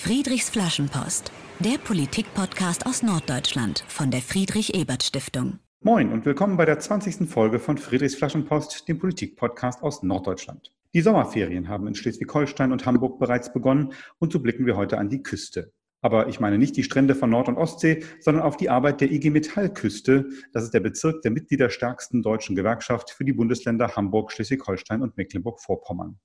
Friedrichs 0.00 0.48
Flaschenpost, 0.48 1.32
der 1.58 1.76
Politik-Podcast 1.76 2.86
aus 2.86 3.02
Norddeutschland 3.02 3.84
von 3.88 4.12
der 4.12 4.22
Friedrich-Ebert-Stiftung. 4.22 5.58
Moin 5.82 6.12
und 6.12 6.24
willkommen 6.24 6.56
bei 6.56 6.64
der 6.64 6.78
20. 6.78 7.28
Folge 7.28 7.58
von 7.58 7.76
Friedrichs 7.78 8.14
Flaschenpost, 8.14 8.86
dem 8.86 9.00
Politik-Podcast 9.00 9.82
aus 9.82 10.04
Norddeutschland. 10.04 10.72
Die 10.94 11.00
Sommerferien 11.00 11.68
haben 11.68 11.88
in 11.88 11.96
Schleswig-Holstein 11.96 12.70
und 12.70 12.86
Hamburg 12.86 13.18
bereits 13.18 13.52
begonnen 13.52 13.92
und 14.20 14.32
so 14.32 14.38
blicken 14.38 14.66
wir 14.66 14.76
heute 14.76 14.98
an 14.98 15.10
die 15.10 15.24
Küste. 15.24 15.72
Aber 16.00 16.28
ich 16.28 16.38
meine 16.38 16.58
nicht 16.58 16.76
die 16.76 16.84
Strände 16.84 17.16
von 17.16 17.28
Nord- 17.28 17.48
und 17.48 17.56
Ostsee, 17.56 18.04
sondern 18.20 18.44
auf 18.44 18.56
die 18.56 18.70
Arbeit 18.70 19.00
der 19.00 19.10
IG 19.10 19.30
Metall-Küste. 19.30 20.28
Das 20.52 20.62
ist 20.62 20.72
der 20.72 20.80
Bezirk 20.80 21.22
der 21.22 21.32
mitgliederstärksten 21.32 22.22
deutschen 22.22 22.54
Gewerkschaft 22.54 23.10
für 23.10 23.24
die 23.24 23.32
Bundesländer 23.32 23.96
Hamburg, 23.96 24.30
Schleswig-Holstein 24.30 25.02
und 25.02 25.16
Mecklenburg-Vorpommern. 25.16 26.20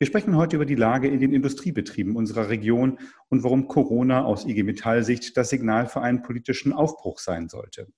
Wir 0.00 0.06
sprechen 0.06 0.36
heute 0.36 0.54
über 0.54 0.64
die 0.64 0.76
Lage 0.76 1.08
in 1.08 1.18
den 1.18 1.32
Industriebetrieben 1.32 2.14
unserer 2.14 2.48
Region 2.50 3.00
und 3.30 3.42
warum 3.42 3.66
Corona 3.66 4.24
aus 4.24 4.46
IG 4.46 4.62
Metall-Sicht 4.62 5.36
das 5.36 5.50
Signal 5.50 5.88
für 5.88 6.02
einen 6.02 6.22
politischen 6.22 6.72
Aufbruch 6.72 7.18
sein 7.18 7.48
sollte. 7.48 7.88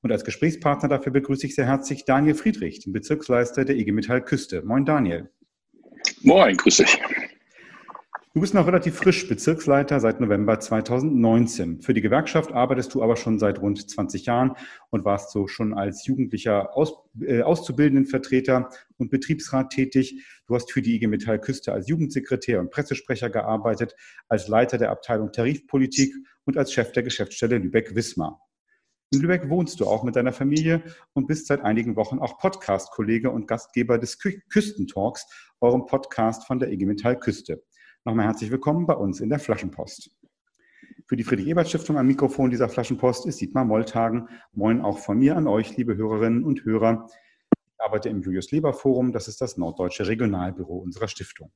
Und 0.00 0.12
als 0.12 0.24
Gesprächspartner 0.24 0.88
dafür 0.88 1.10
begrüße 1.10 1.46
ich 1.46 1.56
sehr 1.56 1.66
herzlich 1.66 2.04
Daniel 2.04 2.36
Friedrich, 2.36 2.78
den 2.80 2.92
Bezirksleister 2.92 3.64
der 3.64 3.74
IG 3.74 3.90
Metall 3.90 4.24
Küste. 4.24 4.62
Moin 4.62 4.84
Daniel. 4.84 5.28
Moin, 6.22 6.56
grüß 6.56 6.76
dich. 6.76 7.00
Du 8.34 8.40
bist 8.40 8.52
noch 8.52 8.66
relativ 8.66 8.96
frisch 8.96 9.28
Bezirksleiter 9.28 10.00
seit 10.00 10.20
November 10.20 10.58
2019. 10.58 11.82
Für 11.82 11.94
die 11.94 12.00
Gewerkschaft 12.00 12.50
arbeitest 12.50 12.92
du 12.92 13.00
aber 13.00 13.14
schon 13.14 13.38
seit 13.38 13.60
rund 13.60 13.88
20 13.88 14.26
Jahren 14.26 14.56
und 14.90 15.04
warst 15.04 15.30
so 15.30 15.46
schon 15.46 15.72
als 15.72 16.04
jugendlicher 16.04 16.76
Aus, 16.76 16.94
äh, 17.20 17.42
Auszubildendenvertreter 17.42 18.70
und 18.96 19.12
Betriebsrat 19.12 19.70
tätig. 19.70 20.20
Du 20.48 20.56
hast 20.56 20.72
für 20.72 20.82
die 20.82 20.96
IG 20.96 21.06
Metall 21.06 21.40
Küste 21.40 21.72
als 21.72 21.86
Jugendsekretär 21.88 22.58
und 22.58 22.72
Pressesprecher 22.72 23.30
gearbeitet, 23.30 23.94
als 24.28 24.48
Leiter 24.48 24.78
der 24.78 24.90
Abteilung 24.90 25.30
Tarifpolitik 25.30 26.12
und 26.44 26.58
als 26.58 26.72
Chef 26.72 26.90
der 26.90 27.04
Geschäftsstelle 27.04 27.58
Lübeck-Wismar. 27.58 28.40
In 29.12 29.20
Lübeck 29.20 29.48
wohnst 29.48 29.78
du 29.78 29.86
auch 29.86 30.02
mit 30.02 30.16
deiner 30.16 30.32
Familie 30.32 30.82
und 31.12 31.28
bist 31.28 31.46
seit 31.46 31.60
einigen 31.60 31.94
Wochen 31.94 32.18
auch 32.18 32.38
Podcast-Kollege 32.38 33.30
und 33.30 33.46
Gastgeber 33.46 33.96
des 33.96 34.18
Kü 34.18 34.40
Küstentalks, 34.50 35.24
eurem 35.60 35.86
Podcast 35.86 36.48
von 36.48 36.58
der 36.58 36.72
IG 36.72 36.84
Metall 36.84 37.16
Küste. 37.16 37.62
Nochmal 38.06 38.26
herzlich 38.26 38.50
willkommen 38.50 38.84
bei 38.84 38.92
uns 38.92 39.20
in 39.20 39.30
der 39.30 39.38
Flaschenpost. 39.38 40.10
Für 41.06 41.16
die 41.16 41.24
Friedrich-Ebert-Stiftung 41.24 41.96
am 41.96 42.06
Mikrofon 42.06 42.50
dieser 42.50 42.68
Flaschenpost 42.68 43.24
ist 43.24 43.40
Dietmar 43.40 43.64
Molltagen. 43.64 44.28
Moin 44.52 44.82
auch 44.82 44.98
von 44.98 45.18
mir 45.18 45.38
an 45.38 45.46
euch, 45.46 45.74
liebe 45.78 45.96
Hörerinnen 45.96 46.44
und 46.44 46.66
Hörer. 46.66 47.08
Ich 47.56 47.80
arbeite 47.80 48.10
im 48.10 48.20
Julius-Leber-Forum. 48.20 49.12
Das 49.12 49.26
ist 49.26 49.40
das 49.40 49.56
norddeutsche 49.56 50.06
Regionalbüro 50.06 50.76
unserer 50.76 51.08
Stiftung. 51.08 51.50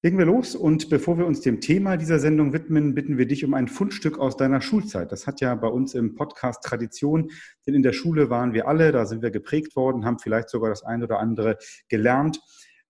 Legen 0.00 0.16
wir 0.16 0.24
los 0.24 0.56
und 0.56 0.88
bevor 0.88 1.18
wir 1.18 1.26
uns 1.26 1.42
dem 1.42 1.60
Thema 1.60 1.98
dieser 1.98 2.18
Sendung 2.18 2.54
widmen, 2.54 2.94
bitten 2.94 3.18
wir 3.18 3.26
dich 3.26 3.44
um 3.44 3.52
ein 3.52 3.68
Fundstück 3.68 4.18
aus 4.18 4.38
deiner 4.38 4.62
Schulzeit. 4.62 5.12
Das 5.12 5.26
hat 5.26 5.42
ja 5.42 5.54
bei 5.56 5.68
uns 5.68 5.94
im 5.94 6.14
Podcast 6.14 6.64
Tradition, 6.64 7.30
denn 7.66 7.74
in 7.74 7.82
der 7.82 7.92
Schule 7.92 8.30
waren 8.30 8.54
wir 8.54 8.66
alle, 8.66 8.92
da 8.92 9.04
sind 9.04 9.20
wir 9.20 9.30
geprägt 9.30 9.76
worden, 9.76 10.06
haben 10.06 10.18
vielleicht 10.18 10.48
sogar 10.48 10.70
das 10.70 10.82
eine 10.82 11.04
oder 11.04 11.18
andere 11.18 11.58
gelernt. 11.90 12.40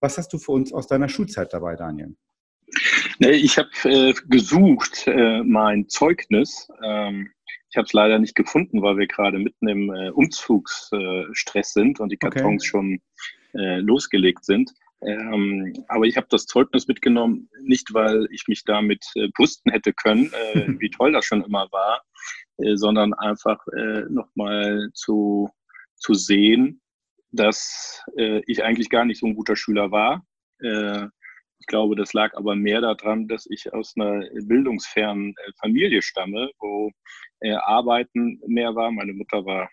Was 0.03 0.19
hast 0.19 0.33
du 0.33 0.39
für 0.39 0.51
uns 0.51 0.73
aus 0.73 0.89
deiner 0.89 1.09
Schulzeit 1.09 1.53
dabei, 1.53 1.77
Daniel? 1.77 2.17
Ich 3.21 3.57
habe 3.57 3.71
äh, 3.85 4.13
gesucht 4.29 5.07
äh, 5.07 5.45
mein 5.45 5.89
Zeugnis. 5.89 6.69
Ähm, 6.83 7.31
ich 7.71 7.77
habe 7.77 7.87
es 7.87 7.93
leider 7.93 8.19
nicht 8.19 8.35
gefunden, 8.35 8.83
weil 8.83 8.99
wir 8.99 9.07
gerade 9.07 9.39
mitten 9.39 9.69
im 9.69 9.95
äh, 9.95 10.11
Umzugsstress 10.11 11.73
sind 11.73 12.01
und 12.01 12.11
die 12.11 12.17
Kartons 12.17 12.63
okay. 12.63 12.69
schon 12.69 13.01
äh, 13.55 13.79
losgelegt 13.79 14.45
sind. 14.45 14.73
Ähm, 15.03 15.73
aber 15.87 16.05
ich 16.05 16.17
habe 16.17 16.27
das 16.31 16.47
Zeugnis 16.47 16.89
mitgenommen, 16.89 17.49
nicht 17.63 17.95
weil 17.95 18.27
ich 18.33 18.49
mich 18.49 18.65
damit 18.65 19.05
äh, 19.15 19.29
brüsten 19.37 19.71
hätte 19.71 19.93
können, 19.93 20.33
äh, 20.53 20.67
wie 20.81 20.91
toll 20.91 21.13
das 21.13 21.27
schon 21.27 21.45
immer 21.45 21.69
war, 21.71 22.03
äh, 22.57 22.75
sondern 22.75 23.15
einfach 23.15 23.65
äh, 23.69 24.03
nochmal 24.09 24.91
zu, 24.95 25.49
zu 25.95 26.15
sehen, 26.15 26.82
dass 27.33 28.05
äh, 28.17 28.43
ich 28.47 28.63
eigentlich 28.63 28.91
gar 28.91 29.05
nicht 29.05 29.19
so 29.19 29.27
ein 29.27 29.35
guter 29.35 29.57
Schüler 29.57 29.91
war. 29.91 30.25
Äh, 30.61 31.07
ich 31.63 31.67
glaube, 31.67 31.95
das 31.95 32.13
lag 32.13 32.35
aber 32.35 32.57
mehr 32.57 32.81
daran, 32.81 33.29
dass 33.29 33.47
ich 33.49 33.73
aus 33.73 33.95
einer 33.97 34.27
bildungsfernen 34.47 35.31
äh, 35.31 35.53
Familie 35.61 36.03
stamme, 36.03 36.51
wo 36.59 36.91
äh, 37.39 37.53
Arbeiten 37.53 38.41
mehr 38.49 38.75
war. 38.75 38.91
Meine 38.91 39.13
Mutter 39.13 39.45
war 39.47 39.71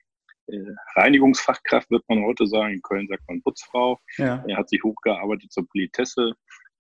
äh, 0.48 0.58
Reinigungsfachkraft, 0.96 1.90
wird 1.90 2.04
man 2.08 2.24
heute 2.24 2.46
sagen. 2.46 2.76
In 2.76 2.82
Köln 2.84 3.08
sagt 3.08 3.24
man 3.28 3.42
Putzfrau. 3.42 4.00
Ja. 4.18 4.44
Er 4.48 4.58
hat 4.58 4.70
sich 4.70 4.84
hochgearbeitet 4.84 5.52
zur 5.52 5.68
Politesse. 5.68 6.34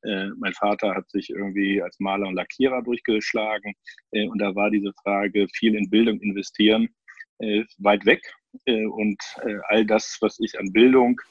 Äh, 0.03 0.27
mein 0.37 0.53
Vater 0.53 0.93
hat 0.93 1.09
sich 1.09 1.31
irgendwie 1.31 1.81
als 1.81 1.99
Maler 1.99 2.27
und 2.27 2.35
Lackierer 2.35 2.83
durchgeschlagen. 2.83 3.73
und 4.11 4.39
da 4.39 4.53
war 4.53 4.69
diese 4.69 4.93
Frage, 5.01 5.47
viel 5.55 5.73
in 5.73 5.89
Bildung 5.89 6.19
investieren, 6.21 6.87
weit 7.79 8.05
weg. 8.05 8.21
Äh, 8.65 8.85
und 8.85 9.21
äh, 9.43 9.57
all 9.67 9.85
das, 9.85 10.17
was 10.21 10.39
ich 10.39 10.59
an 10.59 10.71
Bildung 10.71 11.21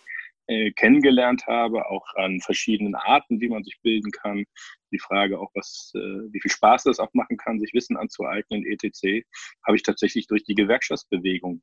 äh, 0.47 0.71
kennengelernt 0.73 1.47
habe, 1.47 1.87
auch 1.87 2.07
an 2.17 2.41
verschiedenen 2.41 2.95
Arten, 2.95 3.41
wie 3.41 3.49
man 3.49 3.65
sich 3.65 3.79
bilden 3.83 4.11
kann. 4.11 4.45
Die 4.91 4.99
Frage 4.99 5.39
auch, 5.39 5.51
was, 5.55 5.93
wie 5.95 6.41
viel 6.41 6.51
Spaß 6.51 6.85
das 6.85 6.99
auch 6.99 7.13
machen 7.13 7.37
kann, 7.37 7.61
sich 7.61 7.75
Wissen 7.75 7.99
anzueignen, 7.99 8.65
etc., 8.65 9.23
habe 9.67 9.77
ich 9.77 9.83
tatsächlich 9.83 10.27
durch 10.29 10.45
die 10.45 10.55
Gewerkschaftsbewegung 10.55 11.61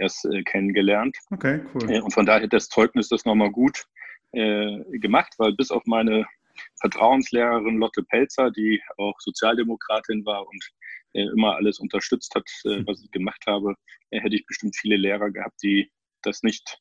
erst 0.00 0.28
kennengelernt. 0.46 1.16
Okay, 1.30 1.60
cool. 1.72 2.00
Und 2.00 2.12
von 2.12 2.26
daher 2.26 2.48
das 2.48 2.66
Zeugnis 2.66 3.08
das 3.08 3.24
nochmal 3.24 3.52
gut 3.52 3.84
gemacht, 4.32 5.32
weil 5.38 5.52
bis 5.52 5.70
auf 5.70 5.86
meine 5.86 6.26
Vertrauenslehrerin 6.80 7.78
Lotte 7.78 8.02
Pelzer, 8.02 8.50
die 8.50 8.82
auch 8.96 9.14
Sozialdemokratin 9.20 10.26
war 10.26 10.44
und 10.48 10.70
immer 11.14 11.56
alles 11.56 11.78
unterstützt 11.78 12.34
hat, 12.34 12.48
äh, 12.64 12.82
was 12.86 13.02
ich 13.02 13.10
gemacht 13.10 13.44
habe, 13.46 13.74
äh, 14.10 14.20
hätte 14.20 14.36
ich 14.36 14.46
bestimmt 14.46 14.76
viele 14.76 14.96
Lehrer 14.96 15.30
gehabt, 15.30 15.62
die 15.62 15.90
das 16.22 16.42
nicht 16.42 16.78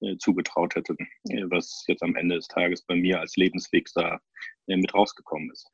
äh, 0.00 0.16
zugetraut 0.18 0.74
hätten, 0.74 0.96
was 1.50 1.84
jetzt 1.88 2.02
am 2.02 2.16
Ende 2.16 2.36
des 2.36 2.48
Tages 2.48 2.82
bei 2.82 2.94
mir 2.94 3.20
als 3.20 3.36
Lebensweg 3.36 3.88
da 3.94 4.20
mit 4.66 4.94
rausgekommen 4.94 5.50
ist. 5.50 5.70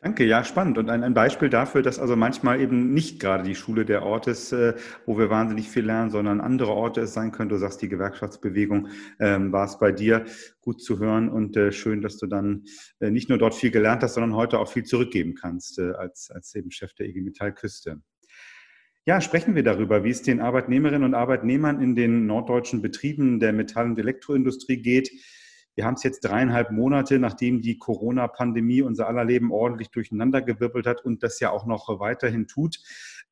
Danke, 0.00 0.24
ja, 0.24 0.44
spannend. 0.44 0.78
Und 0.78 0.90
ein, 0.90 1.02
ein, 1.02 1.12
Beispiel 1.12 1.48
dafür, 1.48 1.82
dass 1.82 1.98
also 1.98 2.14
manchmal 2.14 2.60
eben 2.60 2.94
nicht 2.94 3.18
gerade 3.18 3.42
die 3.42 3.56
Schule 3.56 3.84
der 3.84 4.04
Ort 4.04 4.28
ist, 4.28 4.52
äh, 4.52 4.74
wo 5.06 5.18
wir 5.18 5.28
wahnsinnig 5.28 5.68
viel 5.68 5.84
lernen, 5.84 6.10
sondern 6.10 6.40
andere 6.40 6.70
Orte 6.70 7.00
es 7.00 7.14
sein 7.14 7.32
können. 7.32 7.48
Du 7.48 7.56
sagst, 7.56 7.82
die 7.82 7.88
Gewerkschaftsbewegung 7.88 8.90
ähm, 9.18 9.50
war 9.50 9.64
es 9.64 9.76
bei 9.80 9.90
dir 9.90 10.24
gut 10.60 10.80
zu 10.80 11.00
hören 11.00 11.28
und 11.28 11.56
äh, 11.56 11.72
schön, 11.72 12.00
dass 12.00 12.16
du 12.16 12.28
dann 12.28 12.62
äh, 13.00 13.10
nicht 13.10 13.28
nur 13.28 13.38
dort 13.38 13.56
viel 13.56 13.72
gelernt 13.72 14.04
hast, 14.04 14.14
sondern 14.14 14.36
heute 14.36 14.60
auch 14.60 14.70
viel 14.70 14.84
zurückgeben 14.84 15.34
kannst 15.34 15.80
äh, 15.80 15.90
als, 15.90 16.30
als 16.30 16.54
eben 16.54 16.70
Chef 16.70 16.94
der 16.94 17.08
IG 17.08 17.20
Metall 17.20 17.52
Küste. 17.52 18.00
Ja, 19.04 19.20
sprechen 19.20 19.56
wir 19.56 19.64
darüber, 19.64 20.04
wie 20.04 20.10
es 20.10 20.22
den 20.22 20.40
Arbeitnehmerinnen 20.40 21.02
und 21.02 21.14
Arbeitnehmern 21.14 21.82
in 21.82 21.96
den 21.96 22.26
norddeutschen 22.26 22.82
Betrieben 22.82 23.40
der 23.40 23.52
Metall- 23.52 23.86
und 23.86 23.98
Elektroindustrie 23.98 24.80
geht 24.80 25.10
wir 25.78 25.84
haben 25.84 25.94
es 25.94 26.02
jetzt 26.02 26.24
dreieinhalb 26.24 26.72
Monate, 26.72 27.20
nachdem 27.20 27.62
die 27.62 27.78
Corona-Pandemie 27.78 28.82
unser 28.82 29.06
aller 29.06 29.24
Leben 29.24 29.52
ordentlich 29.52 29.90
durcheinandergewirbelt 29.92 30.88
hat 30.88 31.04
und 31.04 31.22
das 31.22 31.38
ja 31.38 31.52
auch 31.52 31.66
noch 31.66 32.00
weiterhin 32.00 32.48
tut. 32.48 32.80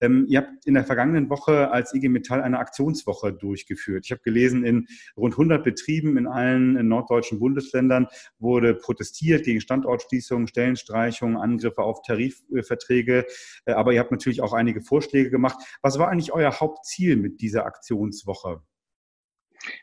Ähm, 0.00 0.26
ihr 0.28 0.42
habt 0.42 0.64
in 0.64 0.74
der 0.74 0.84
vergangenen 0.84 1.28
Woche 1.28 1.72
als 1.72 1.92
IG 1.92 2.08
Metall 2.08 2.40
eine 2.40 2.60
Aktionswoche 2.60 3.32
durchgeführt. 3.32 4.04
Ich 4.04 4.12
habe 4.12 4.20
gelesen, 4.22 4.62
in 4.62 4.86
rund 5.16 5.34
100 5.34 5.64
Betrieben 5.64 6.16
in 6.16 6.28
allen 6.28 6.86
norddeutschen 6.86 7.40
Bundesländern 7.40 8.06
wurde 8.38 8.74
protestiert 8.74 9.44
gegen 9.44 9.60
Standortschließungen, 9.60 10.46
Stellenstreichungen, 10.46 11.36
Angriffe 11.36 11.82
auf 11.82 12.02
Tarifverträge. 12.02 13.26
Äh, 13.64 13.72
aber 13.72 13.92
ihr 13.92 13.98
habt 13.98 14.12
natürlich 14.12 14.40
auch 14.40 14.52
einige 14.52 14.82
Vorschläge 14.82 15.30
gemacht. 15.30 15.58
Was 15.82 15.98
war 15.98 16.10
eigentlich 16.10 16.30
euer 16.30 16.60
Hauptziel 16.60 17.16
mit 17.16 17.40
dieser 17.40 17.66
Aktionswoche? 17.66 18.62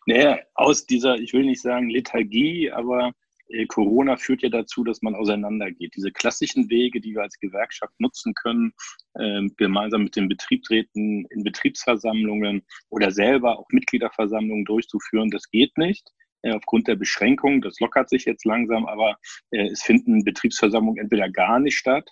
Naja, 0.05 0.39
aus 0.53 0.85
dieser, 0.85 1.15
ich 1.15 1.33
will 1.33 1.45
nicht 1.45 1.61
sagen 1.61 1.89
Lethargie, 1.89 2.71
aber 2.71 3.13
äh, 3.49 3.65
Corona 3.65 4.17
führt 4.17 4.41
ja 4.41 4.49
dazu, 4.49 4.83
dass 4.83 5.01
man 5.01 5.15
auseinandergeht. 5.15 5.95
Diese 5.95 6.11
klassischen 6.11 6.69
Wege, 6.69 6.99
die 6.99 7.13
wir 7.13 7.21
als 7.21 7.39
Gewerkschaft 7.39 7.93
nutzen 7.99 8.33
können, 8.33 8.73
äh, 9.15 9.41
gemeinsam 9.57 10.03
mit 10.03 10.15
den 10.15 10.27
Betriebsräten 10.27 11.25
in 11.29 11.43
Betriebsversammlungen 11.43 12.63
oder 12.89 13.11
selber 13.11 13.59
auch 13.59 13.67
Mitgliederversammlungen 13.69 14.65
durchzuführen, 14.65 15.29
das 15.29 15.49
geht 15.49 15.77
nicht 15.77 16.11
äh, 16.41 16.51
aufgrund 16.51 16.87
der 16.87 16.95
Beschränkungen. 16.95 17.61
Das 17.61 17.79
lockert 17.79 18.09
sich 18.09 18.25
jetzt 18.25 18.45
langsam, 18.45 18.85
aber 18.85 19.17
äh, 19.51 19.67
es 19.67 19.83
finden 19.83 20.23
Betriebsversammlungen 20.23 21.01
entweder 21.01 21.29
gar 21.29 21.59
nicht 21.59 21.77
statt 21.77 22.09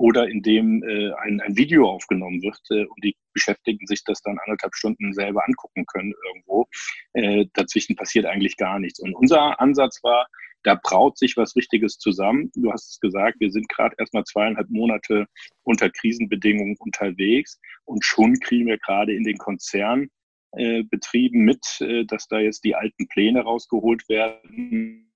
oder 0.00 0.28
indem 0.28 0.82
äh, 0.82 1.12
ein, 1.12 1.42
ein 1.42 1.58
Video 1.58 1.86
aufgenommen 1.86 2.42
wird 2.42 2.58
äh, 2.70 2.86
und 2.86 3.04
die 3.04 3.14
Beschäftigten 3.34 3.86
sich 3.86 4.02
das 4.02 4.22
dann 4.22 4.38
anderthalb 4.46 4.74
Stunden 4.74 5.12
selber 5.12 5.46
angucken 5.46 5.84
können 5.84 6.14
irgendwo. 6.26 6.66
Äh, 7.12 7.44
dazwischen 7.52 7.96
passiert 7.96 8.24
eigentlich 8.24 8.56
gar 8.56 8.78
nichts. 8.78 8.98
Und 8.98 9.14
unser 9.14 9.60
Ansatz 9.60 10.02
war, 10.02 10.26
da 10.62 10.80
braut 10.82 11.18
sich 11.18 11.36
was 11.36 11.54
Richtiges 11.54 11.98
zusammen. 11.98 12.50
Du 12.54 12.72
hast 12.72 12.92
es 12.92 13.00
gesagt, 13.00 13.40
wir 13.40 13.50
sind 13.50 13.68
gerade 13.68 13.94
erstmal 13.98 14.24
zweieinhalb 14.24 14.70
Monate 14.70 15.26
unter 15.64 15.90
Krisenbedingungen 15.90 16.76
unterwegs 16.78 17.60
und 17.84 18.02
schon 18.02 18.40
kriegen 18.40 18.68
wir 18.68 18.78
gerade 18.78 19.14
in 19.14 19.24
den 19.24 19.36
Konzernbetrieben 19.36 21.44
mit, 21.44 21.78
äh, 21.80 22.06
dass 22.06 22.26
da 22.26 22.38
jetzt 22.38 22.64
die 22.64 22.74
alten 22.74 23.06
Pläne 23.08 23.42
rausgeholt 23.42 24.08
werden 24.08 25.09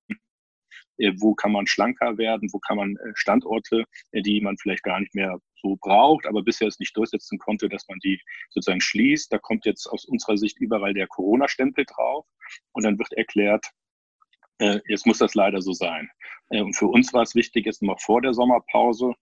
wo 1.17 1.35
kann 1.35 1.53
man 1.53 1.67
schlanker 1.67 2.19
werden, 2.19 2.49
wo 2.53 2.59
kann 2.59 2.77
man 2.77 2.97
Standorte, 3.15 3.85
die 4.13 4.41
man 4.41 4.57
vielleicht 4.59 4.83
gar 4.83 5.01
nicht 5.01 5.15
mehr 5.15 5.39
so 5.65 5.77
braucht, 5.81 6.27
aber 6.27 6.43
bisher 6.43 6.69
es 6.69 6.79
nicht 6.79 6.97
durchsetzen 6.97 7.39
konnte, 7.39 7.69
dass 7.69 7.89
man 7.89 7.99
die 7.99 8.21
sozusagen 8.51 8.81
schließt. 8.81 9.33
Da 9.33 9.39
kommt 9.39 9.65
jetzt 9.65 9.87
aus 9.87 10.05
unserer 10.05 10.37
Sicht 10.37 10.59
überall 10.61 10.95
der 10.95 11.07
Corona-Stempel 11.07 11.87
drauf 11.87 12.27
und 12.73 12.85
dann 12.85 12.99
wird 12.99 13.13
erklärt, 13.15 13.67
äh, 14.59 14.81
jetzt 14.87 15.07
muss 15.07 15.19
das 15.19 15.35
leider 15.35 15.61
so 15.61 15.73
sein. 15.73 16.11
Äh, 16.51 16.61
und 16.61 16.75
für 16.75 16.87
uns 16.87 17.13
war 17.13 17.23
es 17.23 17.35
wichtig, 17.35 17.67
jetzt 17.67 17.83
mal 17.83 17.97
vor 17.99 18.21
der 18.21 18.35
Sommerpause, 18.35 19.13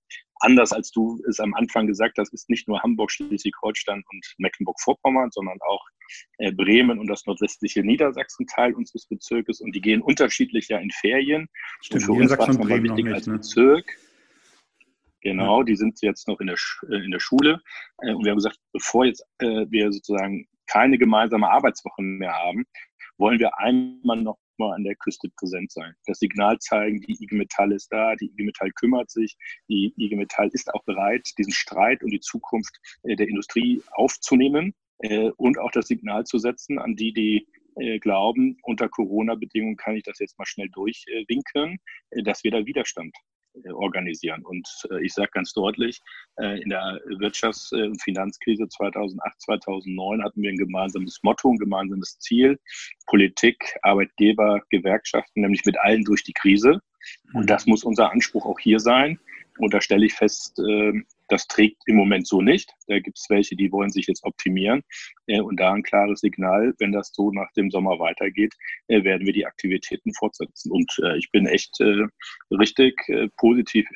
anders 0.40 0.72
als 0.72 0.90
du 0.90 1.20
es 1.28 1.40
am 1.40 1.54
Anfang 1.54 1.86
gesagt 1.86 2.18
hast, 2.18 2.32
ist 2.34 2.50
nicht 2.50 2.68
nur 2.68 2.82
Hamburg, 2.82 3.10
Schleswig-Holstein 3.10 4.02
und 4.12 4.34
Mecklenburg-Vorpommern, 4.38 5.30
sondern 5.30 5.58
auch 5.62 5.84
äh, 5.88 6.01
Bremen 6.52 6.98
und 6.98 7.06
das 7.06 7.26
nordwestliche 7.26 7.82
Niedersachsen 7.82 8.46
Teil 8.46 8.74
unseres 8.74 9.06
Bezirkes 9.06 9.60
und 9.60 9.74
die 9.74 9.80
gehen 9.80 10.02
unterschiedlich 10.02 10.68
ja 10.68 10.78
in 10.78 10.90
Ferien. 10.90 11.48
Stimmt, 11.80 12.02
und 12.02 12.06
für 12.06 12.12
uns 12.12 12.30
war 12.38 12.48
es 12.48 12.58
nochmal 12.58 12.82
wichtig 12.82 13.04
nicht, 13.04 13.14
als 13.14 13.26
ne? 13.26 13.34
Bezirk. 13.34 13.98
Genau, 15.20 15.60
ja. 15.60 15.64
die 15.64 15.76
sind 15.76 16.00
jetzt 16.02 16.26
noch 16.26 16.40
in 16.40 16.48
der, 16.48 16.56
in 16.88 17.12
der 17.12 17.20
Schule. 17.20 17.60
Und 17.98 18.24
wir 18.24 18.30
haben 18.30 18.38
gesagt, 18.38 18.58
bevor 18.72 19.04
jetzt 19.04 19.24
wir 19.38 19.92
sozusagen 19.92 20.48
keine 20.66 20.98
gemeinsame 20.98 21.48
Arbeitswoche 21.48 22.02
mehr 22.02 22.32
haben, 22.32 22.64
wollen 23.18 23.38
wir 23.38 23.56
einmal 23.58 24.20
noch 24.20 24.38
mal 24.58 24.74
an 24.74 24.84
der 24.84 24.96
Küste 24.96 25.28
präsent 25.36 25.72
sein. 25.72 25.94
Das 26.06 26.18
Signal 26.18 26.58
zeigen, 26.58 27.00
die 27.00 27.12
IG 27.22 27.34
Metall 27.34 27.72
ist 27.72 27.88
da, 27.92 28.14
die 28.16 28.26
IG 28.26 28.44
Metall 28.44 28.70
kümmert 28.72 29.10
sich, 29.10 29.36
die 29.68 29.92
IG 29.96 30.16
Metall 30.16 30.48
ist 30.52 30.72
auch 30.74 30.84
bereit, 30.84 31.26
diesen 31.38 31.52
Streit 31.52 32.02
um 32.02 32.10
die 32.10 32.20
Zukunft 32.20 32.78
äh, 33.02 33.16
der 33.16 33.28
Industrie 33.28 33.82
aufzunehmen 33.92 34.68
äh, 34.68 34.81
und 35.36 35.58
auch 35.58 35.70
das 35.72 35.88
Signal 35.88 36.24
zu 36.24 36.38
setzen 36.38 36.78
an 36.78 36.94
die, 36.96 37.12
die 37.12 37.46
äh, 37.76 37.98
glauben, 37.98 38.58
unter 38.62 38.88
Corona-Bedingungen 38.88 39.76
kann 39.76 39.96
ich 39.96 40.02
das 40.02 40.18
jetzt 40.18 40.38
mal 40.38 40.46
schnell 40.46 40.68
durchwinkeln, 40.68 41.78
dass 42.24 42.44
wir 42.44 42.50
da 42.50 42.66
Widerstand 42.66 43.14
äh, 43.64 43.70
organisieren. 43.70 44.44
Und 44.44 44.66
äh, 44.90 45.04
ich 45.04 45.12
sage 45.12 45.30
ganz 45.32 45.52
deutlich, 45.52 46.00
äh, 46.36 46.62
in 46.62 46.70
der 46.70 47.00
Wirtschafts- 47.18 47.72
und 47.74 48.02
Finanzkrise 48.02 48.66
2008, 48.66 49.42
2009 49.42 50.24
hatten 50.24 50.42
wir 50.42 50.50
ein 50.50 50.56
gemeinsames 50.56 51.18
Motto, 51.22 51.50
ein 51.50 51.58
gemeinsames 51.58 52.18
Ziel, 52.18 52.58
Politik, 53.06 53.76
Arbeitgeber, 53.82 54.62
Gewerkschaften, 54.70 55.42
nämlich 55.42 55.64
mit 55.66 55.78
allen 55.78 56.04
durch 56.04 56.24
die 56.24 56.32
Krise. 56.32 56.80
Und 57.34 57.50
das 57.50 57.66
muss 57.66 57.84
unser 57.84 58.10
Anspruch 58.10 58.46
auch 58.46 58.58
hier 58.58 58.80
sein. 58.80 59.18
Und 59.58 59.74
da 59.74 59.80
stelle 59.82 60.06
ich 60.06 60.14
fest, 60.14 60.58
das 61.32 61.46
trägt 61.46 61.82
im 61.86 61.96
Moment 61.96 62.26
so 62.26 62.42
nicht. 62.42 62.70
Da 62.88 62.98
gibt 62.98 63.18
es 63.18 63.30
welche, 63.30 63.56
die 63.56 63.72
wollen 63.72 63.90
sich 63.90 64.06
jetzt 64.06 64.22
optimieren. 64.22 64.82
Äh, 65.26 65.40
und 65.40 65.58
da 65.58 65.72
ein 65.72 65.82
klares 65.82 66.20
Signal, 66.20 66.74
wenn 66.78 66.92
das 66.92 67.10
so 67.12 67.30
nach 67.30 67.50
dem 67.56 67.70
Sommer 67.70 67.98
weitergeht, 67.98 68.54
äh, 68.88 69.02
werden 69.02 69.26
wir 69.26 69.32
die 69.32 69.46
Aktivitäten 69.46 70.12
fortsetzen. 70.12 70.70
Und 70.70 70.92
äh, 71.02 71.16
ich 71.16 71.30
bin 71.30 71.46
echt 71.46 71.78
richtig 72.50 72.94
positiv 73.38 73.86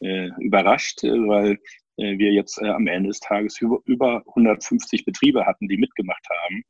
überrascht, 0.00 1.02
weil 1.04 1.58
wir 1.96 2.32
jetzt 2.32 2.60
am 2.60 2.86
Ende 2.86 3.08
des 3.08 3.20
Tages 3.20 3.60
über 3.60 4.22
150 4.26 5.04
Betriebe 5.04 5.46
hatten, 5.46 5.68
die 5.68 5.76
mitgemacht 5.76 6.26
haben. 6.28 6.64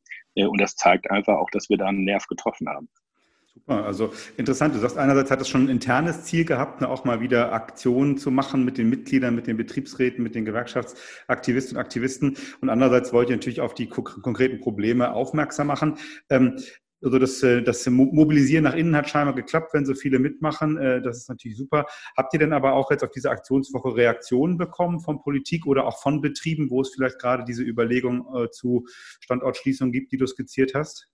Und 0.50 0.60
das 0.60 0.76
zeigt 0.76 1.10
einfach 1.10 1.38
auch, 1.38 1.50
dass 1.50 1.70
wir 1.70 1.78
da 1.78 1.86
einen 1.86 2.04
Nerv 2.04 2.26
getroffen 2.26 2.68
haben. 2.68 2.88
Super, 3.54 3.84
also 3.84 4.12
interessant. 4.38 4.74
Du 4.74 4.78
sagst, 4.78 4.96
einerseits 4.96 5.30
hat 5.30 5.40
es 5.42 5.48
schon 5.48 5.64
ein 5.64 5.68
internes 5.68 6.24
Ziel 6.24 6.46
gehabt, 6.46 6.80
ne, 6.80 6.88
auch 6.88 7.04
mal 7.04 7.20
wieder 7.20 7.52
Aktionen 7.52 8.16
zu 8.16 8.30
machen 8.30 8.64
mit 8.64 8.78
den 8.78 8.88
Mitgliedern, 8.88 9.34
mit 9.34 9.46
den 9.46 9.58
Betriebsräten, 9.58 10.22
mit 10.22 10.34
den 10.34 10.46
Gewerkschaftsaktivisten 10.46 11.76
und 11.76 11.80
Aktivisten. 11.80 12.36
Und 12.62 12.70
andererseits 12.70 13.12
wollt 13.12 13.28
ihr 13.28 13.36
natürlich 13.36 13.60
auf 13.60 13.74
die 13.74 13.88
konkreten 13.88 14.60
Probleme 14.60 15.12
aufmerksam 15.12 15.66
machen. 15.66 15.98
Ähm, 16.30 16.56
also 17.02 17.18
das, 17.18 17.42
äh, 17.42 17.62
das 17.62 17.84
Mobilisieren 17.90 18.64
nach 18.64 18.74
innen 18.74 18.96
hat 18.96 19.08
scheinbar 19.08 19.34
geklappt, 19.34 19.74
wenn 19.74 19.84
so 19.84 19.94
viele 19.94 20.18
mitmachen. 20.18 20.78
Äh, 20.78 21.02
das 21.02 21.18
ist 21.18 21.28
natürlich 21.28 21.58
super. 21.58 21.84
Habt 22.16 22.32
ihr 22.32 22.38
denn 22.40 22.52
aber 22.52 22.72
auch 22.72 22.90
jetzt 22.90 23.04
auf 23.04 23.10
diese 23.10 23.30
Aktionswoche 23.30 23.94
Reaktionen 23.96 24.56
bekommen 24.56 25.00
von 25.00 25.20
Politik 25.20 25.66
oder 25.66 25.86
auch 25.86 26.00
von 26.00 26.20
Betrieben, 26.20 26.70
wo 26.70 26.80
es 26.80 26.90
vielleicht 26.94 27.18
gerade 27.18 27.44
diese 27.44 27.64
Überlegung 27.64 28.24
äh, 28.34 28.50
zu 28.50 28.86
Standortschließung 29.20 29.92
gibt, 29.92 30.12
die 30.12 30.16
du 30.16 30.26
skizziert 30.26 30.74
hast? 30.74 31.11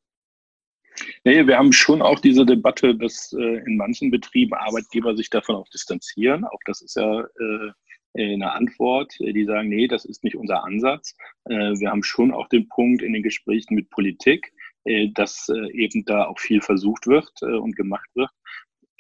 Nee, 1.25 1.47
wir 1.47 1.59
haben 1.59 1.73
schon 1.73 2.03
auch 2.03 2.21
diese 2.21 2.47
Debatte, 2.47 2.95
dass 2.95 3.33
äh, 3.33 3.63
in 3.67 3.77
manchen 3.77 4.11
Betrieben 4.11 4.55
Arbeitgeber 4.55 5.17
sich 5.17 5.31
davon 5.31 5.57
auch 5.57 5.69
distanzieren. 5.69 6.45
Auch 6.45 6.61
das 6.67 6.81
ist 6.83 6.97
ja 6.97 7.21
äh, 7.21 7.73
eine 8.15 8.53
Antwort. 8.53 9.15
Die 9.19 9.45
sagen, 9.45 9.69
nee, 9.69 9.87
das 9.87 10.05
ist 10.05 10.25
nicht 10.25 10.37
unser 10.37 10.65
Ansatz. 10.65 11.15
Äh, 11.45 11.79
wir 11.79 11.91
haben 11.91 12.03
schon 12.03 12.33
auch 12.33 12.49
den 12.49 12.69
Punkt 12.69 13.03
in 13.03 13.13
den 13.13 13.23
Gesprächen 13.23 13.75
mit 13.75 13.91
Politik, 13.91 14.53
äh, 14.85 15.09
dass 15.15 15.49
äh, 15.49 15.71
eben 15.73 16.05
da 16.05 16.27
auch 16.27 16.39
viel 16.39 16.61
versucht 16.61 17.07
wird 17.07 17.31
äh, 17.43 17.47
und 17.47 17.77
gemacht 17.77 18.09
wird. 18.15 18.31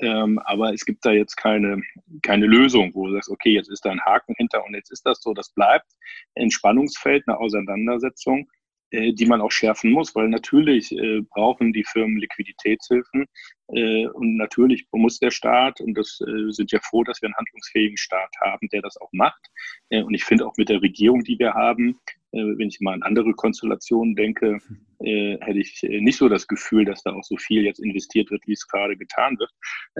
Ähm, 0.00 0.38
aber 0.44 0.72
es 0.72 0.84
gibt 0.84 1.04
da 1.04 1.10
jetzt 1.10 1.36
keine, 1.36 1.82
keine 2.22 2.46
Lösung, 2.46 2.94
wo 2.94 3.06
du 3.06 3.14
sagst, 3.14 3.30
okay, 3.30 3.50
jetzt 3.50 3.68
ist 3.68 3.84
da 3.84 3.90
ein 3.90 4.00
Haken 4.00 4.34
hinter 4.36 4.64
und 4.64 4.74
jetzt 4.74 4.92
ist 4.92 5.04
das 5.04 5.20
so, 5.20 5.34
das 5.34 5.50
bleibt 5.50 5.90
ein 6.36 6.50
Spannungsfeld, 6.50 7.24
eine 7.26 7.38
Auseinandersetzung. 7.38 8.48
Äh, 8.90 9.12
die 9.12 9.26
man 9.26 9.42
auch 9.42 9.50
schärfen 9.50 9.90
muss, 9.90 10.14
weil 10.14 10.28
natürlich 10.28 10.92
äh, 10.92 11.20
brauchen 11.20 11.74
die 11.74 11.84
Firmen 11.84 12.16
Liquiditätshilfen 12.16 13.26
äh, 13.74 14.06
und 14.06 14.36
natürlich 14.36 14.86
muss 14.92 15.18
der 15.18 15.30
Staat, 15.30 15.82
und 15.82 15.92
das 15.92 16.22
äh, 16.26 16.50
sind 16.50 16.72
ja 16.72 16.80
froh, 16.80 17.04
dass 17.04 17.20
wir 17.20 17.26
einen 17.26 17.36
handlungsfähigen 17.36 17.98
Staat 17.98 18.30
haben, 18.40 18.66
der 18.72 18.80
das 18.80 18.96
auch 18.96 19.10
macht. 19.12 19.44
Äh, 19.90 20.02
und 20.02 20.14
ich 20.14 20.24
finde 20.24 20.46
auch 20.46 20.56
mit 20.56 20.70
der 20.70 20.80
Regierung, 20.80 21.22
die 21.22 21.38
wir 21.38 21.52
haben, 21.52 22.00
äh, 22.32 22.38
wenn 22.38 22.68
ich 22.68 22.80
mal 22.80 22.94
an 22.94 23.02
andere 23.02 23.34
Konstellationen 23.34 24.16
denke, 24.16 24.58
hätte 25.00 25.60
ich 25.60 25.80
nicht 25.82 26.16
so 26.16 26.28
das 26.28 26.48
Gefühl, 26.48 26.84
dass 26.84 27.04
da 27.04 27.12
auch 27.12 27.22
so 27.22 27.36
viel 27.36 27.62
jetzt 27.62 27.78
investiert 27.78 28.32
wird, 28.32 28.42
wie 28.46 28.54
es 28.54 28.66
gerade 28.66 28.96
getan 28.96 29.38
wird. 29.38 29.50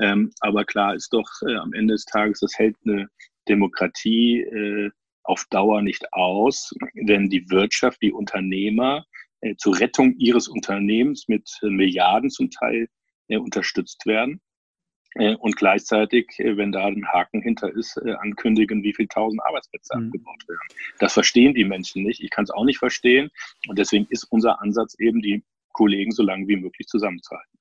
Ähm, 0.01 0.33
aber 0.41 0.65
klar 0.65 0.97
ist 0.97 1.13
doch 1.13 1.31
am 1.61 1.73
Ende 1.73 1.95
des 1.95 2.05
Tages, 2.05 2.41
das 2.41 2.59
hält 2.59 2.75
eine 2.85 3.09
Demokratie 3.49 4.91
auf 5.29 5.45
Dauer 5.51 5.83
nicht 5.83 6.13
aus, 6.13 6.75
wenn 6.95 7.29
die 7.29 7.49
Wirtschaft, 7.51 8.01
die 8.03 8.13
Unternehmer 8.13 9.05
äh, 9.41 9.55
zur 9.57 9.79
Rettung 9.79 10.15
ihres 10.17 10.49
Unternehmens 10.49 11.29
mit 11.29 11.51
äh, 11.63 11.67
Milliarden 11.67 12.31
zum 12.31 12.51
Teil 12.51 12.89
äh, 13.29 13.37
unterstützt 13.37 14.07
werden. 14.07 14.41
Äh, 15.15 15.37
und 15.37 15.57
gleichzeitig, 15.57 16.39
äh, 16.39 16.57
wenn 16.57 16.73
da 16.73 16.87
ein 16.87 17.07
Haken 17.07 17.43
hinter 17.43 17.71
ist, 17.71 17.99
ankündigen, 17.99 18.83
wie 18.83 18.95
viele 18.95 19.09
tausend 19.09 19.43
Arbeitsplätze 19.45 19.99
mhm. 19.99 20.07
abgebaut 20.07 20.49
werden. 20.49 20.69
Das 20.99 21.13
verstehen 21.13 21.55
die 21.55 21.65
Menschen 21.65 22.05
nicht. 22.05 22.23
Ich 22.23 22.31
kann 22.31 22.45
es 22.45 22.51
auch 22.51 22.65
nicht 22.65 22.79
verstehen. 22.79 23.31
Und 23.69 23.79
deswegen 23.79 24.07
ist 24.09 24.25
unser 24.25 24.63
Ansatz 24.63 24.99
eben, 24.99 25.21
die 25.21 25.45
Kollegen 25.73 26.11
so 26.11 26.23
lange 26.23 26.49
wie 26.49 26.57
möglich 26.57 26.89
zusammenzuhalten. 26.89 27.58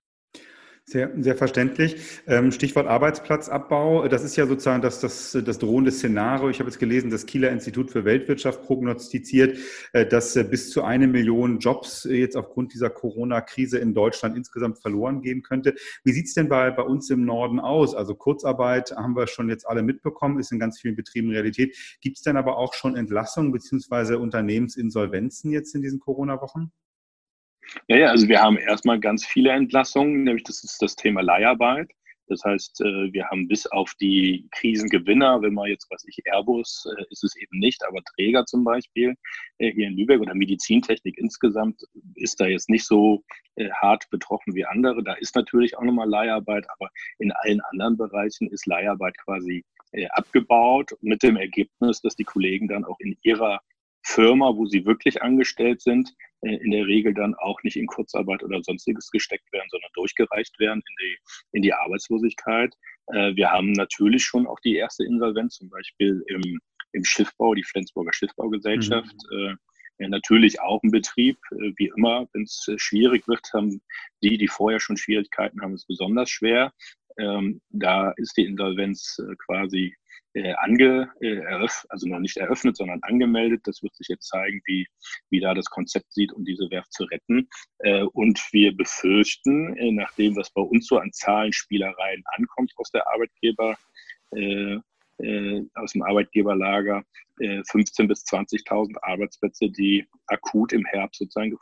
Sehr, 0.89 1.11
sehr 1.19 1.35
verständlich. 1.35 1.97
Ähm, 2.27 2.53
Stichwort 2.53 2.87
Arbeitsplatzabbau. 2.87 4.07
Das 4.07 4.23
ist 4.23 4.37
ja 4.37 4.47
sozusagen 4.47 4.81
das, 4.81 5.01
das, 5.01 5.37
das 5.43 5.59
drohende 5.59 5.91
Szenario. 5.91 6.49
Ich 6.49 6.59
habe 6.59 6.69
jetzt 6.69 6.79
gelesen, 6.79 7.09
das 7.09 7.25
Kieler 7.25 7.51
Institut 7.51 7.91
für 7.91 8.05
Weltwirtschaft 8.05 8.63
prognostiziert, 8.63 9.57
äh, 9.91 10.05
dass 10.05 10.37
äh, 10.37 10.45
bis 10.45 10.69
zu 10.69 10.85
eine 10.85 11.07
Million 11.07 11.59
Jobs 11.59 12.05
äh, 12.05 12.13
jetzt 12.13 12.37
aufgrund 12.37 12.73
dieser 12.73 12.89
Corona-Krise 12.89 13.79
in 13.79 13.93
Deutschland 13.93 14.37
insgesamt 14.37 14.79
verloren 14.79 15.21
gehen 15.21 15.41
könnte. 15.41 15.75
Wie 16.05 16.13
sieht 16.13 16.27
es 16.27 16.35
denn 16.35 16.47
bei, 16.47 16.71
bei 16.71 16.83
uns 16.83 17.09
im 17.09 17.25
Norden 17.25 17.59
aus? 17.59 17.93
Also 17.93 18.15
Kurzarbeit 18.15 18.91
haben 18.95 19.17
wir 19.17 19.27
schon 19.27 19.49
jetzt 19.49 19.67
alle 19.67 19.83
mitbekommen, 19.83 20.39
ist 20.39 20.53
in 20.53 20.59
ganz 20.59 20.79
vielen 20.79 20.95
Betrieben 20.95 21.31
Realität. 21.31 21.75
Gibt 21.99 22.15
es 22.15 22.23
denn 22.23 22.37
aber 22.37 22.55
auch 22.55 22.73
schon 22.73 22.95
Entlassungen 22.95 23.51
beziehungsweise 23.51 24.19
Unternehmensinsolvenzen 24.19 25.51
jetzt 25.51 25.75
in 25.75 25.81
diesen 25.81 25.99
Corona-Wochen? 25.99 26.71
Ja, 27.87 27.97
ja, 27.97 28.07
also 28.07 28.27
wir 28.27 28.41
haben 28.41 28.57
erstmal 28.57 28.99
ganz 28.99 29.25
viele 29.25 29.51
Entlassungen, 29.51 30.23
nämlich 30.23 30.43
das 30.43 30.63
ist 30.63 30.81
das 30.81 30.95
Thema 30.95 31.21
Leiharbeit. 31.21 31.89
Das 32.27 32.43
heißt, 32.43 32.81
äh, 32.81 33.13
wir 33.13 33.27
haben 33.29 33.47
bis 33.47 33.65
auf 33.67 33.93
die 34.01 34.47
Krisengewinner, 34.51 35.41
wenn 35.41 35.53
man 35.53 35.69
jetzt, 35.69 35.87
was 35.89 36.03
ich, 36.05 36.21
Airbus 36.25 36.85
äh, 36.97 37.03
ist 37.09 37.23
es 37.23 37.35
eben 37.37 37.59
nicht, 37.59 37.85
aber 37.87 38.03
Träger 38.03 38.45
zum 38.45 38.63
Beispiel 38.63 39.15
äh, 39.59 39.71
hier 39.71 39.87
in 39.87 39.97
Lübeck 39.97 40.19
oder 40.19 40.35
Medizintechnik 40.35 41.17
insgesamt 41.17 41.81
ist 42.15 42.39
da 42.39 42.47
jetzt 42.47 42.69
nicht 42.69 42.85
so 42.85 43.23
hart 43.81 44.07
betroffen 44.11 44.53
wie 44.53 44.65
andere. 44.65 45.03
Da 45.03 45.13
ist 45.13 45.35
natürlich 45.35 45.75
auch 45.77 45.83
nochmal 45.83 46.07
Leiharbeit, 46.07 46.65
aber 46.69 46.91
in 47.17 47.31
allen 47.31 47.59
anderen 47.71 47.97
Bereichen 47.97 48.49
ist 48.49 48.67
Leiharbeit 48.67 49.17
quasi 49.17 49.65
abgebaut 50.11 50.91
mit 51.01 51.23
dem 51.23 51.37
Ergebnis, 51.37 52.01
dass 52.01 52.15
die 52.15 52.23
Kollegen 52.23 52.67
dann 52.67 52.85
auch 52.85 52.99
in 52.99 53.17
ihrer 53.23 53.61
Firma, 54.03 54.55
wo 54.55 54.67
sie 54.67 54.85
wirklich 54.85 55.23
angestellt 55.23 55.81
sind, 55.81 56.13
in 56.41 56.71
der 56.71 56.85
Regel 56.85 57.13
dann 57.13 57.35
auch 57.35 57.61
nicht 57.63 57.77
in 57.77 57.87
Kurzarbeit 57.87 58.43
oder 58.43 58.61
sonstiges 58.61 59.09
gesteckt 59.09 59.51
werden, 59.51 59.67
sondern 59.69 59.89
durchgereicht 59.93 60.59
werden 60.59 60.83
in 60.87 60.95
die, 61.01 61.17
in 61.53 61.61
die 61.63 61.73
Arbeitslosigkeit. 61.73 62.75
Äh, 63.07 63.35
wir 63.35 63.51
haben 63.51 63.71
natürlich 63.71 64.23
schon 64.23 64.47
auch 64.47 64.59
die 64.59 64.75
erste 64.75 65.03
Insolvenz, 65.03 65.55
zum 65.55 65.69
Beispiel 65.69 66.23
im, 66.27 66.59
im 66.93 67.03
Schiffbau, 67.03 67.53
die 67.53 67.63
Flensburger 67.63 68.13
Schiffbaugesellschaft. 68.13 69.15
Mhm. 69.31 69.57
Ja, 69.99 70.09
natürlich 70.09 70.61
auch 70.61 70.83
ein 70.83 70.91
Betrieb, 70.91 71.39
wie 71.49 71.91
immer, 71.95 72.27
wenn 72.33 72.43
es 72.43 72.69
schwierig 72.77 73.27
wird, 73.27 73.51
haben 73.51 73.81
die, 74.21 74.37
die 74.37 74.47
vorher 74.47 74.79
schon 74.79 74.95
Schwierigkeiten 74.95 75.59
haben, 75.61 75.73
es 75.73 75.87
besonders 75.87 76.29
schwer. 76.29 76.71
Ähm, 77.19 77.61
da 77.69 78.11
ist 78.17 78.37
die 78.37 78.45
Insolvenz 78.45 79.19
äh, 79.19 79.35
quasi 79.45 79.95
äh, 80.33 80.53
ange, 80.59 81.09
äh, 81.21 81.41
also 81.89 82.07
noch 82.07 82.19
nicht 82.19 82.37
eröffnet, 82.37 82.77
sondern 82.77 82.99
angemeldet. 83.03 83.61
Das 83.65 83.81
wird 83.81 83.95
sich 83.95 84.07
jetzt 84.07 84.27
zeigen, 84.27 84.61
wie, 84.65 84.87
wie 85.29 85.39
da 85.39 85.53
das 85.53 85.65
Konzept 85.65 86.13
sieht, 86.13 86.31
um 86.31 86.45
diese 86.45 86.69
Werft 86.69 86.93
zu 86.93 87.05
retten. 87.05 87.49
Äh, 87.79 88.03
und 88.03 88.39
wir 88.51 88.75
befürchten, 88.75 89.75
äh, 89.77 89.91
nach 89.91 90.13
dem, 90.13 90.35
was 90.35 90.51
bei 90.51 90.61
uns 90.61 90.87
so 90.87 90.97
an 90.97 91.11
Zahlenspielereien 91.11 92.23
ankommt 92.35 92.71
aus 92.77 92.91
der 92.91 93.07
Arbeitgeber, 93.07 93.75
äh, 94.31 94.77
äh, 95.19 95.63
aus 95.75 95.93
dem 95.93 96.03
Arbeitgeberlager, 96.03 97.03
15.000 97.39 98.07
bis 98.07 98.23
20.000 98.25 98.95
Arbeitsplätze, 99.03 99.69
die 99.69 100.07
akut 100.25 100.73
im 100.73 100.83
Herbst 100.85 101.19
sozusagen 101.19 101.55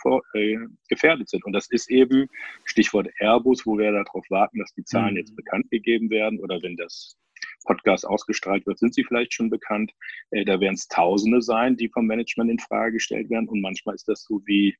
gefährdet 0.87 1.27
sind. 1.27 1.43
Und 1.43 1.51
das 1.51 1.69
ist 1.69 1.91
eben 1.91 2.27
Stichwort 2.63 3.09
Airbus, 3.19 3.65
wo 3.65 3.77
wir 3.77 3.91
darauf 3.91 4.25
warten, 4.29 4.59
dass 4.59 4.73
die 4.73 4.85
Zahlen 4.85 5.15
mhm. 5.15 5.17
jetzt 5.17 5.35
bekannt 5.35 5.69
gegeben 5.71 6.09
werden 6.09 6.39
oder 6.39 6.61
wenn 6.61 6.77
das 6.77 7.17
Podcast 7.65 8.07
ausgestrahlt 8.07 8.65
wird, 8.65 8.79
sind 8.79 8.93
sie 8.93 9.03
vielleicht 9.03 9.33
schon 9.33 9.49
bekannt. 9.49 9.91
Äh, 10.31 10.45
da 10.45 10.59
werden 10.59 10.75
es 10.75 10.87
Tausende 10.87 11.41
sein, 11.41 11.75
die 11.75 11.89
vom 11.89 12.05
Management 12.05 12.51
in 12.51 12.59
Frage 12.59 12.93
gestellt 12.93 13.29
werden. 13.29 13.49
Und 13.49 13.61
manchmal 13.61 13.95
ist 13.95 14.07
das 14.07 14.23
so 14.23 14.41
wie 14.45 14.75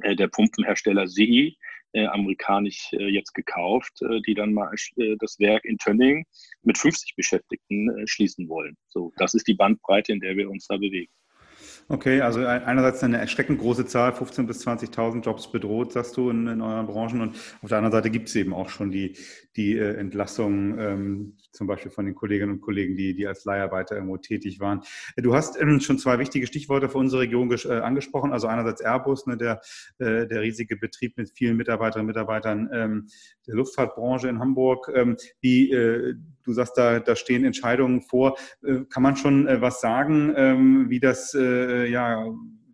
äh, 0.00 0.16
der 0.16 0.28
Pumpenhersteller 0.28 1.06
SEI, 1.06 1.54
äh, 1.96 2.06
amerikanisch 2.06 2.92
äh, 2.92 3.08
jetzt 3.08 3.34
gekauft, 3.34 4.02
äh, 4.02 4.20
die 4.26 4.34
dann 4.34 4.52
mal 4.52 4.72
äh, 4.96 5.16
das 5.18 5.38
Werk 5.38 5.64
in 5.64 5.78
Tönning 5.78 6.24
mit 6.62 6.76
50 6.78 7.16
Beschäftigten 7.16 7.90
schließen 8.06 8.48
wollen. 8.48 8.76
So, 8.88 9.12
das 9.16 9.34
ist 9.34 9.48
die 9.48 9.54
Bandbreite, 9.54 10.12
in 10.12 10.20
der 10.20 10.36
wir 10.36 10.50
uns 10.50 10.66
da 10.66 10.76
bewegen. 10.76 11.12
Okay, 11.88 12.20
also 12.20 12.44
einerseits 12.44 13.02
eine 13.04 13.18
erschreckend 13.18 13.60
große 13.60 13.86
Zahl, 13.86 14.10
15.000 14.10 14.46
bis 14.46 14.66
20.000 14.66 15.22
Jobs 15.22 15.50
bedroht, 15.50 15.92
sagst 15.92 16.16
du, 16.16 16.30
in, 16.30 16.48
in, 16.48 16.60
euren 16.60 16.86
Branchen. 16.86 17.20
Und 17.20 17.36
auf 17.62 17.68
der 17.68 17.78
anderen 17.78 17.92
Seite 17.92 18.10
gibt 18.10 18.28
es 18.28 18.34
eben 18.34 18.52
auch 18.52 18.68
schon 18.68 18.90
die, 18.90 19.16
die 19.54 19.76
äh, 19.76 19.94
Entlassungen, 19.94 20.78
ähm, 20.78 21.36
zum 21.56 21.66
Beispiel 21.66 21.90
von 21.90 22.04
den 22.06 22.14
Kolleginnen 22.14 22.52
und 22.52 22.60
Kollegen, 22.60 22.94
die, 22.96 23.14
die 23.14 23.26
als 23.26 23.44
Leiharbeiter 23.44 23.96
irgendwo 23.96 24.18
tätig 24.18 24.60
waren. 24.60 24.82
Du 25.16 25.34
hast 25.34 25.60
ähm, 25.60 25.80
schon 25.80 25.98
zwei 25.98 26.18
wichtige 26.18 26.46
Stichworte 26.46 26.88
für 26.88 26.98
unsere 26.98 27.22
Region 27.22 27.50
äh, 27.50 27.80
angesprochen. 27.80 28.32
Also 28.32 28.46
einerseits 28.46 28.80
Airbus, 28.80 29.26
ne, 29.26 29.36
der, 29.36 29.60
äh, 29.98 30.26
der 30.26 30.42
riesige 30.42 30.76
Betrieb 30.76 31.16
mit 31.16 31.30
vielen 31.30 31.56
Mitarbeiterinnen 31.56 32.08
und 32.08 32.14
Mitarbeitern 32.14 32.68
ähm, 32.72 33.08
der 33.46 33.54
Luftfahrtbranche 33.54 34.28
in 34.28 34.38
Hamburg. 34.38 34.90
Ähm, 34.94 35.16
wie, 35.40 35.72
äh, 35.72 36.14
du 36.44 36.52
sagst, 36.52 36.76
da, 36.76 37.00
da 37.00 37.16
stehen 37.16 37.44
Entscheidungen 37.44 38.02
vor. 38.02 38.36
Kann 38.88 39.02
man 39.02 39.16
schon 39.16 39.46
was 39.46 39.80
sagen, 39.80 40.88
wie 40.88 41.00
das 41.00 41.32
ja 41.32 42.24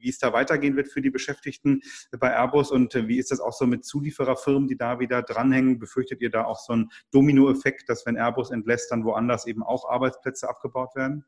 wie 0.02 0.08
es 0.08 0.18
da 0.18 0.32
weitergehen 0.32 0.76
wird 0.76 0.88
für 0.88 1.00
die 1.00 1.10
Beschäftigten 1.10 1.82
bei 2.18 2.34
Airbus 2.34 2.70
und 2.70 2.94
wie 3.08 3.18
ist 3.18 3.30
das 3.30 3.40
auch 3.40 3.52
so 3.52 3.66
mit 3.66 3.84
Zuliefererfirmen, 3.84 4.68
die 4.68 4.76
da 4.76 5.00
wieder 5.00 5.22
dranhängen? 5.22 5.78
Befürchtet 5.78 6.20
ihr 6.20 6.30
da 6.30 6.44
auch 6.44 6.58
so 6.58 6.72
einen 6.72 6.90
Dominoeffekt, 7.12 7.88
dass 7.88 8.04
wenn 8.06 8.16
Airbus 8.16 8.50
entlässt, 8.50 8.90
dann 8.90 9.04
woanders 9.04 9.46
eben 9.46 9.62
auch 9.62 9.88
Arbeitsplätze 9.88 10.48
abgebaut 10.48 10.94
werden? 10.94 11.24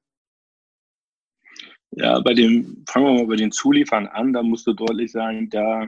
Ja, 1.96 2.20
bei 2.20 2.34
dem, 2.34 2.84
fangen 2.88 3.06
wir 3.06 3.14
mal 3.14 3.26
bei 3.26 3.36
den 3.36 3.52
Zuliefern 3.52 4.08
an, 4.08 4.32
da 4.32 4.42
musst 4.42 4.66
du 4.66 4.72
deutlich 4.72 5.12
sagen, 5.12 5.48
da, 5.48 5.86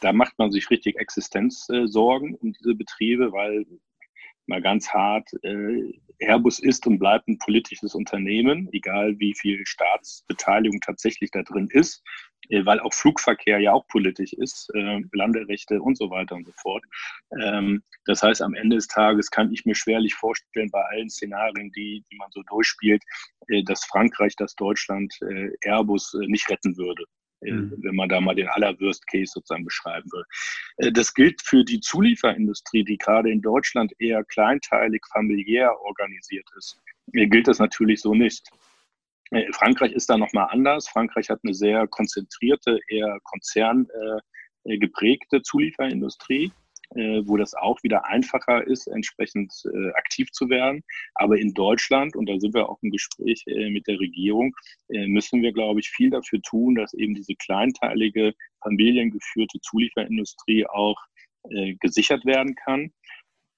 da 0.00 0.12
macht 0.12 0.36
man 0.38 0.50
sich 0.50 0.68
richtig 0.70 0.96
Existenzsorgen 0.96 2.34
um 2.34 2.52
diese 2.52 2.74
Betriebe, 2.74 3.30
weil 3.30 3.64
mal 4.46 4.62
ganz 4.62 4.88
hart, 4.90 5.28
äh, 5.42 5.92
Airbus 6.18 6.58
ist 6.58 6.86
und 6.86 6.98
bleibt 6.98 7.28
ein 7.28 7.38
politisches 7.38 7.94
Unternehmen, 7.94 8.68
egal 8.72 9.18
wie 9.18 9.34
viel 9.34 9.66
Staatsbeteiligung 9.66 10.80
tatsächlich 10.80 11.30
da 11.30 11.42
drin 11.42 11.68
ist, 11.70 12.02
äh, 12.50 12.64
weil 12.64 12.80
auch 12.80 12.92
Flugverkehr 12.92 13.58
ja 13.58 13.72
auch 13.72 13.86
politisch 13.88 14.32
ist, 14.32 14.70
äh, 14.74 15.00
Landerechte 15.12 15.80
und 15.80 15.96
so 15.96 16.10
weiter 16.10 16.36
und 16.36 16.46
so 16.46 16.52
fort. 16.56 16.84
Ähm, 17.42 17.82
das 18.06 18.22
heißt, 18.22 18.42
am 18.42 18.54
Ende 18.54 18.76
des 18.76 18.86
Tages 18.86 19.30
kann 19.30 19.52
ich 19.52 19.64
mir 19.64 19.74
schwerlich 19.74 20.14
vorstellen, 20.14 20.70
bei 20.70 20.82
allen 20.90 21.10
Szenarien, 21.10 21.70
die, 21.72 22.04
die 22.10 22.16
man 22.16 22.30
so 22.30 22.42
durchspielt, 22.42 23.02
äh, 23.48 23.62
dass 23.62 23.84
Frankreich, 23.84 24.36
dass 24.36 24.54
Deutschland 24.54 25.14
äh, 25.22 25.50
Airbus 25.62 26.14
äh, 26.14 26.26
nicht 26.26 26.48
retten 26.50 26.76
würde. 26.76 27.04
Äh, 27.44 27.52
mhm. 27.52 27.74
wenn 27.78 27.94
man 27.94 28.08
da 28.08 28.20
mal 28.20 28.34
den 28.34 28.48
aller 28.48 28.76
Worst 28.80 29.06
Case 29.06 29.30
sozusagen 29.32 29.64
beschreiben 29.64 30.10
will. 30.12 30.24
Äh, 30.78 30.90
das 30.92 31.14
gilt 31.14 31.40
für 31.42 31.64
die 31.64 31.80
Zulieferindustrie, 31.80 32.84
die 32.84 32.98
gerade 32.98 33.30
in 33.30 33.40
Deutschland 33.42 33.92
eher 33.98 34.24
kleinteilig 34.24 35.02
familiär 35.12 35.78
organisiert 35.80 36.48
ist. 36.56 36.80
Mir 37.12 37.26
gilt 37.26 37.48
das 37.48 37.58
natürlich 37.58 38.00
so 38.00 38.14
nicht. 38.14 38.48
Äh, 39.30 39.52
Frankreich 39.52 39.92
ist 39.92 40.08
da 40.10 40.16
nochmal 40.16 40.48
anders. 40.50 40.88
Frankreich 40.88 41.28
hat 41.30 41.40
eine 41.42 41.54
sehr 41.54 41.88
konzentrierte, 41.88 42.78
eher 42.88 43.18
konzerngeprägte 43.24 45.42
Zulieferindustrie. 45.42 46.52
Äh, 46.94 47.26
wo 47.26 47.36
das 47.36 47.54
auch 47.54 47.82
wieder 47.82 48.04
einfacher 48.04 48.64
ist, 48.64 48.86
entsprechend 48.86 49.52
äh, 49.64 49.90
aktiv 49.94 50.30
zu 50.30 50.48
werden. 50.48 50.84
Aber 51.16 51.36
in 51.38 51.52
Deutschland, 51.52 52.14
und 52.14 52.28
da 52.28 52.38
sind 52.38 52.54
wir 52.54 52.68
auch 52.68 52.78
im 52.82 52.90
Gespräch 52.90 53.42
äh, 53.46 53.68
mit 53.70 53.88
der 53.88 53.98
Regierung, 53.98 54.54
müssen 54.88 55.42
wir, 55.42 55.52
glaube 55.52 55.80
ich, 55.80 55.88
viel 55.88 56.10
dafür 56.10 56.40
tun, 56.42 56.76
dass 56.76 56.94
eben 56.94 57.14
diese 57.14 57.34
kleinteilige, 57.34 58.34
familiengeführte 58.62 59.58
Zulieferindustrie 59.60 60.66
auch 60.66 60.96
gesichert 61.80 62.24
werden 62.24 62.54
kann. 62.54 62.92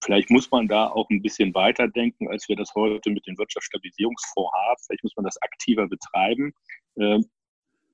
Vielleicht 0.02 0.30
muss 0.30 0.50
man 0.50 0.66
da 0.66 0.88
auch 0.88 1.08
ein 1.10 1.22
bisschen 1.22 1.54
weiter 1.54 1.88
denken, 1.88 2.28
als 2.28 2.48
wir 2.48 2.56
das 2.56 2.74
heute 2.74 3.10
mit 3.10 3.26
dem 3.26 3.36
Wirtschaftsstabilisierungsfonds 3.38 4.52
haben. 4.52 4.80
Vielleicht 4.86 5.02
muss 5.04 5.16
man 5.16 5.24
das 5.24 5.40
aktiver 5.42 5.88
betreiben. 5.88 6.52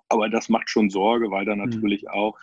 Aber 0.09 0.29
das 0.29 0.49
macht 0.49 0.71
schon 0.71 0.91
Sorge, 0.91 1.31
weil 1.31 1.45
da 1.45 1.57
mhm. 1.57 1.65
natürlich 1.65 2.09
auch 2.11 2.39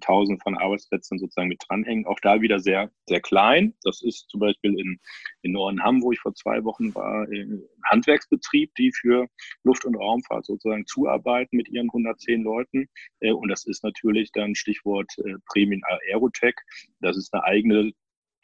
Tausend 0.00 0.42
von 0.42 0.58
Arbeitsplätzen 0.58 1.18
sozusagen 1.18 1.48
mit 1.48 1.62
dranhängen. 1.68 2.06
Auch 2.06 2.18
da 2.20 2.40
wieder 2.40 2.58
sehr, 2.58 2.90
sehr 3.06 3.20
klein. 3.20 3.74
Das 3.82 4.02
ist 4.02 4.28
zum 4.28 4.40
Beispiel 4.40 4.78
in, 4.78 4.98
in 5.42 5.52
Nordenham, 5.52 6.02
wo 6.02 6.12
ich 6.12 6.20
vor 6.20 6.34
zwei 6.34 6.62
Wochen 6.64 6.94
war, 6.94 7.26
ein 7.28 7.62
Handwerksbetrieb, 7.84 8.74
die 8.74 8.92
für 8.92 9.26
Luft- 9.64 9.84
und 9.84 9.96
Raumfahrt 9.96 10.46
sozusagen 10.46 10.86
zuarbeiten 10.86 11.56
mit 11.56 11.68
ihren 11.68 11.86
110 11.86 12.42
Leuten. 12.42 12.88
Äh, 13.20 13.32
und 13.32 13.48
das 13.48 13.66
ist 13.66 13.84
natürlich 13.84 14.30
dann 14.32 14.54
Stichwort 14.54 15.10
äh, 15.18 15.34
Premium 15.46 15.82
Aerotech. 16.10 16.54
Das 17.00 17.16
ist 17.16 17.32
eine 17.32 17.44
eigene 17.44 17.92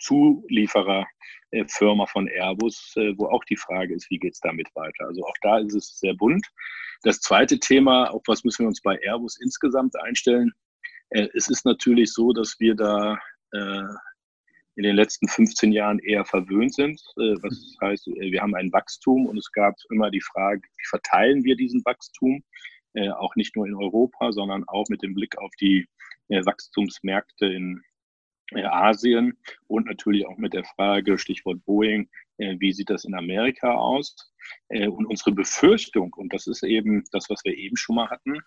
Zuliefererfirma 0.01 2.07
von 2.07 2.29
Airbus, 2.29 2.95
wo 3.17 3.27
auch 3.27 3.45
die 3.45 3.57
Frage 3.57 3.95
ist, 3.95 4.11
wie 4.11 4.19
geht 4.19 4.35
es 4.35 4.41
damit 4.41 4.69
weiter? 4.75 5.07
Also 5.07 5.25
auch 5.25 5.37
da 5.43 5.59
ist 5.59 5.75
es 5.75 5.99
sehr 5.99 6.15
bunt. 6.15 6.47
Das 7.03 7.21
zweite 7.21 7.59
Thema, 7.59 8.11
auf 8.11 8.23
was 8.27 8.45
müssen 8.45 8.65
wir 8.65 8.69
uns 8.69 8.83
bei 8.83 8.99
Airbus 9.03 9.39
insgesamt 9.41 9.99
einstellen? 10.01 10.53
Äh, 11.11 11.29
es 11.35 11.49
ist 11.49 11.65
natürlich 11.65 12.13
so, 12.13 12.33
dass 12.33 12.59
wir 12.59 12.75
da 12.75 13.19
äh, 13.53 13.83
in 14.77 14.83
den 14.83 14.97
letzten 14.97 15.29
15 15.29 15.73
Jahren 15.73 15.99
eher 16.01 16.25
verwöhnt 16.25 16.75
sind. 16.75 17.01
Äh, 17.17 17.35
was 17.43 17.77
heißt, 17.81 18.07
wir 18.07 18.41
haben 18.41 18.55
ein 18.55 18.73
Wachstum 18.73 19.27
und 19.27 19.39
es 19.39 19.51
gab 19.53 19.75
immer 19.91 20.11
die 20.11 20.21
Frage, 20.21 20.61
wie 20.63 20.89
verteilen 20.89 21.45
wir 21.45 21.57
diesen 21.57 21.85
Wachstum? 21.85 22.43
Auch 23.19 23.35
nicht 23.35 23.57
nur 23.57 23.67
in 23.67 23.75
Europa, 23.75 24.31
sondern 24.31 24.63
auch 24.69 24.87
mit 24.89 25.03
dem 25.03 25.15
Blick 25.15 25.37
auf 25.39 25.51
die 25.61 25.85
Wachstumsmärkte 26.29 27.47
in 27.47 27.83
Asien 28.55 29.37
und 29.67 29.87
natürlich 29.87 30.25
auch 30.29 30.37
mit 30.37 30.53
der 30.53 30.63
Frage, 30.63 31.19
Stichwort 31.19 31.65
Boeing, 31.65 32.09
wie 32.39 32.73
sieht 32.73 32.91
das 32.91 33.05
in 33.05 33.17
Amerika 33.17 33.75
aus? 33.75 34.33
Und 34.69 35.07
unsere 35.07 35.33
Befürchtung, 35.33 36.13
und 36.15 36.33
das 36.33 36.47
ist 36.47 36.63
eben 36.63 37.03
das, 37.11 37.29
was 37.29 37.41
wir 37.43 37.57
eben 37.57 37.77
schon 37.77 37.97
mal 37.97 38.11
hatten, 38.11 38.39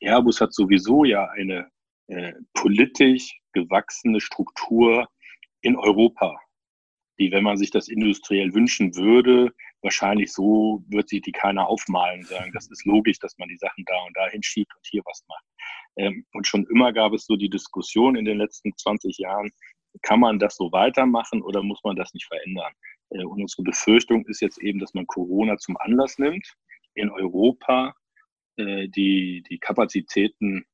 Airbus 0.00 0.40
hat 0.40 0.52
sowieso 0.52 1.04
ja 1.04 1.28
eine 1.30 1.70
äh, 2.08 2.32
politisch 2.54 3.40
gewachsene 3.52 4.20
Struktur 4.20 5.08
in 5.60 5.76
Europa, 5.76 6.38
die, 7.18 7.30
wenn 7.30 7.44
man 7.44 7.56
sich 7.56 7.70
das 7.70 7.88
industriell 7.88 8.52
wünschen 8.54 8.96
würde, 8.96 9.52
wahrscheinlich 9.82 10.32
so 10.32 10.82
wird 10.88 11.08
sich 11.08 11.22
die 11.22 11.32
keiner 11.32 11.66
aufmalen 11.68 12.20
und 12.20 12.26
sagen, 12.26 12.52
das 12.52 12.70
ist 12.70 12.84
logisch, 12.84 13.18
dass 13.18 13.36
man 13.38 13.48
die 13.48 13.56
Sachen 13.56 13.84
da 13.86 13.94
und 14.06 14.16
da 14.16 14.28
hinschiebt 14.28 14.74
und 14.74 14.86
hier 14.90 15.02
was 15.04 15.24
macht. 15.28 15.44
Ähm, 15.96 16.26
und 16.32 16.46
schon 16.46 16.66
immer 16.66 16.92
gab 16.92 17.12
es 17.12 17.26
so 17.26 17.36
die 17.36 17.50
Diskussion 17.50 18.16
in 18.16 18.24
den 18.24 18.38
letzten 18.38 18.76
20 18.76 19.18
Jahren, 19.18 19.50
kann 20.02 20.20
man 20.20 20.38
das 20.38 20.56
so 20.56 20.72
weitermachen 20.72 21.42
oder 21.42 21.62
muss 21.62 21.80
man 21.84 21.96
das 21.96 22.14
nicht 22.14 22.26
verändern? 22.26 22.72
Äh, 23.10 23.24
und 23.24 23.42
unsere 23.42 23.62
Befürchtung 23.62 24.24
ist 24.26 24.40
jetzt 24.40 24.60
eben, 24.62 24.78
dass 24.78 24.94
man 24.94 25.06
Corona 25.06 25.56
zum 25.58 25.76
Anlass 25.78 26.18
nimmt, 26.18 26.46
in 26.94 27.10
Europa 27.10 27.94
äh, 28.56 28.88
die, 28.88 29.42
die 29.48 29.58
Kapazitäten 29.58 30.64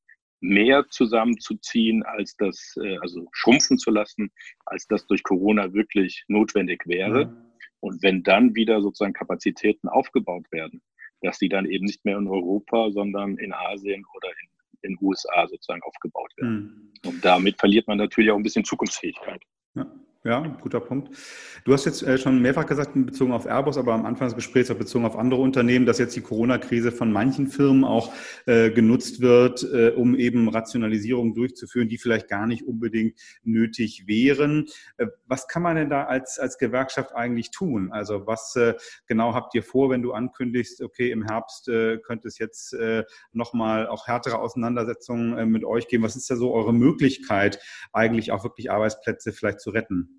mehr 0.41 0.85
zusammenzuziehen, 0.89 2.03
als 2.03 2.35
das, 2.37 2.75
äh, 2.81 2.97
also 3.01 3.27
schrumpfen 3.33 3.77
zu 3.77 3.91
lassen, 3.91 4.31
als 4.65 4.87
das 4.87 5.05
durch 5.07 5.23
Corona 5.23 5.73
wirklich 5.73 6.23
notwendig 6.27 6.83
wäre. 6.85 7.25
Mhm. 7.25 7.37
Und 7.81 8.03
wenn 8.03 8.23
dann 8.23 8.55
wieder 8.55 8.81
sozusagen 8.81 9.13
Kapazitäten 9.13 9.87
aufgebaut 9.87 10.45
werden, 10.51 10.81
dass 11.21 11.37
die 11.37 11.49
dann 11.49 11.65
eben 11.65 11.85
nicht 11.85 12.05
mehr 12.05 12.17
in 12.17 12.27
Europa, 12.27 12.91
sondern 12.91 13.37
in 13.37 13.53
Asien 13.53 14.05
oder 14.15 14.29
in 14.29 14.49
den 14.91 14.97
USA 15.01 15.47
sozusagen 15.47 15.81
aufgebaut 15.83 16.31
werden. 16.37 16.93
Mhm. 17.03 17.09
Und 17.09 17.25
damit 17.25 17.59
verliert 17.59 17.87
man 17.87 17.97
natürlich 17.97 18.31
auch 18.31 18.37
ein 18.37 18.43
bisschen 18.43 18.63
Zukunftsfähigkeit. 18.63 19.41
Ja. 20.25 20.45
Guter 20.61 20.81
Punkt. 20.81 21.15
Du 21.63 21.71
hast 21.71 21.85
jetzt 21.85 22.03
äh, 22.03 22.17
schon 22.17 22.41
mehrfach 22.41 22.65
gesagt, 22.65 22.91
bezogen 22.93 23.31
auf 23.31 23.45
Airbus, 23.45 23.77
aber 23.77 23.93
am 23.93 24.05
Anfang 24.05 24.27
des 24.27 24.35
Gesprächs 24.35 24.69
auch 24.69 24.75
bezogen 24.75 25.05
auf 25.05 25.15
andere 25.15 25.39
Unternehmen, 25.39 25.85
dass 25.85 25.97
jetzt 25.97 26.13
die 26.13 26.21
Corona-Krise 26.21 26.91
von 26.91 27.09
manchen 27.09 27.47
Firmen 27.47 27.85
auch 27.85 28.11
äh, 28.45 28.69
genutzt 28.69 29.21
wird, 29.21 29.63
äh, 29.63 29.91
um 29.91 30.15
eben 30.15 30.49
Rationalisierungen 30.49 31.33
durchzuführen, 31.35 31.87
die 31.87 31.97
vielleicht 31.97 32.27
gar 32.27 32.47
nicht 32.47 32.67
unbedingt 32.67 33.17
nötig 33.43 34.07
wären. 34.07 34.65
Äh, 34.97 35.07
was 35.25 35.47
kann 35.47 35.63
man 35.63 35.77
denn 35.77 35.89
da 35.89 36.03
als, 36.03 36.37
als 36.37 36.57
Gewerkschaft 36.57 37.15
eigentlich 37.15 37.51
tun? 37.51 37.93
Also 37.93 38.27
was 38.27 38.57
äh, 38.57 38.73
genau 39.07 39.33
habt 39.33 39.55
ihr 39.55 39.63
vor, 39.63 39.89
wenn 39.89 40.01
du 40.01 40.11
ankündigst, 40.11 40.81
okay, 40.81 41.11
im 41.11 41.23
Herbst 41.23 41.69
äh, 41.69 41.97
könnte 41.97 42.27
es 42.27 42.37
jetzt 42.39 42.75
nochmal 43.31 43.87
auch 43.87 44.07
härtere 44.07 44.39
Auseinandersetzungen 44.39 45.49
mit 45.49 45.63
euch 45.63 45.87
geben? 45.87 46.03
Was 46.03 46.17
ist 46.17 46.29
da 46.29 46.35
so 46.35 46.53
eure 46.53 46.73
Möglichkeit, 46.73 47.59
eigentlich 47.93 48.33
auch 48.33 48.43
wirklich 48.43 48.69
Arbeitsplätze 48.69 49.31
vielleicht 49.31 49.61
zu 49.61 49.69
retten? 49.69 50.18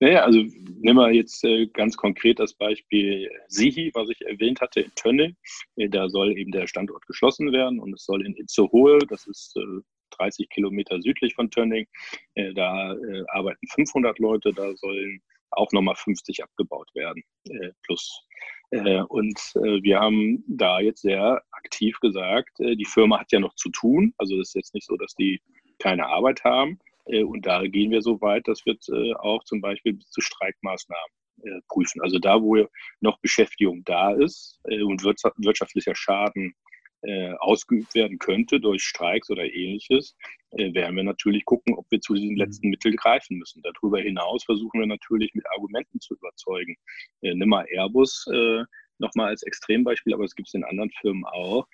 Naja, 0.00 0.22
also 0.22 0.38
nehmen 0.80 0.98
wir 0.98 1.12
jetzt 1.12 1.44
äh, 1.44 1.66
ganz 1.66 1.96
konkret 1.96 2.38
das 2.38 2.54
Beispiel 2.54 3.30
Sihi, 3.48 3.90
was 3.94 4.08
ich 4.10 4.20
erwähnt 4.22 4.60
hatte, 4.60 4.80
in 4.80 4.92
Tönne. 4.94 5.36
Äh, 5.76 5.88
da 5.88 6.08
soll 6.08 6.38
eben 6.38 6.52
der 6.52 6.66
Standort 6.66 7.06
geschlossen 7.06 7.52
werden 7.52 7.80
und 7.80 7.92
es 7.94 8.04
soll 8.04 8.24
in 8.24 8.36
Itzehoe, 8.36 8.98
das 9.08 9.26
ist 9.26 9.56
äh, 9.56 9.80
30 10.18 10.48
Kilometer 10.48 11.00
südlich 11.02 11.34
von 11.34 11.50
Tönning, 11.50 11.86
äh, 12.34 12.52
da 12.54 12.94
äh, 12.94 13.24
arbeiten 13.28 13.66
500 13.74 14.18
Leute, 14.18 14.52
da 14.52 14.74
sollen 14.76 15.20
auch 15.50 15.72
nochmal 15.72 15.96
50 15.96 16.42
abgebaut 16.42 16.88
werden, 16.94 17.22
äh, 17.48 17.70
plus. 17.82 18.24
und 19.08 19.38
wir 19.82 19.98
haben 19.98 20.44
da 20.46 20.78
jetzt 20.80 21.00
sehr 21.00 21.42
aktiv 21.52 21.98
gesagt, 22.00 22.50
die 22.58 22.84
Firma 22.84 23.18
hat 23.18 23.32
ja 23.32 23.40
noch 23.40 23.54
zu 23.54 23.70
tun, 23.70 24.12
also 24.18 24.38
es 24.38 24.48
ist 24.48 24.54
jetzt 24.56 24.74
nicht 24.74 24.86
so, 24.86 24.94
dass 24.98 25.14
die 25.14 25.40
keine 25.78 26.06
Arbeit 26.06 26.44
haben, 26.44 26.72
äh, 26.72 26.87
und 27.24 27.46
da 27.46 27.66
gehen 27.66 27.90
wir 27.90 28.02
so 28.02 28.20
weit, 28.20 28.46
dass 28.48 28.64
wir 28.66 28.76
äh, 28.92 29.14
auch 29.14 29.42
zum 29.44 29.60
Beispiel 29.60 29.94
bis 29.94 30.10
zu 30.10 30.20
Streikmaßnahmen 30.20 31.10
äh, 31.42 31.60
prüfen. 31.68 32.02
Also 32.02 32.18
da, 32.18 32.42
wo 32.42 32.66
noch 33.00 33.18
Beschäftigung 33.20 33.82
da 33.84 34.12
ist 34.12 34.60
und 34.64 35.02
wirtschaftlicher 35.04 35.94
Schaden 35.94 36.54
ausgeübt 37.38 37.94
werden 37.94 38.18
könnte 38.18 38.58
durch 38.58 38.82
Streiks 38.82 39.30
oder 39.30 39.44
ähnliches, 39.44 40.16
werden 40.50 40.96
wir 40.96 41.04
natürlich 41.04 41.44
gucken, 41.44 41.76
ob 41.76 41.86
wir 41.90 42.00
zu 42.00 42.14
diesen 42.14 42.30
mhm. 42.30 42.38
letzten 42.38 42.70
Mitteln 42.70 42.96
greifen 42.96 43.38
müssen. 43.38 43.62
Darüber 43.62 44.00
hinaus 44.00 44.42
versuchen 44.42 44.80
wir 44.80 44.86
natürlich 44.88 45.32
mit 45.32 45.46
Argumenten 45.54 46.00
zu 46.00 46.14
überzeugen. 46.14 46.74
Nimm 47.20 47.50
mal 47.50 47.64
Airbus 47.70 48.26
nochmal 48.98 49.28
als 49.28 49.44
Extrembeispiel, 49.44 50.12
aber 50.12 50.24
es 50.24 50.34
gibt 50.34 50.48
es 50.48 50.54
in 50.54 50.64
anderen 50.64 50.90
Firmen 51.00 51.24
auch. 51.24 51.68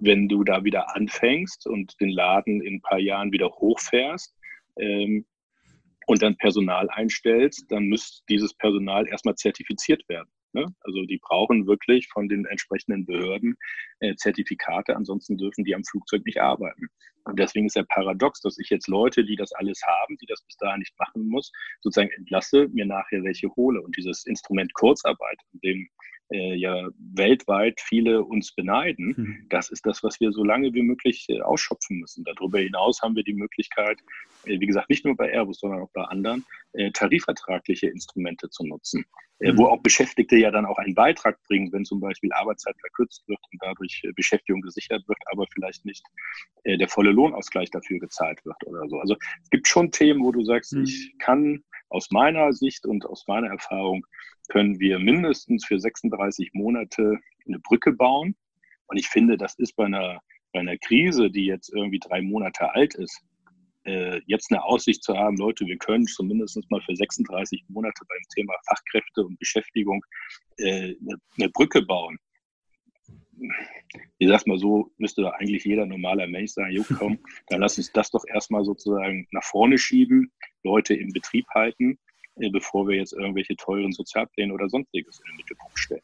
Wenn 0.00 0.28
du 0.28 0.44
da 0.44 0.64
wieder 0.64 0.96
anfängst 0.96 1.66
und 1.66 1.98
den 2.00 2.10
Laden 2.10 2.60
in 2.62 2.76
ein 2.76 2.82
paar 2.82 2.98
Jahren 2.98 3.32
wieder 3.32 3.50
hochfährst 3.50 4.34
ähm, 4.78 5.26
und 6.06 6.22
dann 6.22 6.36
Personal 6.36 6.88
einstellst, 6.90 7.70
dann 7.70 7.88
muss 7.88 8.24
dieses 8.28 8.54
Personal 8.54 9.06
erstmal 9.06 9.36
zertifiziert 9.36 10.08
werden. 10.08 10.30
Ne? 10.52 10.66
Also 10.80 11.04
die 11.04 11.18
brauchen 11.18 11.66
wirklich 11.66 12.08
von 12.08 12.28
den 12.28 12.44
entsprechenden 12.44 13.06
Behörden 13.06 13.56
äh, 14.00 14.14
Zertifikate, 14.16 14.96
ansonsten 14.96 15.38
dürfen 15.38 15.64
die 15.64 15.74
am 15.74 15.84
Flugzeug 15.84 16.24
nicht 16.24 16.40
arbeiten. 16.40 16.88
Und 17.24 17.38
deswegen 17.38 17.66
ist 17.66 17.76
der 17.76 17.84
Paradox, 17.84 18.40
dass 18.40 18.58
ich 18.58 18.70
jetzt 18.70 18.88
Leute, 18.88 19.24
die 19.24 19.36
das 19.36 19.52
alles 19.52 19.80
haben, 19.86 20.16
die 20.20 20.26
das 20.26 20.42
bis 20.42 20.56
dahin 20.56 20.80
nicht 20.80 20.98
machen 20.98 21.28
muss, 21.28 21.52
sozusagen 21.80 22.10
entlasse, 22.16 22.68
mir 22.68 22.86
nachher 22.86 23.22
welche 23.22 23.48
hole. 23.54 23.80
Und 23.80 23.96
dieses 23.96 24.26
Instrument 24.26 24.72
Kurzarbeit, 24.74 25.38
in 25.52 25.60
dem 25.60 25.88
äh, 26.30 26.54
ja 26.54 26.88
weltweit 26.98 27.80
viele 27.80 28.22
uns 28.24 28.54
beneiden, 28.54 29.14
mhm. 29.16 29.46
das 29.48 29.70
ist 29.70 29.84
das, 29.86 30.02
was 30.02 30.20
wir 30.20 30.32
so 30.32 30.44
lange 30.44 30.72
wie 30.74 30.82
möglich 30.82 31.26
äh, 31.28 31.40
ausschöpfen 31.40 31.98
müssen. 31.98 32.24
Darüber 32.24 32.60
hinaus 32.60 33.00
haben 33.02 33.16
wir 33.16 33.24
die 33.24 33.34
Möglichkeit, 33.34 33.98
äh, 34.44 34.60
wie 34.60 34.66
gesagt, 34.66 34.88
nicht 34.90 35.04
nur 35.04 35.16
bei 35.16 35.32
Airbus, 35.32 35.60
sondern 35.60 35.82
auch 35.82 35.90
bei 35.92 36.02
anderen, 36.04 36.44
äh, 36.72 36.90
tarifvertragliche 36.92 37.88
Instrumente 37.88 38.48
zu 38.48 38.64
nutzen, 38.64 39.04
mhm. 39.40 39.58
wo 39.58 39.66
auch 39.66 39.82
Beschäftigte 39.82 40.36
ja 40.36 40.50
dann 40.50 40.66
auch 40.66 40.78
einen 40.78 40.94
Beitrag 40.94 41.36
bringen, 41.48 41.72
wenn 41.72 41.84
zum 41.84 42.00
Beispiel 42.00 42.32
Arbeitszeit 42.32 42.76
verkürzt 42.78 43.26
wird 43.26 43.40
und 43.52 43.58
dadurch 43.62 44.02
äh, 44.04 44.12
Beschäftigung 44.12 44.60
gesichert 44.60 45.02
wird, 45.08 45.18
aber 45.32 45.46
vielleicht 45.52 45.84
nicht 45.84 46.04
der 46.66 46.88
volle 46.88 47.10
Lohnausgleich 47.10 47.70
dafür 47.70 47.98
gezahlt 47.98 48.44
wird 48.44 48.56
oder 48.66 48.86
so. 48.88 48.98
Also 48.98 49.16
es 49.42 49.48
gibt 49.48 49.66
schon 49.66 49.90
Themen, 49.90 50.22
wo 50.22 50.30
du 50.30 50.44
sagst, 50.44 50.74
mhm. 50.74 50.84
ich 50.84 51.14
kann 51.18 51.64
aus 51.88 52.10
meiner 52.10 52.52
Sicht 52.52 52.86
und 52.86 53.06
aus 53.06 53.26
meiner 53.26 53.48
Erfahrung 53.48 54.06
können 54.50 54.78
wir 54.78 54.98
mindestens 54.98 55.64
für 55.64 55.80
36 55.80 56.50
Monate 56.52 57.18
eine 57.46 57.58
Brücke 57.60 57.92
bauen. 57.92 58.36
Und 58.86 58.98
ich 58.98 59.08
finde, 59.08 59.36
das 59.36 59.54
ist 59.54 59.74
bei 59.76 59.86
einer, 59.86 60.20
bei 60.52 60.60
einer 60.60 60.76
Krise, 60.76 61.30
die 61.30 61.46
jetzt 61.46 61.72
irgendwie 61.72 62.00
drei 62.00 62.20
Monate 62.20 62.74
alt 62.74 62.94
ist, 62.94 63.22
äh, 63.84 64.20
jetzt 64.26 64.50
eine 64.50 64.62
Aussicht 64.62 65.02
zu 65.02 65.16
haben, 65.16 65.36
Leute, 65.38 65.66
wir 65.66 65.78
können 65.78 66.06
zumindest 66.06 66.58
mal 66.70 66.82
für 66.82 66.94
36 66.94 67.64
Monate 67.68 68.02
beim 68.06 68.22
Thema 68.34 68.54
Fachkräfte 68.66 69.24
und 69.24 69.38
Beschäftigung 69.38 70.04
äh, 70.58 70.96
eine, 71.00 71.16
eine 71.38 71.48
Brücke 71.48 71.82
bauen. 71.82 72.18
Ich 74.18 74.28
sag's 74.28 74.44
mal 74.44 74.58
so, 74.58 74.92
müsste 74.98 75.22
da 75.22 75.30
eigentlich 75.30 75.64
jeder 75.64 75.86
normaler 75.86 76.26
Mensch 76.26 76.50
sagen, 76.50 76.72
jo, 76.72 76.84
komm, 76.98 77.18
dann 77.48 77.60
lass 77.60 77.78
uns 77.78 77.90
das 77.92 78.10
doch 78.10 78.24
erstmal 78.26 78.64
sozusagen 78.64 79.26
nach 79.30 79.44
vorne 79.44 79.78
schieben, 79.78 80.30
Leute 80.62 80.94
im 80.94 81.12
Betrieb 81.12 81.46
halten 81.54 81.98
bevor 82.36 82.88
wir 82.88 82.96
jetzt 82.96 83.12
irgendwelche 83.12 83.56
teuren 83.56 83.92
Sozialpläne 83.92 84.52
oder 84.52 84.68
sonstiges 84.68 85.18
in 85.18 85.32
den 85.32 85.36
Mittelpunkt 85.36 85.78
stellen. 85.78 86.02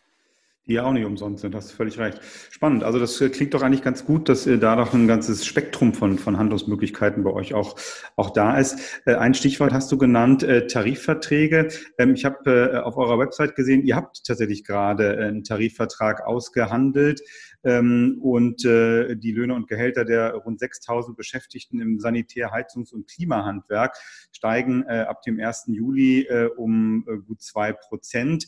Die 0.69 0.75
ja 0.75 0.85
auch 0.85 0.93
nicht 0.93 1.05
umsonst 1.05 1.43
sind, 1.43 1.55
hast 1.55 1.71
du 1.71 1.77
völlig 1.77 1.97
recht. 1.97 2.21
Spannend. 2.51 2.83
Also 2.83 2.99
das 2.99 3.21
äh, 3.21 3.29
klingt 3.29 3.55
doch 3.55 3.63
eigentlich 3.63 3.83
ganz 3.83 4.05
gut, 4.05 4.29
dass 4.29 4.47
da 4.47 4.75
doch 4.75 4.93
ein 4.95 5.07
ganzes 5.07 5.47
Spektrum 5.47 5.95
von, 5.95 6.19
von 6.19 6.39
Handlungsmöglichkeiten 6.39 7.23
bei 7.23 7.33
euch 7.33 7.55
auch, 7.55 7.77
auch 8.17 8.31
da 8.31 8.59
ist. 8.59 9.01
Äh, 9.07 9.15
ein 9.15 9.35
Stichwort 9.35 9.73
hast 9.73 9.93
du 9.93 9.99
genannt, 9.99 10.45
Tarifverträge. 10.69 11.69
Ähm, 11.99 12.15
ich 12.15 12.25
habe 12.25 12.85
auf 12.85 12.97
eurer 12.97 13.19
Website 13.19 13.55
gesehen, 13.55 13.85
ihr 13.85 13.95
habt 13.95 14.25
tatsächlich 14.25 14.65
gerade 14.65 15.17
einen 15.19 15.45
Tarifvertrag 15.45 16.27
ausgehandelt. 16.27 17.21
Ähm, 17.67 18.19
und 18.23 18.65
äh, 18.65 19.17
die 19.17 19.33
Löhne 19.33 19.55
und 19.55 19.67
Gehälter 19.67 20.05
der 20.05 20.35
rund 20.35 20.61
6000 20.61 21.17
Beschäftigten 21.17 21.81
im 21.81 21.99
Sanitär-, 21.99 22.53
Heizungs- 22.53 22.93
und 22.93 23.09
Klimahandwerk 23.09 23.97
steigen 24.31 24.85
äh, 24.85 25.01
ab 25.01 25.23
dem 25.23 25.41
1. 25.41 25.65
Juli 25.67 26.23
äh, 26.23 26.49
um 26.57 27.05
gut 27.27 27.43
zwei 27.43 27.73
Prozent. 27.73 28.47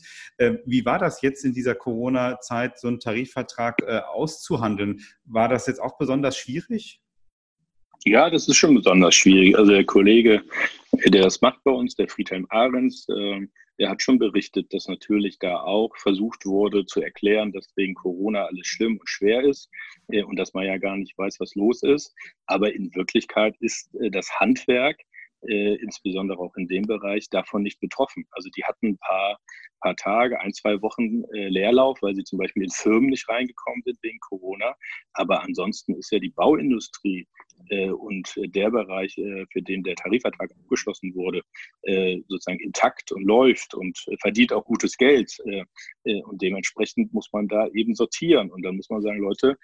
Wie 0.65 0.85
war 0.85 0.99
das 0.99 1.21
jetzt 1.21 1.43
in 1.43 1.53
dieser 1.53 1.75
Corona-Zeit, 1.75 2.79
so 2.79 2.87
einen 2.87 2.99
Tarifvertrag 2.99 3.83
auszuhandeln? 3.83 5.01
War 5.25 5.49
das 5.49 5.67
jetzt 5.67 5.81
auch 5.81 5.97
besonders 5.97 6.37
schwierig? 6.37 7.01
Ja, 8.05 8.29
das 8.29 8.47
ist 8.47 8.57
schon 8.57 8.75
besonders 8.75 9.15
schwierig. 9.15 9.57
Also 9.57 9.71
der 9.71 9.85
Kollege, 9.85 10.41
der 11.05 11.23
das 11.23 11.41
macht 11.41 11.63
bei 11.63 11.71
uns, 11.71 11.95
der 11.95 12.07
Friedhelm 12.07 12.45
Ahrens, 12.49 13.07
er 13.79 13.89
hat 13.89 14.01
schon 14.01 14.19
berichtet, 14.19 14.73
dass 14.73 14.87
natürlich 14.87 15.39
da 15.39 15.61
auch 15.61 15.95
versucht 15.95 16.45
wurde 16.45 16.85
zu 16.85 17.01
erklären, 17.01 17.53
dass 17.53 17.71
wegen 17.77 17.93
Corona 17.93 18.45
alles 18.45 18.67
schlimm 18.67 18.97
und 18.97 19.07
schwer 19.09 19.41
ist 19.43 19.69
äh, 20.09 20.21
und 20.21 20.35
dass 20.35 20.53
man 20.53 20.65
ja 20.65 20.77
gar 20.77 20.97
nicht 20.97 21.17
weiß, 21.17 21.39
was 21.39 21.55
los 21.55 21.81
ist. 21.81 22.13
Aber 22.45 22.73
in 22.73 22.93
Wirklichkeit 22.93 23.55
ist 23.61 23.89
äh, 23.95 24.11
das 24.11 24.29
Handwerk, 24.37 24.99
äh, 25.47 25.75
insbesondere 25.75 26.39
auch 26.39 26.55
in 26.57 26.67
dem 26.67 26.83
Bereich, 26.83 27.29
davon 27.29 27.63
nicht 27.63 27.79
betroffen. 27.79 28.25
Also 28.31 28.49
die 28.49 28.65
hatten 28.65 28.87
ein 28.87 28.97
paar, 28.97 29.39
paar 29.79 29.95
Tage, 29.95 30.41
ein, 30.41 30.53
zwei 30.53 30.81
Wochen 30.81 31.23
äh, 31.33 31.47
Leerlauf, 31.47 32.01
weil 32.01 32.15
sie 32.15 32.25
zum 32.25 32.39
Beispiel 32.39 32.63
in 32.63 32.71
Firmen 32.71 33.09
nicht 33.09 33.29
reingekommen 33.29 33.81
sind 33.85 33.97
wegen 34.01 34.19
Corona. 34.19 34.75
Aber 35.13 35.41
ansonsten 35.41 35.95
ist 35.95 36.11
ja 36.11 36.19
die 36.19 36.31
Bauindustrie 36.31 37.29
und 37.91 38.33
der 38.37 38.71
Bereich, 38.71 39.17
äh, 39.17 39.45
für 39.51 39.61
den 39.61 39.83
der 39.83 39.95
Tarifvertrag 39.95 40.51
abgeschlossen 40.51 41.13
wurde, 41.15 41.41
äh, 41.83 42.19
sozusagen 42.27 42.59
intakt 42.59 43.11
und 43.11 43.23
läuft 43.23 43.73
und 43.73 44.05
verdient 44.19 44.53
auch 44.53 44.65
gutes 44.65 44.97
Geld. 44.97 45.37
und 46.03 46.41
dementsprechend 46.41 47.13
muss 47.13 47.29
man 47.31 47.47
da 47.47 47.67
eben 47.73 47.93
sortieren. 47.95 48.51
Und 48.51 48.63
dann 48.63 48.75
muss 48.75 48.89
man 48.89 49.01
sagen, 49.01 49.19
Leute, 49.19 49.57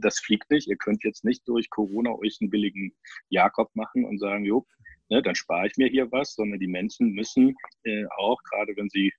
das 0.00 0.18
fliegt 0.20 0.50
nicht. 0.50 0.68
Ihr 0.68 0.76
könnt 0.76 1.04
jetzt 1.04 1.24
nicht 1.24 1.46
durch 1.46 1.68
Corona 1.70 2.12
euch 2.12 2.38
einen 2.40 2.50
billigen 2.50 2.94
Jakob 3.28 3.70
machen 3.74 4.04
und 4.04 4.18
sagen, 4.18 4.44
jo, 4.44 4.66
ne, 5.08 5.22
dann 5.22 5.34
spare 5.34 5.66
ich 5.66 5.76
mir 5.76 5.88
hier 5.88 6.10
was, 6.12 6.34
sondern 6.34 6.60
die 6.60 6.68
Menschen 6.68 7.12
müssen 7.12 7.54
auch, 8.16 8.38
gerade 8.44 8.76
wenn 8.76 8.88
sie 8.88 9.08
äh, 9.08 9.12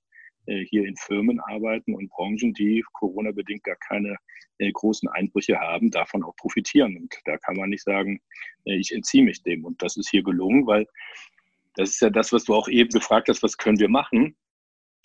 hier 0.45 0.85
in 0.85 0.95
Firmen 0.97 1.39
arbeiten 1.39 1.93
und 1.93 2.09
Branchen, 2.09 2.53
die 2.53 2.83
Corona-bedingt 2.93 3.63
gar 3.63 3.75
keine 3.75 4.17
äh, 4.61 4.71
großen 4.71 5.09
Einbrüche 5.09 5.59
haben, 5.59 5.89
davon 5.89 6.23
auch 6.23 6.35
profitieren. 6.35 6.95
Und 6.95 7.15
da 7.25 7.37
kann 7.37 7.55
man 7.55 7.69
nicht 7.69 7.83
sagen, 7.83 8.21
äh, 8.65 8.75
ich 8.75 8.91
entziehe 8.91 9.23
mich 9.23 9.41
dem. 9.41 9.65
Und 9.65 9.81
das 9.81 9.97
ist 9.97 10.09
hier 10.09 10.23
gelungen, 10.23 10.67
weil 10.67 10.87
das 11.75 11.89
ist 11.89 12.01
ja 12.01 12.09
das, 12.09 12.31
was 12.31 12.43
du 12.43 12.53
auch 12.53 12.67
eben 12.67 12.89
gefragt 12.89 13.27
hast, 13.29 13.41
was 13.41 13.57
können 13.57 13.79
wir 13.79 13.89
machen? 13.89 14.35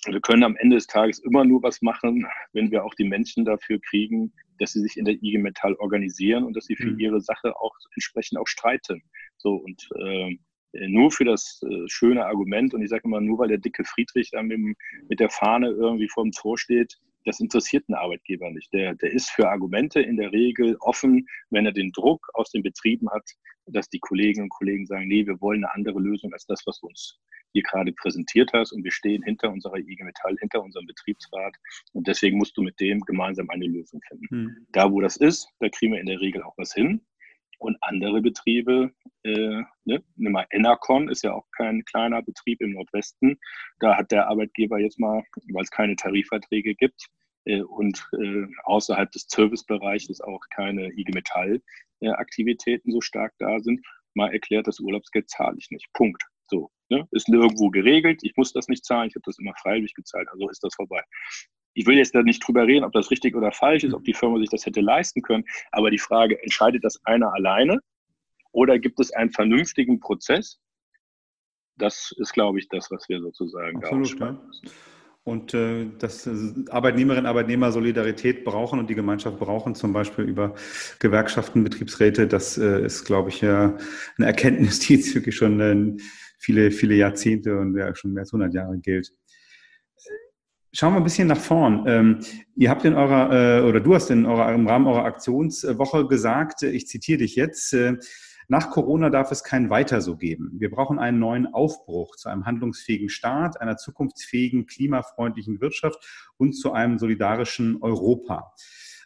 Wir 0.05 0.21
können 0.21 0.45
am 0.45 0.57
Ende 0.57 0.77
des 0.77 0.87
Tages 0.87 1.19
immer 1.21 1.45
nur 1.45 1.63
was 1.63 1.81
machen, 1.81 2.27
wenn 2.53 2.71
wir 2.71 2.85
auch 2.85 2.95
die 2.95 3.05
Menschen 3.09 3.45
dafür 3.45 3.81
kriegen, 3.81 4.33
dass 4.59 4.73
sie 4.73 4.81
sich 4.81 4.97
in 4.99 5.07
der 5.07 5.15
IG 5.15 5.39
Metall 5.39 5.75
organisieren 5.77 6.45
und 6.45 6.55
dass 6.55 6.67
sie 6.67 6.77
für 6.77 6.91
mhm. 6.91 7.01
ihre 7.01 7.21
Sache 7.21 7.57
auch 7.57 7.75
entsprechend 7.95 8.39
auch 8.39 8.47
streiten. 8.47 9.03
So 9.39 9.55
und 9.55 9.89
äh, 9.99 10.31
äh, 10.31 10.39
nur 10.89 11.11
für 11.11 11.25
das 11.25 11.61
äh, 11.63 11.89
schöne 11.89 12.27
Argument 12.27 12.75
und 12.75 12.83
ich 12.83 12.91
sage 12.91 13.03
immer, 13.05 13.21
nur 13.21 13.39
weil 13.39 13.49
der 13.49 13.59
dicke 13.59 13.85
Friedrich 13.85 14.31
da 14.31 14.43
mit, 14.43 14.59
mit 15.09 15.21
der 15.21 15.31
Fahne 15.31 15.69
irgendwie 15.69 16.09
vor 16.09 16.25
dem 16.25 16.33
Tor 16.33 16.59
steht, 16.59 16.97
das 17.27 17.41
interessiert 17.41 17.85
einen 17.89 17.99
Arbeitgeber 17.99 18.51
nicht. 18.51 18.73
Der, 18.73 18.95
der 18.95 19.13
ist 19.13 19.31
für 19.31 19.49
Argumente 19.49 20.01
in 20.01 20.17
der 20.17 20.33
Regel 20.33 20.77
offen, 20.81 21.27
wenn 21.51 21.67
er 21.67 21.73
den 21.73 21.91
Druck 21.91 22.29
aus 22.35 22.51
den 22.51 22.63
Betrieben 22.63 23.11
hat, 23.11 23.29
dass 23.67 23.89
die 23.89 23.99
Kolleginnen 23.99 24.45
und 24.45 24.51
Kollegen 24.51 24.87
sagen, 24.87 25.09
nee, 25.09 25.27
wir 25.27 25.41
wollen 25.41 25.65
eine 25.65 25.75
andere 25.75 25.99
Lösung 25.99 26.33
als 26.33 26.47
das, 26.47 26.63
was 26.67 26.79
du 26.81 26.87
uns 26.87 27.19
hier 27.53 27.63
gerade 27.63 27.93
präsentiert 27.93 28.53
hast 28.53 28.73
und 28.73 28.85
wir 28.85 28.93
stehen 28.93 29.23
hinter 29.23 29.51
unserer 29.51 29.77
IG 29.77 30.05
Metall, 30.05 30.37
hinter 30.41 30.63
unserem 30.63 30.87
Betriebsrat 30.87 31.57
und 31.93 32.07
deswegen 32.07 32.39
musst 32.39 32.57
du 32.57 32.63
mit 32.63 32.79
dem 32.81 33.01
gemeinsam 33.01 33.51
eine 33.51 33.67
Lösung 33.67 34.01
finden. 34.09 34.27
Hm. 34.31 34.67
Da, 34.73 34.93
wo 34.93 35.01
das 35.01 35.17
ist, 35.17 35.49
da 35.59 35.69
kriegen 35.69 35.95
wir 35.95 36.01
in 36.01 36.07
der 36.07 36.21
Regel 36.21 36.43
auch 36.43 36.57
was 36.57 36.73
hin. 36.75 37.01
Und 37.59 37.79
andere 37.81 38.21
Betriebe, 38.21 38.93
äh, 39.27 39.65
ne, 39.85 40.05
nimm 40.17 40.33
mal 40.33 40.47
Enercon, 40.51 41.09
ist 41.09 41.23
ja 41.25 41.33
auch 41.33 41.47
kein 41.57 41.85
kleiner 41.85 42.23
Betrieb 42.23 42.61
im 42.61 42.73
Nordwesten. 42.73 43.39
Da 43.81 43.97
hat 43.97 44.13
der 44.13 44.29
Arbeitgeber 44.29 44.79
jetzt 44.79 44.99
mal, 44.99 45.23
weil 45.53 45.65
es 45.65 45.71
keine 45.71 45.97
Tarifverträge 45.97 46.75
gibt 46.75 47.07
äh, 47.45 47.63
und 47.63 48.09
äh, 48.21 48.47
außerhalb 48.65 49.11
des 49.11 49.27
Servicebereiches 49.29 50.21
auch 50.21 50.41
keine 50.55 50.93
IG 50.93 51.13
Metall-Aktivitäten 51.13 52.93
so 52.93 53.01
stark 53.01 53.33
da 53.39 53.59
sind, 53.59 53.85
mal 54.15 54.33
erklärt, 54.33 54.67
das 54.67 54.81
Urlaubsgeld 54.81 55.29
zahle 55.29 55.57
ich 55.59 55.71
nicht. 55.71 55.87
Punkt. 55.93 56.23
So, 56.49 56.71
ne? 56.89 57.09
Ist 57.11 57.29
nirgendwo 57.29 57.71
geregelt. 57.71 58.21
Ich 58.23 58.37
muss 58.37 58.53
das 58.53 58.69
nicht 58.69 58.85
zahlen. 58.85 59.09
Ich 59.09 59.17
habe 59.17 59.25
das 59.25 59.39
immer 59.39 59.55
freiwillig 59.61 59.95
gezahlt. 59.95 60.29
Also 60.31 60.49
ist 60.49 60.63
das 60.63 60.75
vorbei 60.75 61.03
ich 61.77 61.87
will 61.87 61.99
jetzt 61.99 62.15
da 62.15 62.23
nicht 62.23 62.41
drüber 62.41 62.67
reden, 62.67 62.85
ob 62.85 62.93
das 62.93 63.11
richtig 63.11 63.37
oder 63.37 63.53
falsch 63.53 63.85
ist, 63.85 63.93
ob 63.93 64.03
die 64.03 64.15
Firma 64.15 64.39
sich 64.39 64.49
das 64.49 64.65
hätte 64.65 64.81
leisten 64.81 65.21
können, 65.21 65.45
aber 65.73 65.91
die 65.91 65.99
Frage, 65.99 66.43
entscheidet 66.43 66.83
das 66.83 66.99
einer 67.05 67.33
alleine 67.35 67.81
oder 68.57 68.79
gibt 68.79 68.99
es 69.01 69.13
einen 69.13 69.31
vernünftigen 69.31 70.01
Prozess? 70.01 70.59
Das 71.77 72.15
ist, 72.17 72.33
glaube 72.33 72.59
ich, 72.59 72.69
das, 72.71 72.91
was 72.91 73.07
wir 73.07 73.21
sozusagen 73.21 73.77
Absolut, 73.77 74.19
da 74.19 74.27
ja. 74.31 74.71
Und 75.25 75.53
äh, 75.53 75.87
dass 75.99 76.27
äh, 76.27 76.33
Arbeitnehmerinnen 76.71 77.27
und 77.27 77.29
Arbeitnehmer 77.29 77.71
Solidarität 77.71 78.45
brauchen 78.45 78.79
und 78.79 78.89
die 78.89 78.95
Gemeinschaft 78.95 79.39
brauchen, 79.39 79.75
zum 79.75 79.93
Beispiel 79.93 80.25
über 80.25 80.55
Gewerkschaften, 81.01 81.65
Betriebsräte, 81.65 82.27
das 82.27 82.57
äh, 82.57 82.83
ist, 82.87 83.05
glaube 83.05 83.29
ich, 83.29 83.43
ja 83.43 83.77
eine 84.17 84.27
Erkenntnis, 84.27 84.79
die 84.81 84.95
jetzt 84.95 85.15
wirklich 85.15 85.37
schon 85.37 85.61
äh, 85.61 86.03
viele, 86.39 86.71
viele 86.71 86.95
Jahrzehnte 86.95 87.59
und 87.59 87.77
ja 87.77 87.95
schon 87.95 88.15
mehr 88.15 88.23
als 88.23 88.33
100 88.33 88.55
Jahre 88.55 88.79
gilt. 88.79 89.13
Schauen 90.73 90.95
wir 90.95 90.99
ein 90.99 91.05
bisschen 91.05 91.29
nach 91.29 91.41
vorn. 91.41 91.85
Ähm, 91.87 92.21
ihr 92.55 92.71
habt 92.71 92.87
in 92.87 92.95
eurer, 92.95 93.59
äh, 93.59 93.69
oder 93.69 93.81
du 93.81 93.95
hast 93.95 94.11
in 94.11 94.25
eurer, 94.25 94.55
im 94.55 94.67
Rahmen 94.67 94.87
eurer 94.87 95.05
Aktionswoche 95.05 96.07
gesagt, 96.07 96.63
äh, 96.63 96.71
ich 96.71 96.87
zitiere 96.87 97.19
dich 97.19 97.37
jetzt, 97.37 97.75
äh, 97.75 97.97
nach 98.49 98.71
Corona 98.71 99.11
darf 99.11 99.31
es 99.33 99.43
kein 99.43 99.71
Weiter 99.71 100.01
so 100.01 100.17
geben. 100.17 100.53
Wir 100.55 100.71
brauchen 100.71 100.99
einen 100.99 101.19
neuen 101.19 101.47
Aufbruch 101.47 102.17
zu 102.17 102.29
einem 102.29 102.47
handlungsfähigen 102.47 103.09
Staat, 103.09 103.61
einer 103.61 103.77
zukunftsfähigen, 103.77 104.67
klimafreundlichen 104.67 105.61
Wirtschaft 105.61 106.33
und 106.37 106.53
zu 106.53 106.73
einem 106.73 106.99
solidarischen 106.99 107.83
Europa. 107.83 108.55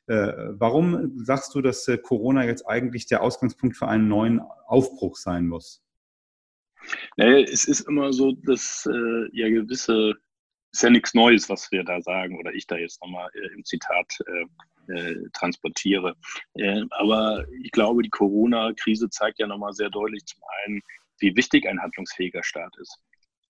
Äh, 0.07 0.33
warum 0.59 1.12
sagst 1.24 1.55
du, 1.55 1.62
dass 1.62 1.87
äh, 1.88 1.96
Corona 1.96 2.44
jetzt 2.44 2.66
eigentlich 2.66 3.07
der 3.07 3.22
Ausgangspunkt 3.22 3.76
für 3.76 3.88
einen 3.88 4.09
neuen 4.09 4.40
Aufbruch 4.66 5.16
sein 5.16 5.46
muss? 5.46 5.83
Naja, 7.16 7.46
es 7.50 7.66
ist 7.66 7.81
immer 7.83 8.12
so, 8.12 8.33
dass 8.33 8.88
äh, 8.90 9.29
ja 9.33 9.48
gewisse 9.48 10.14
ist 10.72 10.83
ja 10.83 10.90
nichts 10.90 11.14
Neues, 11.14 11.48
was 11.48 11.70
wir 11.72 11.85
da 11.85 12.00
sagen 12.00 12.38
oder 12.38 12.52
ich 12.52 12.66
da 12.66 12.76
jetzt 12.76 13.00
nochmal 13.02 13.30
äh, 13.35 13.54
im 13.54 13.64
Zitat 13.64 14.06
äh, 14.26 14.92
äh, 14.92 15.28
transportiere. 15.33 16.16
Äh, 16.54 16.83
aber 16.90 17.46
ich 17.62 17.70
glaube, 17.70 18.02
die 18.02 18.11
Corona-Krise 18.11 19.09
zeigt 19.11 19.38
ja 19.38 19.46
nochmal 19.46 19.72
sehr 19.72 19.90
deutlich 19.90 20.24
zum 20.26 20.40
einen, 20.64 20.83
wie 21.18 21.37
wichtig 21.37 21.68
ein 21.68 21.80
handlungsfähiger 21.80 22.42
Staat 22.42 22.76
ist. 22.78 22.98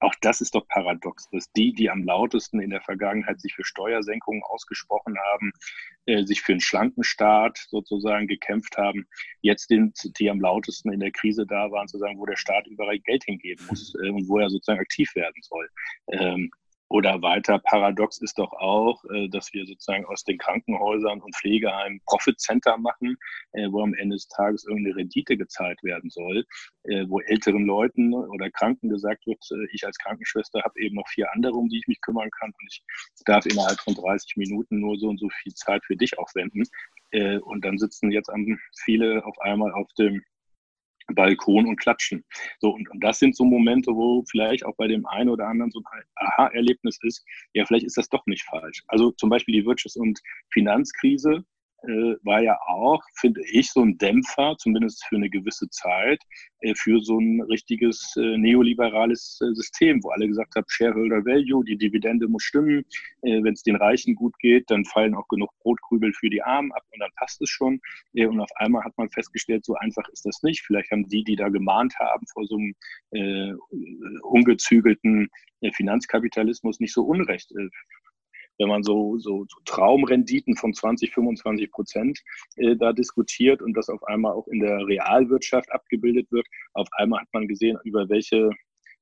Auch 0.02 0.14
das 0.22 0.40
ist 0.40 0.54
doch 0.54 0.66
paradox, 0.68 1.28
dass 1.30 1.52
die, 1.52 1.74
die 1.74 1.90
am 1.90 2.04
lautesten 2.04 2.60
in 2.60 2.70
der 2.70 2.80
Vergangenheit 2.80 3.38
sich 3.38 3.54
für 3.54 3.64
Steuersenkungen 3.64 4.42
ausgesprochen 4.44 5.14
haben, 5.32 5.52
äh, 6.06 6.24
sich 6.24 6.40
für 6.40 6.52
einen 6.52 6.62
schlanken 6.62 7.04
Staat 7.04 7.58
sozusagen 7.68 8.26
gekämpft 8.26 8.78
haben, 8.78 9.06
jetzt 9.42 9.70
den, 9.70 9.92
die 10.18 10.30
am 10.30 10.40
lautesten 10.40 10.90
in 10.90 11.00
der 11.00 11.12
Krise 11.12 11.46
da 11.46 11.70
waren, 11.70 11.86
zu 11.86 11.98
sagen, 11.98 12.18
wo 12.18 12.24
der 12.24 12.36
Staat 12.36 12.66
überall 12.66 12.98
Geld 12.98 13.24
hingeben 13.24 13.64
muss 13.68 13.94
äh, 14.02 14.08
und 14.08 14.26
wo 14.26 14.38
er 14.38 14.48
sozusagen 14.48 14.80
aktiv 14.80 15.14
werden 15.14 15.42
soll. 15.42 15.68
Oder 16.90 17.22
weiter 17.22 17.60
paradox 17.60 18.18
ist 18.18 18.36
doch 18.36 18.52
auch, 18.52 19.04
äh, 19.14 19.28
dass 19.28 19.52
wir 19.54 19.64
sozusagen 19.64 20.04
aus 20.06 20.24
den 20.24 20.38
Krankenhäusern 20.38 21.20
und 21.20 21.36
Pflegeheimen 21.36 22.00
Profit 22.04 22.40
Center 22.40 22.76
machen, 22.78 23.16
äh, 23.52 23.68
wo 23.70 23.82
am 23.84 23.94
Ende 23.94 24.16
des 24.16 24.26
Tages 24.26 24.64
irgendeine 24.66 24.96
Rendite 24.96 25.36
gezahlt 25.36 25.80
werden 25.84 26.10
soll, 26.10 26.44
äh, 26.82 27.04
wo 27.06 27.20
älteren 27.20 27.64
Leuten 27.64 28.12
oder 28.12 28.50
Kranken 28.50 28.88
gesagt 28.88 29.24
wird, 29.26 29.38
ich 29.72 29.86
als 29.86 29.98
Krankenschwester 29.98 30.62
habe 30.64 30.80
eben 30.80 30.96
noch 30.96 31.08
vier 31.08 31.32
andere, 31.32 31.52
um 31.52 31.68
die 31.68 31.78
ich 31.78 31.86
mich 31.86 32.00
kümmern 32.00 32.28
kann 32.30 32.50
und 32.50 32.66
ich 32.68 32.82
darf 33.24 33.46
innerhalb 33.46 33.78
von 33.80 33.94
30 33.94 34.36
Minuten 34.36 34.80
nur 34.80 34.98
so 34.98 35.08
und 35.08 35.20
so 35.20 35.28
viel 35.28 35.54
Zeit 35.54 35.84
für 35.84 35.96
dich 35.96 36.18
aufwenden. 36.18 36.64
Und 37.42 37.64
dann 37.64 37.78
sitzen 37.78 38.10
jetzt 38.10 38.30
viele 38.84 39.24
auf 39.24 39.38
einmal 39.40 39.72
auf 39.72 39.92
dem 39.98 40.22
Balkon 41.14 41.66
und 41.66 41.76
klatschen. 41.76 42.24
So, 42.58 42.70
und, 42.70 42.90
und 42.90 43.02
das 43.02 43.18
sind 43.18 43.36
so 43.36 43.44
Momente, 43.44 43.92
wo 43.92 44.24
vielleicht 44.30 44.64
auch 44.64 44.76
bei 44.76 44.88
dem 44.88 45.06
einen 45.06 45.30
oder 45.30 45.46
anderen 45.46 45.70
so 45.70 45.80
ein 45.90 46.02
Aha-Erlebnis 46.16 46.98
ist, 47.02 47.24
ja, 47.54 47.64
vielleicht 47.64 47.86
ist 47.86 47.96
das 47.96 48.08
doch 48.08 48.24
nicht 48.26 48.44
falsch. 48.44 48.82
Also 48.88 49.10
zum 49.12 49.30
Beispiel 49.30 49.60
die 49.60 49.66
Wirtschafts- 49.66 49.98
und 49.98 50.20
Finanzkrise 50.52 51.44
war 51.82 52.42
ja 52.42 52.58
auch, 52.66 53.02
finde 53.14 53.40
ich, 53.50 53.70
so 53.70 53.82
ein 53.82 53.96
Dämpfer, 53.98 54.56
zumindest 54.58 55.04
für 55.06 55.16
eine 55.16 55.30
gewisse 55.30 55.68
Zeit, 55.70 56.20
äh, 56.60 56.74
für 56.74 57.00
so 57.00 57.18
ein 57.18 57.40
richtiges 57.42 58.14
äh, 58.16 58.36
neoliberales 58.36 59.40
äh, 59.42 59.54
System, 59.54 60.02
wo 60.02 60.10
alle 60.10 60.28
gesagt 60.28 60.54
haben, 60.54 60.66
Shareholder 60.68 61.24
Value, 61.24 61.64
die 61.64 61.76
Dividende 61.76 62.28
muss 62.28 62.42
stimmen, 62.42 62.84
äh, 63.22 63.42
wenn 63.42 63.54
es 63.54 63.62
den 63.62 63.76
Reichen 63.76 64.14
gut 64.14 64.38
geht, 64.38 64.70
dann 64.70 64.84
fallen 64.84 65.14
auch 65.14 65.28
genug 65.28 65.50
Brotkrübel 65.60 66.12
für 66.12 66.28
die 66.28 66.42
Armen 66.42 66.72
ab 66.72 66.82
und 66.92 67.00
dann 67.00 67.10
passt 67.16 67.40
es 67.40 67.48
schon. 67.48 67.80
Äh, 68.14 68.26
und 68.26 68.40
auf 68.40 68.50
einmal 68.56 68.84
hat 68.84 68.96
man 68.98 69.10
festgestellt, 69.10 69.64
so 69.64 69.74
einfach 69.76 70.06
ist 70.10 70.26
das 70.26 70.42
nicht. 70.42 70.62
Vielleicht 70.66 70.90
haben 70.90 71.08
die, 71.08 71.24
die 71.24 71.36
da 71.36 71.48
gemahnt 71.48 71.94
haben 71.98 72.26
vor 72.32 72.44
so 72.46 72.56
einem 72.56 72.74
ungezügelten 74.22 75.28
Finanzkapitalismus 75.74 76.80
nicht 76.80 76.92
so 76.92 77.04
unrecht 77.04 77.52
wenn 78.60 78.68
man 78.68 78.82
so, 78.82 79.18
so, 79.18 79.46
so 79.48 79.58
Traumrenditen 79.64 80.54
von 80.54 80.74
20, 80.74 81.12
25 81.12 81.70
Prozent 81.72 82.20
äh, 82.56 82.76
da 82.76 82.92
diskutiert 82.92 83.62
und 83.62 83.74
das 83.74 83.88
auf 83.88 84.04
einmal 84.04 84.32
auch 84.32 84.46
in 84.48 84.60
der 84.60 84.86
Realwirtschaft 84.86 85.72
abgebildet 85.72 86.30
wird, 86.30 86.46
auf 86.74 86.88
einmal 86.92 87.22
hat 87.22 87.28
man 87.32 87.48
gesehen, 87.48 87.78
über 87.84 88.08
welche 88.08 88.50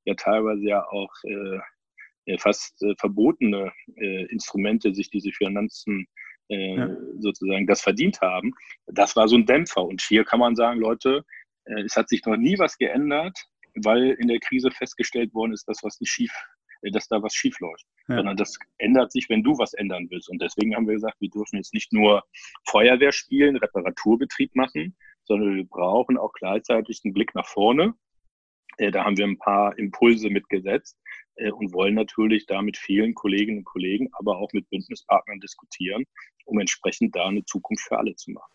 ja 0.05 0.15
teilweise 0.15 0.63
ja 0.63 0.87
auch 0.89 1.13
äh, 1.25 2.39
fast 2.39 2.81
äh, 2.83 2.95
verbotene 2.99 3.73
äh, 3.97 4.27
Instrumente 4.27 4.95
sich 4.95 5.11
diese 5.11 5.33
Finanzen 5.33 6.07
äh, 6.49 6.77
ja. 6.77 6.97
sozusagen 7.19 7.67
das 7.67 7.83
verdient 7.83 8.21
haben. 8.21 8.55
Das 8.87 9.17
war 9.17 9.27
so 9.27 9.37
ein 9.37 9.47
Dämpfer. 9.47 9.85
Und 9.85 10.01
hier 10.03 10.25
kann 10.25 10.39
man 10.39 10.55
sagen, 10.55 10.81
Leute, 10.81 11.25
äh, 11.65 11.83
es 11.83 11.97
hat 11.97 12.09
sich 12.09 12.25
noch 12.25 12.37
nie 12.37 12.59
was 12.59 12.79
geändert, 12.79 13.37
weil 13.75 14.11
in 14.21 14.29
der 14.29 14.39
Krise 14.39 14.71
festgestellt 14.71 15.35
worden 15.35 15.53
ist, 15.53 15.67
dass 15.69 15.83
was 15.83 16.01
nicht 16.01 16.11
schief 16.11 16.33
äh, 16.33 16.58
dass 16.83 17.09
da 17.09 17.23
was 17.23 17.35
schief 17.35 17.59
läuft, 17.61 17.87
ja. 18.09 18.17
sondern 18.17 18.37
das 18.37 18.59
ändert 18.79 19.13
sich, 19.13 19.29
wenn 19.29 19.43
du 19.43 19.59
was 19.59 19.75
ändern 19.75 20.07
willst. 20.11 20.29
Und 20.29 20.41
deswegen 20.41 20.75
haben 20.75 20.87
wir 20.87 20.95
gesagt, 20.95 21.21
wir 21.21 21.31
dürfen 21.31 21.57
jetzt 21.57 21.75
nicht 21.75 21.93
nur 21.93 22.25
Feuerwehr 22.67 23.13
spielen, 23.13 23.57
Reparaturbetrieb 23.57 24.55
machen, 24.55 24.97
sondern 25.25 25.57
wir 25.57 25.65
brauchen 25.65 26.17
auch 26.17 26.33
gleichzeitig 26.33 27.01
einen 27.05 27.15
Blick 27.15 27.35
nach 27.35 27.47
vorne. 27.47 27.95
Äh, 28.79 28.91
da 28.91 29.05
haben 29.05 29.17
wir 29.17 29.27
ein 29.27 29.39
paar 29.39 29.79
Impulse 29.79 30.31
mitgesetzt 30.31 30.99
äh, 31.37 31.51
und 31.51 31.73
wollen 31.73 31.95
natürlich 31.95 32.47
da 32.47 32.63
mit 32.63 32.77
vielen 32.77 33.15
Kolleginnen 33.15 33.59
und 33.59 33.65
Kollegen, 33.65 34.09
aber 34.13 34.39
auch 34.39 34.53
mit 34.53 34.69
Bündnispartnern 34.71 35.41
diskutieren, 35.41 36.05
um 36.45 36.59
entsprechend 36.59 37.15
da 37.15 37.27
eine 37.27 37.45
Zukunft 37.45 37.85
für 37.89 37.99
alle 37.99 38.15
zu 38.15 38.31
machen. 38.31 38.53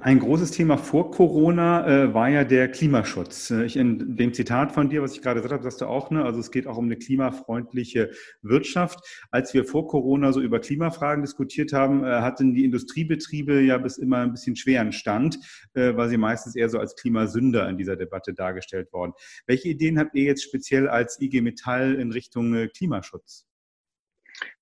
Ein 0.00 0.18
großes 0.18 0.50
Thema 0.50 0.78
vor 0.78 1.12
Corona 1.12 1.86
äh, 1.86 2.12
war 2.12 2.28
ja 2.28 2.42
der 2.42 2.68
Klimaschutz. 2.68 3.52
Äh, 3.52 3.66
ich, 3.66 3.76
in 3.76 4.16
dem 4.16 4.34
Zitat 4.34 4.72
von 4.72 4.88
dir, 4.88 5.00
was 5.00 5.12
ich 5.12 5.22
gerade 5.22 5.40
gesagt 5.40 5.52
habe, 5.52 5.62
sagst 5.62 5.80
du 5.80 5.86
auch, 5.86 6.10
ne? 6.10 6.24
also 6.24 6.40
es 6.40 6.50
geht 6.50 6.66
auch 6.66 6.76
um 6.76 6.86
eine 6.86 6.96
klimafreundliche 6.96 8.10
Wirtschaft. 8.42 8.98
Als 9.30 9.54
wir 9.54 9.64
vor 9.64 9.86
Corona 9.86 10.32
so 10.32 10.40
über 10.40 10.58
Klimafragen 10.58 11.22
diskutiert 11.22 11.72
haben, 11.72 12.02
äh, 12.02 12.20
hatten 12.20 12.52
die 12.52 12.64
Industriebetriebe 12.64 13.60
ja 13.60 13.78
bis 13.78 13.96
immer 13.96 14.18
ein 14.18 14.32
bisschen 14.32 14.56
schweren 14.56 14.90
Stand, 14.90 15.38
äh, 15.74 15.96
weil 15.96 16.08
sie 16.08 16.16
meistens 16.16 16.56
eher 16.56 16.68
so 16.68 16.80
als 16.80 16.96
Klimasünder 16.96 17.68
in 17.68 17.78
dieser 17.78 17.94
Debatte 17.94 18.34
dargestellt 18.34 18.92
worden. 18.92 19.12
Welche 19.46 19.68
Ideen 19.68 20.00
habt 20.00 20.16
ihr 20.16 20.24
jetzt 20.24 20.42
speziell 20.42 20.88
als 20.88 21.20
IG 21.20 21.42
Metall 21.42 21.94
in 21.94 22.10
Richtung 22.10 22.54
äh, 22.54 22.66
Klimaschutz? 22.66 23.46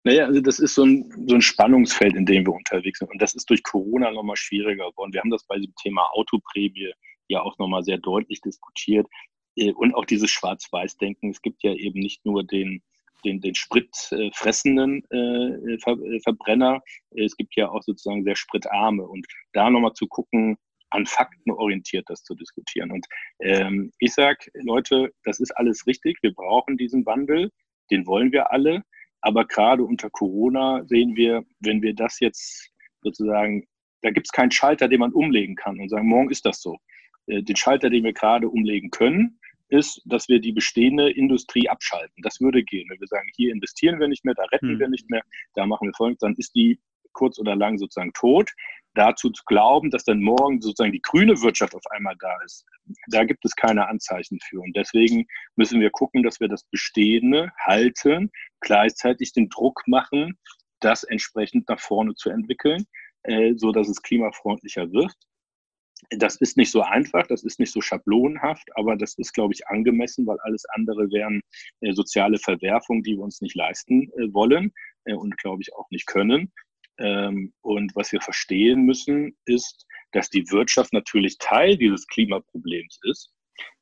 Naja, 0.04 0.26
also 0.26 0.40
das 0.40 0.58
ist 0.58 0.74
so 0.74 0.84
ein, 0.84 1.10
so 1.26 1.34
ein 1.34 1.42
Spannungsfeld, 1.42 2.14
in 2.14 2.26
dem 2.26 2.46
wir 2.46 2.52
unterwegs 2.52 2.98
sind. 2.98 3.10
Und 3.10 3.20
das 3.20 3.34
ist 3.34 3.48
durch 3.48 3.62
Corona 3.62 4.10
nochmal 4.10 4.37
schwieriger 4.37 4.90
geworden. 4.90 5.12
Wir 5.12 5.20
haben 5.20 5.30
das 5.30 5.44
bei 5.46 5.56
dem 5.56 5.74
Thema 5.82 6.08
Autoprämie 6.12 6.92
ja 7.28 7.40
auch 7.40 7.58
nochmal 7.58 7.82
sehr 7.82 7.98
deutlich 7.98 8.40
diskutiert. 8.40 9.06
Äh, 9.56 9.72
und 9.72 9.94
auch 9.94 10.04
dieses 10.04 10.30
Schwarz-Weiß-Denken. 10.30 11.30
Es 11.30 11.42
gibt 11.42 11.62
ja 11.62 11.72
eben 11.74 12.00
nicht 12.00 12.24
nur 12.24 12.44
den, 12.44 12.82
den, 13.24 13.40
den 13.40 13.54
spritfressenden 13.54 15.02
äh, 15.10 15.74
äh, 15.74 16.20
Verbrenner, 16.20 16.82
es 17.10 17.37
gibt 17.37 17.56
ja 17.56 17.70
auch 17.70 17.82
sozusagen 17.82 18.24
sehr 18.24 18.37
spritarme. 18.37 19.04
Und 19.04 19.26
da 19.52 19.70
nochmal 19.70 19.94
zu 19.94 20.06
gucken, 20.06 20.56
an 20.90 21.06
Fakten 21.06 21.50
orientiert 21.50 22.04
das 22.08 22.22
zu 22.22 22.34
diskutieren. 22.34 22.92
Und 22.92 23.06
ähm, 23.40 23.92
ich 23.98 24.12
sage, 24.14 24.46
Leute, 24.54 25.12
das 25.24 25.40
ist 25.40 25.50
alles 25.52 25.87
richtig. 25.87 26.18
Wir 26.22 26.32
brauchen 26.32 26.76
diesen 26.76 27.04
Wandel. 27.04 27.50
Den 27.90 28.06
wollen 28.06 28.32
wir 28.32 28.52
alle. 28.52 28.82
Aber 29.24 29.46
gerade 29.46 29.82
unter 29.82 30.10
Corona 30.10 30.84
sehen 30.84 31.16
wir, 31.16 31.44
wenn 31.60 31.80
wir 31.80 31.94
das 31.94 32.20
jetzt 32.20 32.70
sozusagen, 33.00 33.66
da 34.02 34.10
gibt 34.10 34.26
es 34.26 34.32
keinen 34.32 34.50
Schalter, 34.50 34.87
den 34.87 35.00
man 35.00 35.12
umlegen 35.12 35.56
kann 35.56 35.80
und 35.80 35.88
sagen, 35.88 36.06
morgen 36.06 36.30
ist 36.30 36.44
das 36.44 36.60
so. 36.60 36.76
Äh, 37.26 37.42
den 37.42 37.56
Schalter, 37.56 37.88
den 37.88 38.04
wir 38.04 38.12
gerade 38.12 38.50
umlegen 38.50 38.90
können, 38.90 39.40
ist, 39.68 40.02
dass 40.04 40.28
wir 40.28 40.40
die 40.40 40.52
bestehende 40.52 41.10
Industrie 41.10 41.70
abschalten. 41.70 42.22
Das 42.22 42.38
würde 42.42 42.62
gehen. 42.62 42.87
Wenn 42.90 43.00
wir 43.00 43.06
sagen, 43.06 43.26
hier 43.34 43.50
investieren 43.50 43.98
wir 43.98 44.08
nicht 44.08 44.26
mehr, 44.26 44.34
da 44.34 44.44
retten 44.44 44.72
hm. 44.72 44.78
wir 44.78 44.88
nicht 44.88 45.08
mehr, 45.08 45.22
da 45.54 45.64
machen 45.64 45.88
wir 45.88 45.94
folgendes, 45.94 46.20
dann 46.20 46.34
ist 46.37 46.54
die 46.54 46.78
kurz 47.14 47.38
oder 47.38 47.56
lang 47.56 47.78
sozusagen 47.78 48.12
tot. 48.12 48.50
Dazu 48.94 49.30
zu 49.30 49.42
glauben, 49.46 49.90
dass 49.90 50.04
dann 50.04 50.20
morgen 50.20 50.61
sozusagen 50.61 50.92
die 50.92 51.02
grüne 51.02 51.40
Wirtschaft 51.42 51.74
auf 51.74 51.87
einmal 51.90 52.14
da 52.20 52.37
ist, 52.44 52.64
da 53.09 53.24
gibt 53.24 53.44
es 53.44 53.57
keine 53.57 53.88
Anzeichen 53.88 54.38
für. 54.40 54.61
Und 54.61 54.76
deswegen 54.76 55.26
müssen 55.57 55.80
wir 55.80 55.90
gucken, 55.90 56.22
dass 56.22 56.40
wir 56.40 56.48
das 56.48 56.64
Bestehende 56.64 57.50
halten, 57.59 58.30
gleichzeitig 58.61 59.33
den 59.33 59.48
Druck 59.48 59.83
machen, 59.87 60.38
das 60.80 61.02
entsprechend 61.02 61.68
nach 61.68 61.80
vorne 61.80 62.14
zu 62.14 62.30
entwickeln, 62.30 62.87
äh, 63.24 63.54
so 63.57 63.72
dass 63.72 63.88
es 63.88 64.02
klimafreundlicher 64.02 64.92
wird. 64.92 65.12
Das 66.11 66.37
ist 66.37 66.57
nicht 66.57 66.70
so 66.70 66.83
einfach, 66.83 67.26
das 67.26 67.44
ist 67.44 67.59
nicht 67.59 67.72
so 67.72 67.80
schablonenhaft, 67.80 68.68
aber 68.76 68.96
das 68.96 69.14
ist, 69.16 69.33
glaube 69.33 69.54
ich, 69.54 69.66
angemessen, 69.68 70.26
weil 70.26 70.38
alles 70.40 70.64
andere 70.74 71.11
wären 71.11 71.40
äh, 71.80 71.92
soziale 71.92 72.38
Verwerfungen, 72.38 73.02
die 73.02 73.16
wir 73.16 73.24
uns 73.24 73.40
nicht 73.40 73.57
leisten 73.57 74.11
äh, 74.12 74.33
wollen 74.33 74.72
äh, 75.04 75.14
und, 75.14 75.38
glaube 75.38 75.62
ich, 75.62 75.74
auch 75.74 75.88
nicht 75.90 76.07
können. 76.07 76.52
Ähm, 76.98 77.52
und 77.62 77.94
was 77.96 78.12
wir 78.12 78.20
verstehen 78.20 78.85
müssen, 78.85 79.37
ist, 79.46 79.87
dass 80.12 80.30
die 80.30 80.48
Wirtschaft 80.50 80.92
natürlich 80.92 81.38
Teil 81.38 81.76
dieses 81.76 82.07
Klimaproblems 82.07 83.00
ist, 83.04 83.33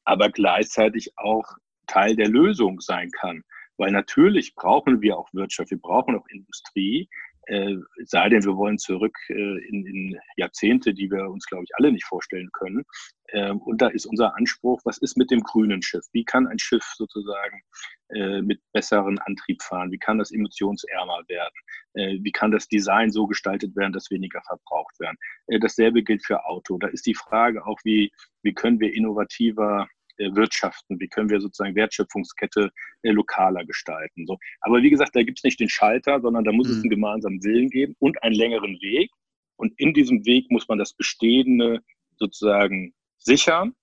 aber 0.04 0.30
gleichzeitig 0.30 1.12
auch 1.16 1.44
Teil 1.86 2.16
der 2.16 2.28
Lösung 2.28 2.80
sein 2.80 3.10
kann. 3.10 3.42
Weil 3.76 3.92
natürlich 3.92 4.54
brauchen 4.54 5.00
wir 5.02 5.18
auch 5.18 5.28
Wirtschaft, 5.32 5.70
wir 5.70 5.78
brauchen 5.78 6.16
auch 6.16 6.26
Industrie, 6.28 7.08
äh, 7.46 7.74
sei 8.04 8.28
denn, 8.28 8.44
wir 8.44 8.56
wollen 8.56 8.78
zurück 8.78 9.16
äh, 9.28 9.34
in, 9.34 9.86
in, 9.86 10.18
Jahrzehnte, 10.36 10.94
die 10.94 11.10
wir 11.10 11.28
uns, 11.28 11.44
glaube 11.46 11.64
ich, 11.64 11.74
alle 11.74 11.90
nicht 11.90 12.04
vorstellen 12.04 12.48
können. 12.52 12.84
Ähm, 13.32 13.58
und 13.62 13.80
da 13.80 13.88
ist 13.88 14.06
unser 14.06 14.36
Anspruch, 14.36 14.80
was 14.84 14.98
ist 14.98 15.16
mit 15.16 15.30
dem 15.30 15.42
grünen 15.42 15.82
Schiff? 15.82 16.04
Wie 16.12 16.24
kann 16.24 16.46
ein 16.46 16.58
Schiff 16.58 16.84
sozusagen 16.96 17.62
äh, 18.10 18.42
mit 18.42 18.60
besseren 18.72 19.18
Antrieb 19.20 19.62
fahren? 19.62 19.90
Wie 19.90 19.98
kann 19.98 20.18
das 20.18 20.30
emissionsärmer 20.30 21.22
werden? 21.28 21.54
Äh, 21.94 22.18
wie 22.22 22.32
kann 22.32 22.50
das 22.50 22.68
Design 22.68 23.10
so 23.10 23.26
gestaltet 23.26 23.74
werden, 23.74 23.92
dass 23.92 24.10
weniger 24.10 24.42
verbraucht 24.42 25.00
werden? 25.00 25.16
Äh, 25.46 25.58
dasselbe 25.60 26.02
gilt 26.02 26.24
für 26.24 26.44
Auto. 26.44 26.76
Da 26.78 26.88
ist 26.88 27.06
die 27.06 27.14
Frage 27.14 27.66
auch, 27.66 27.78
wie, 27.84 28.12
wie 28.42 28.52
können 28.52 28.80
wir 28.80 28.94
innovativer 28.94 29.88
wirtschaften, 30.18 31.00
wie 31.00 31.08
können 31.08 31.30
wir 31.30 31.40
sozusagen 31.40 31.74
Wertschöpfungskette 31.74 32.70
lokaler 33.02 33.64
gestalten. 33.64 34.26
So. 34.26 34.38
Aber 34.60 34.82
wie 34.82 34.90
gesagt, 34.90 35.16
da 35.16 35.22
gibt 35.22 35.38
es 35.38 35.42
nicht 35.42 35.58
den 35.58 35.70
Schalter, 35.70 36.20
sondern 36.20 36.44
da 36.44 36.52
muss 36.52 36.68
mhm. 36.68 36.74
es 36.74 36.80
einen 36.82 36.90
gemeinsamen 36.90 37.42
Willen 37.42 37.70
geben 37.70 37.96
und 37.98 38.22
einen 38.22 38.34
längeren 38.34 38.78
Weg. 38.82 39.10
Und 39.56 39.72
in 39.78 39.94
diesem 39.94 40.24
Weg 40.26 40.50
muss 40.50 40.68
man 40.68 40.78
das 40.78 40.92
Bestehende 40.92 41.80
sozusagen 42.18 42.92
sichern, 43.24 43.74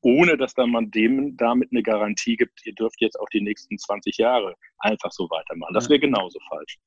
ohne 0.00 0.36
dass 0.36 0.54
dann 0.54 0.70
man 0.70 0.90
dem 0.90 1.36
damit 1.36 1.70
eine 1.72 1.82
Garantie 1.82 2.36
gibt, 2.36 2.64
ihr 2.64 2.74
dürft 2.74 3.00
jetzt 3.00 3.18
auch 3.18 3.28
die 3.30 3.40
nächsten 3.40 3.78
20 3.78 4.16
Jahre 4.18 4.54
einfach 4.78 5.10
so 5.10 5.28
weitermachen. 5.30 5.74
Das 5.74 5.88
wäre 5.88 6.00
genauso 6.00 6.38
falsch. 6.48 6.78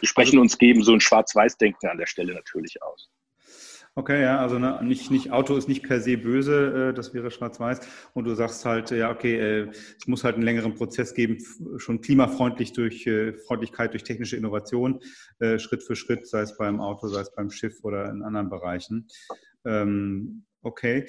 Wir 0.00 0.08
sprechen 0.08 0.36
also 0.36 0.40
uns 0.40 0.58
geben 0.58 0.82
so 0.82 0.92
ein 0.92 1.00
Schwarz-Weiß-Denken 1.00 1.88
an 1.88 1.98
der 1.98 2.06
Stelle 2.06 2.34
natürlich 2.34 2.82
aus. 2.82 3.10
Okay, 3.96 4.22
ja, 4.22 4.38
also 4.38 4.58
ne, 4.58 4.78
nicht, 4.84 5.10
nicht 5.10 5.32
Auto 5.32 5.56
ist 5.56 5.68
nicht 5.68 5.82
per 5.82 6.00
se 6.00 6.16
böse, 6.16 6.90
äh, 6.90 6.94
das 6.94 7.12
wäre 7.12 7.30
schwarz-weiß. 7.30 7.80
Und 8.14 8.24
du 8.24 8.34
sagst 8.34 8.64
halt, 8.64 8.92
ja, 8.92 9.10
okay, 9.10 9.34
äh, 9.34 9.68
es 9.68 10.06
muss 10.06 10.22
halt 10.22 10.36
einen 10.36 10.44
längeren 10.44 10.74
Prozess 10.74 11.12
geben, 11.12 11.38
schon 11.76 12.00
klimafreundlich 12.00 12.72
durch 12.72 13.04
äh, 13.08 13.32
Freundlichkeit, 13.34 13.92
durch 13.92 14.04
technische 14.04 14.36
Innovation, 14.36 15.00
äh, 15.40 15.58
Schritt 15.58 15.82
für 15.82 15.96
Schritt, 15.96 16.28
sei 16.28 16.42
es 16.42 16.56
beim 16.56 16.80
Auto, 16.80 17.08
sei 17.08 17.20
es 17.20 17.34
beim 17.34 17.50
Schiff 17.50 17.82
oder 17.82 18.08
in 18.10 18.22
anderen 18.22 18.48
Bereichen. 18.48 19.08
Ähm, 19.64 20.46
okay 20.62 21.06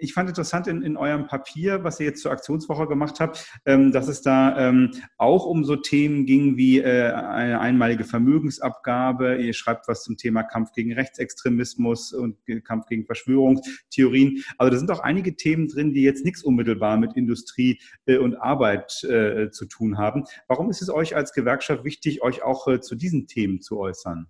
ich 0.00 0.14
fand 0.14 0.28
interessant 0.28 0.66
in, 0.66 0.82
in 0.82 0.96
eurem 0.96 1.26
Papier, 1.26 1.84
was 1.84 2.00
ihr 2.00 2.06
jetzt 2.06 2.22
zur 2.22 2.32
Aktionswoche 2.32 2.86
gemacht 2.86 3.20
habt, 3.20 3.46
ähm, 3.66 3.92
dass 3.92 4.08
es 4.08 4.22
da 4.22 4.68
ähm, 4.68 4.92
auch 5.18 5.46
um 5.46 5.64
so 5.64 5.76
Themen 5.76 6.26
ging 6.26 6.56
wie 6.56 6.78
äh, 6.78 7.12
eine 7.12 7.60
einmalige 7.60 8.04
Vermögensabgabe. 8.04 9.36
Ihr 9.36 9.52
schreibt 9.52 9.88
was 9.88 10.02
zum 10.02 10.16
Thema 10.16 10.42
Kampf 10.42 10.72
gegen 10.72 10.92
Rechtsextremismus 10.92 12.12
und 12.12 12.36
Kampf 12.64 12.86
gegen 12.86 13.04
Verschwörungstheorien. 13.04 14.42
Also 14.58 14.72
da 14.72 14.78
sind 14.78 14.90
auch 14.90 15.00
einige 15.00 15.36
Themen 15.36 15.68
drin, 15.68 15.92
die 15.92 16.02
jetzt 16.02 16.24
nichts 16.24 16.42
unmittelbar 16.42 16.96
mit 16.96 17.16
Industrie 17.16 17.80
äh, 18.06 18.16
und 18.16 18.36
Arbeit 18.36 19.04
äh, 19.04 19.50
zu 19.50 19.66
tun 19.66 19.98
haben. 19.98 20.24
Warum 20.48 20.70
ist 20.70 20.82
es 20.82 20.90
euch 20.90 21.14
als 21.14 21.32
Gewerkschaft 21.32 21.84
wichtig, 21.84 22.22
euch 22.22 22.42
auch 22.42 22.66
äh, 22.68 22.80
zu 22.80 22.94
diesen 22.94 23.26
Themen 23.26 23.60
zu 23.60 23.78
äußern? 23.78 24.26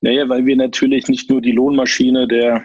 Naja, 0.00 0.28
weil 0.28 0.44
wir 0.46 0.56
natürlich 0.56 1.08
nicht 1.08 1.30
nur 1.30 1.40
die 1.40 1.52
Lohnmaschine 1.52 2.26
der 2.26 2.64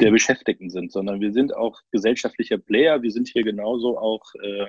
der 0.00 0.10
Beschäftigten 0.10 0.70
sind, 0.70 0.92
sondern 0.92 1.20
wir 1.20 1.32
sind 1.32 1.54
auch 1.54 1.80
gesellschaftlicher 1.90 2.58
Player. 2.58 3.02
Wir 3.02 3.10
sind 3.10 3.28
hier 3.28 3.42
genauso 3.42 3.98
auch 3.98 4.22
äh, 4.42 4.66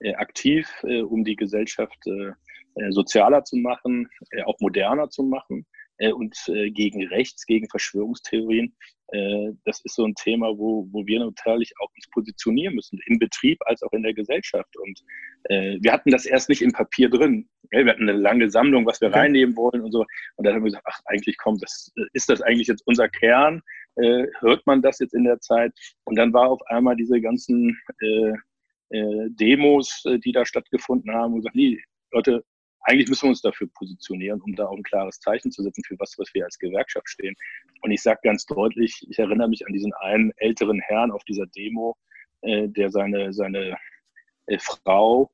äh 0.00 0.14
aktiv, 0.14 0.68
äh, 0.84 1.02
um 1.02 1.24
die 1.24 1.36
Gesellschaft 1.36 1.98
äh, 2.06 2.32
äh 2.76 2.90
sozialer 2.90 3.44
zu 3.44 3.56
machen, 3.56 4.08
äh, 4.30 4.42
auch 4.42 4.58
moderner 4.60 5.10
zu 5.10 5.22
machen 5.22 5.66
und 6.16 6.34
gegen 6.46 7.06
Rechts, 7.06 7.46
gegen 7.46 7.68
Verschwörungstheorien. 7.68 8.74
das 9.64 9.80
ist 9.84 9.94
so 9.94 10.04
ein 10.04 10.16
Thema, 10.16 10.48
wo, 10.58 10.88
wo 10.90 11.06
wir 11.06 11.20
natürlich 11.20 11.72
auch 11.78 11.90
uns 11.94 12.08
positionieren 12.10 12.74
müssen, 12.74 12.98
im 13.06 13.20
Betrieb 13.20 13.58
als 13.66 13.84
auch 13.84 13.92
in 13.92 14.02
der 14.02 14.14
Gesellschaft. 14.14 14.76
Und 14.78 15.00
wir 15.48 15.92
hatten 15.92 16.10
das 16.10 16.26
erst 16.26 16.48
nicht 16.48 16.62
im 16.62 16.72
Papier 16.72 17.08
drin. 17.08 17.48
wir 17.70 17.86
hatten 17.86 18.08
eine 18.08 18.18
lange 18.18 18.50
Sammlung, 18.50 18.84
was 18.84 19.00
wir 19.00 19.14
reinnehmen 19.14 19.54
wollen 19.54 19.82
und 19.82 19.92
so. 19.92 20.04
Und 20.34 20.44
dann 20.44 20.54
haben 20.54 20.62
wir 20.62 20.70
gesagt, 20.70 20.86
ach, 20.88 20.98
eigentlich 21.04 21.36
kommt 21.36 21.62
das, 21.62 21.92
ist 22.14 22.28
das 22.28 22.42
eigentlich 22.42 22.68
jetzt 22.68 22.82
unser 22.84 23.08
Kern? 23.08 23.62
Äh, 23.96 24.26
hört 24.40 24.66
man 24.66 24.82
das 24.82 24.98
jetzt 24.98 25.14
in 25.14 25.24
der 25.24 25.40
Zeit. 25.40 25.72
Und 26.04 26.16
dann 26.16 26.32
war 26.32 26.50
auf 26.50 26.60
einmal 26.66 26.96
diese 26.96 27.20
ganzen 27.20 27.78
äh, 28.00 28.32
äh, 28.90 29.28
Demos, 29.30 30.04
äh, 30.06 30.18
die 30.18 30.32
da 30.32 30.44
stattgefunden 30.44 31.12
haben, 31.12 31.34
und 31.34 31.40
gesagt, 31.40 31.56
nee, 31.56 31.80
Leute, 32.12 32.44
eigentlich 32.84 33.08
müssen 33.08 33.24
wir 33.24 33.30
uns 33.30 33.42
dafür 33.42 33.68
positionieren, 33.74 34.40
um 34.40 34.54
da 34.54 34.66
auch 34.66 34.76
ein 34.76 34.82
klares 34.82 35.20
Zeichen 35.20 35.52
zu 35.52 35.62
setzen 35.62 35.84
für 35.84 35.98
was, 35.98 36.18
was 36.18 36.32
wir 36.34 36.44
als 36.44 36.58
Gewerkschaft 36.58 37.08
stehen. 37.08 37.34
Und 37.82 37.90
ich 37.90 38.02
sage 38.02 38.20
ganz 38.24 38.44
deutlich, 38.46 39.06
ich 39.08 39.18
erinnere 39.18 39.48
mich 39.48 39.66
an 39.66 39.72
diesen 39.72 39.92
einen 39.94 40.32
älteren 40.36 40.80
Herrn 40.80 41.12
auf 41.12 41.24
dieser 41.24 41.46
Demo, 41.46 41.96
äh, 42.42 42.68
der 42.68 42.90
seine, 42.90 43.32
seine 43.32 43.76
äh, 44.46 44.58
Frau, 44.58 45.30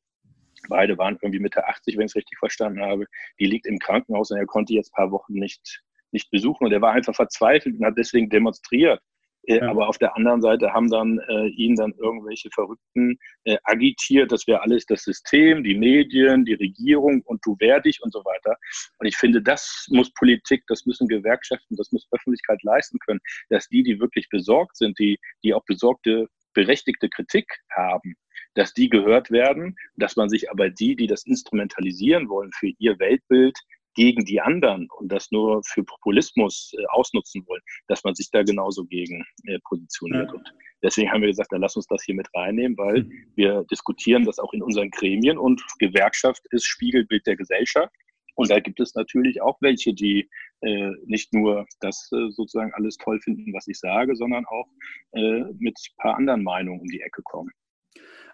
beide 0.68 0.98
waren 0.98 1.18
irgendwie 1.22 1.40
Mitte 1.40 1.66
80, 1.66 1.96
wenn 1.96 2.06
ich 2.06 2.12
es 2.12 2.16
richtig 2.16 2.38
verstanden 2.38 2.80
habe, 2.80 3.06
die 3.38 3.46
liegt 3.46 3.66
im 3.66 3.78
Krankenhaus 3.78 4.30
und 4.30 4.38
er 4.38 4.46
konnte 4.46 4.74
jetzt 4.74 4.90
ein 4.92 4.96
paar 4.96 5.10
Wochen 5.12 5.34
nicht 5.34 5.82
nicht 6.12 6.30
besuchen 6.30 6.66
und 6.66 6.72
er 6.72 6.80
war 6.80 6.92
einfach 6.92 7.14
verzweifelt 7.14 7.78
und 7.78 7.84
hat 7.84 7.98
deswegen 7.98 8.30
demonstriert. 8.30 9.00
Äh, 9.48 9.58
ja. 9.58 9.70
Aber 9.70 9.88
auf 9.88 9.98
der 9.98 10.14
anderen 10.14 10.42
Seite 10.42 10.72
haben 10.72 10.90
dann 10.90 11.18
äh, 11.28 11.48
ihn 11.48 11.74
dann 11.74 11.92
irgendwelche 11.92 12.50
Verrückten 12.50 13.18
äh, 13.44 13.56
agitiert, 13.64 14.30
dass 14.30 14.46
wir 14.46 14.62
alles, 14.62 14.84
das 14.84 15.02
System, 15.02 15.64
die 15.64 15.74
Medien, 15.74 16.44
die 16.44 16.54
Regierung 16.54 17.22
und 17.24 17.40
du 17.44 17.56
wer 17.58 17.80
dich 17.80 18.02
und 18.02 18.12
so 18.12 18.20
weiter. 18.24 18.56
Und 18.98 19.06
ich 19.06 19.16
finde, 19.16 19.40
das 19.40 19.86
muss 19.90 20.12
Politik, 20.12 20.64
das 20.66 20.84
müssen 20.84 21.08
Gewerkschaften, 21.08 21.76
das 21.76 21.90
muss 21.92 22.06
Öffentlichkeit 22.10 22.62
leisten 22.62 22.98
können, 22.98 23.20
dass 23.48 23.68
die, 23.68 23.82
die 23.82 23.98
wirklich 24.00 24.28
besorgt 24.28 24.76
sind, 24.76 24.98
die, 24.98 25.18
die 25.42 25.54
auch 25.54 25.64
besorgte, 25.64 26.26
berechtigte 26.52 27.08
Kritik 27.08 27.46
haben, 27.70 28.16
dass 28.54 28.74
die 28.74 28.88
gehört 28.88 29.30
werden, 29.30 29.76
dass 29.96 30.16
man 30.16 30.28
sich 30.28 30.50
aber 30.50 30.68
die, 30.68 30.96
die 30.96 31.06
das 31.06 31.24
instrumentalisieren 31.24 32.28
wollen 32.28 32.50
für 32.52 32.72
ihr 32.78 32.98
Weltbild, 32.98 33.56
gegen 33.98 34.24
die 34.24 34.40
anderen 34.40 34.88
und 34.96 35.10
das 35.10 35.32
nur 35.32 35.60
für 35.64 35.82
Populismus 35.82 36.72
äh, 36.78 36.84
ausnutzen 36.90 37.44
wollen, 37.48 37.60
dass 37.88 38.04
man 38.04 38.14
sich 38.14 38.30
da 38.30 38.44
genauso 38.44 38.84
gegen 38.84 39.24
äh, 39.46 39.58
positioniert. 39.68 40.28
Ja. 40.28 40.34
Und 40.36 40.54
deswegen 40.84 41.10
haben 41.10 41.22
wir 41.22 41.28
gesagt, 41.28 41.50
dann 41.50 41.62
lass 41.62 41.74
uns 41.74 41.88
das 41.88 42.04
hier 42.04 42.14
mit 42.14 42.28
reinnehmen, 42.32 42.78
weil 42.78 43.02
mhm. 43.02 43.12
wir 43.34 43.64
diskutieren 43.68 44.24
das 44.24 44.38
auch 44.38 44.52
in 44.52 44.62
unseren 44.62 44.90
Gremien 44.90 45.36
und 45.36 45.60
Gewerkschaft 45.80 46.46
ist 46.52 46.64
Spiegelbild 46.64 47.26
der 47.26 47.34
Gesellschaft. 47.34 47.92
Und 48.36 48.52
da 48.52 48.60
gibt 48.60 48.78
es 48.78 48.94
natürlich 48.94 49.42
auch 49.42 49.58
welche, 49.60 49.92
die 49.92 50.30
äh, 50.60 50.92
nicht 51.06 51.34
nur 51.34 51.66
das 51.80 52.08
äh, 52.12 52.30
sozusagen 52.30 52.72
alles 52.74 52.98
toll 52.98 53.20
finden, 53.20 53.52
was 53.52 53.66
ich 53.66 53.80
sage, 53.80 54.14
sondern 54.14 54.46
auch 54.46 54.68
äh, 55.10 55.40
mit 55.58 55.76
ein 55.76 55.96
paar 55.96 56.14
anderen 56.14 56.44
Meinungen 56.44 56.80
um 56.82 56.86
die 56.86 57.00
Ecke 57.00 57.22
kommen. 57.24 57.50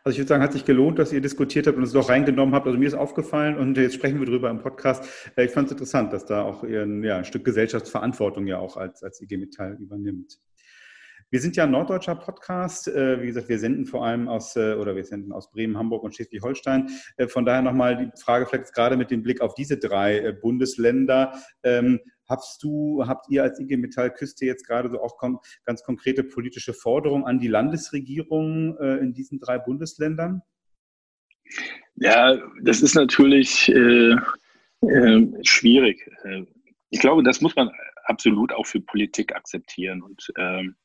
Also 0.07 0.17
ich 0.17 0.19
würde 0.19 0.29
sagen, 0.29 0.43
hat 0.43 0.53
sich 0.53 0.67
gelohnt, 0.67 0.99
dass 0.99 1.14
ihr 1.14 1.23
diskutiert 1.23 1.67
habt 1.67 1.79
und 1.79 1.83
es 1.83 1.93
doch 1.93 2.11
reingenommen 2.11 2.55
habt. 2.55 2.67
Also 2.67 2.79
mir 2.79 2.87
ist 2.87 2.93
aufgefallen 2.93 3.57
und 3.57 3.79
jetzt 3.79 3.95
sprechen 3.95 4.19
wir 4.21 4.27
drüber 4.27 4.51
im 4.51 4.59
Podcast. 4.59 5.03
Äh, 5.35 5.47
ich 5.47 5.51
fand 5.51 5.69
es 5.69 5.73
interessant, 5.73 6.12
dass 6.12 6.27
da 6.27 6.43
auch 6.43 6.62
ihr 6.62 6.83
ein, 6.83 7.03
ja, 7.03 7.17
ein 7.17 7.25
Stück 7.25 7.43
Gesellschaftsverantwortung 7.43 8.47
ja 8.47 8.59
auch 8.59 8.77
als, 8.77 9.03
als 9.03 9.23
IG 9.23 9.38
Metall 9.38 9.79
übernimmt. 9.81 10.38
Wir 11.31 11.40
sind 11.40 11.57
ja 11.57 11.64
ein 11.64 11.71
norddeutscher 11.71 12.17
Podcast. 12.17 12.87
Äh, 12.87 13.23
wie 13.23 13.29
gesagt, 13.29 13.49
wir 13.49 13.59
senden 13.59 13.87
vor 13.87 14.05
allem 14.05 14.29
aus, 14.29 14.57
äh, 14.57 14.75
oder 14.75 14.95
wir 14.95 15.07
senden 15.07 15.33
aus 15.33 15.51
Bremen, 15.51 15.79
Hamburg 15.79 16.03
und 16.03 16.14
Schleswig-Holstein. 16.14 16.90
Von 17.29 17.47
daher 17.47 17.62
nochmal 17.62 17.97
die 17.97 18.21
Frage 18.21 18.45
vielleicht 18.45 18.75
gerade 18.75 18.99
mit 18.99 19.11
dem 19.11 19.23
Blick 19.23 19.40
auf 19.40 19.55
diese 19.55 19.79
drei 19.79 20.33
Bundesländer. 20.33 21.33
Hast 22.27 22.63
du, 22.63 23.05
habt 23.07 23.27
ihr 23.31 23.43
als 23.43 23.61
IG 23.61 23.77
Metall 23.77 24.11
Küste 24.13 24.47
jetzt 24.47 24.67
gerade 24.67 24.91
so 24.91 25.01
auch 25.01 25.19
ganz 25.19 25.83
konkrete 25.83 26.25
politische 26.25 26.73
Forderungen 26.73 27.25
an 27.25 27.39
die 27.39 27.49
Landesregierung 27.49 28.77
äh, 28.79 28.97
in 28.99 29.13
diesen 29.13 29.41
drei 29.41 29.59
Bundesländern? 29.59 30.43
Ja, 31.97 32.39
das 32.63 32.83
ist 32.83 32.95
natürlich 32.95 33.69
äh, 33.69 34.17
äh, 34.81 35.27
schwierig. 35.43 36.11
Ich 36.91 37.01
glaube, 37.01 37.23
das 37.23 37.41
muss 37.41 37.55
man 37.55 37.71
absolut 38.05 38.53
auch 38.53 38.67
für 38.67 38.81
Politik 38.81 39.35
akzeptieren. 39.35 40.03
Und 40.03 40.33
ähm, 40.39 40.77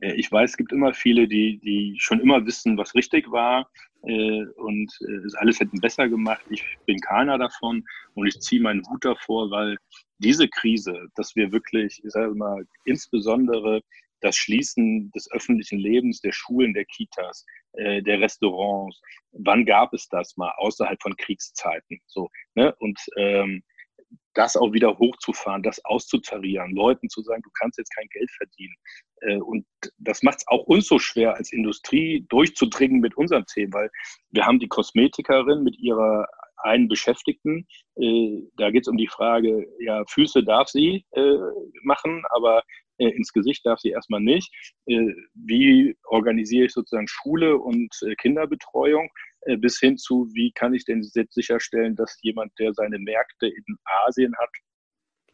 äh, 0.00 0.14
ich 0.14 0.30
weiß, 0.30 0.50
es 0.50 0.56
gibt 0.56 0.72
immer 0.72 0.94
viele, 0.94 1.28
die, 1.28 1.58
die 1.58 1.96
schon 1.98 2.20
immer 2.20 2.46
wissen, 2.46 2.78
was 2.78 2.94
richtig 2.94 3.30
war 3.30 3.70
äh, 4.06 4.44
und 4.56 4.92
äh, 5.00 5.36
alles 5.38 5.60
hätten 5.60 5.80
besser 5.80 6.08
gemacht. 6.08 6.42
Ich 6.50 6.64
bin 6.86 6.98
keiner 7.00 7.38
davon 7.38 7.84
und 8.14 8.26
ich 8.26 8.38
ziehe 8.40 8.62
meinen 8.62 8.82
Hut 8.88 9.04
davor, 9.04 9.50
weil 9.50 9.76
diese 10.18 10.48
Krise, 10.48 11.08
dass 11.16 11.34
wir 11.36 11.52
wirklich, 11.52 12.00
ich 12.04 12.10
sage 12.10 12.34
mal, 12.34 12.66
insbesondere 12.84 13.80
das 14.20 14.36
Schließen 14.36 15.10
des 15.12 15.30
öffentlichen 15.32 15.78
Lebens, 15.78 16.20
der 16.20 16.32
Schulen, 16.32 16.72
der 16.72 16.86
Kitas, 16.86 17.44
äh, 17.74 18.02
der 18.02 18.20
Restaurants, 18.20 19.00
wann 19.32 19.66
gab 19.66 19.92
es 19.92 20.08
das 20.08 20.36
mal 20.36 20.52
außerhalb 20.56 21.00
von 21.02 21.16
Kriegszeiten? 21.16 22.00
So, 22.06 22.30
ne? 22.54 22.74
Und 22.78 22.98
ähm, 23.16 23.62
das 24.34 24.56
auch 24.56 24.72
wieder 24.72 24.98
hochzufahren, 24.98 25.62
das 25.62 25.84
auszutarieren, 25.84 26.74
Leuten 26.74 27.08
zu 27.08 27.22
sagen, 27.22 27.42
du 27.42 27.50
kannst 27.58 27.78
jetzt 27.78 27.94
kein 27.94 28.08
Geld 28.08 28.30
verdienen. 28.32 28.74
Äh, 29.20 29.38
und 29.38 29.64
das 29.98 30.22
macht 30.22 30.38
es 30.38 30.48
auch 30.48 30.64
uns 30.64 30.86
so 30.86 30.98
schwer 30.98 31.34
als 31.34 31.52
Industrie 31.52 32.26
durchzudringen 32.28 33.00
mit 33.00 33.16
unseren 33.16 33.46
Themen, 33.46 33.72
weil 33.72 33.90
wir 34.30 34.44
haben 34.46 34.58
die 34.58 34.68
Kosmetikerin 34.68 35.62
mit 35.62 35.78
ihrer 35.78 36.26
einen 36.58 36.88
Beschäftigten. 36.88 37.66
Äh, 37.96 38.40
da 38.56 38.70
geht 38.70 38.82
es 38.82 38.88
um 38.88 38.96
die 38.96 39.08
Frage, 39.08 39.66
ja, 39.80 40.02
Füße 40.08 40.44
darf 40.44 40.68
sie 40.68 41.04
äh, 41.12 41.36
machen, 41.82 42.22
aber 42.30 42.62
ins 42.96 43.32
Gesicht 43.32 43.66
darf 43.66 43.80
sie 43.80 43.90
erstmal 43.90 44.20
nicht. 44.20 44.54
wie 44.86 45.96
organisiere 46.04 46.66
ich 46.66 46.72
sozusagen 46.72 47.08
Schule 47.08 47.58
und 47.58 47.92
Kinderbetreuung? 48.18 49.10
Äh, 49.46 49.56
bis 49.56 49.78
hin 49.78 49.98
zu, 49.98 50.28
wie 50.32 50.52
kann 50.52 50.74
ich 50.74 50.84
denn 50.84 51.02
sicherstellen, 51.02 51.96
dass 51.96 52.18
jemand, 52.22 52.52
der 52.58 52.72
seine 52.74 52.98
Märkte 52.98 53.46
in 53.46 53.78
Asien 54.06 54.34
hat, 54.38 54.50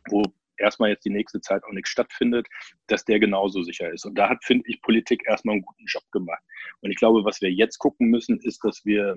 wo 0.09 0.23
erstmal 0.57 0.91
jetzt 0.91 1.05
die 1.05 1.11
nächste 1.11 1.41
Zeit 1.41 1.63
auch 1.65 1.73
nichts 1.73 1.91
stattfindet, 1.91 2.47
dass 2.87 3.05
der 3.05 3.19
genauso 3.19 3.63
sicher 3.63 3.91
ist. 3.91 4.05
Und 4.05 4.17
da 4.17 4.29
hat, 4.29 4.45
finde 4.45 4.65
ich, 4.69 4.81
Politik 4.83 5.23
erstmal 5.27 5.55
einen 5.55 5.65
guten 5.65 5.87
Job 5.87 6.05
gemacht. 6.13 6.43
Und 6.81 6.91
ich 6.91 6.97
glaube, 6.97 7.25
was 7.25 7.41
wir 7.41 7.51
jetzt 7.51 7.79
gucken 7.79 8.09
müssen, 8.09 8.39
ist, 8.41 8.63
dass 8.65 8.85
wir 8.85 9.17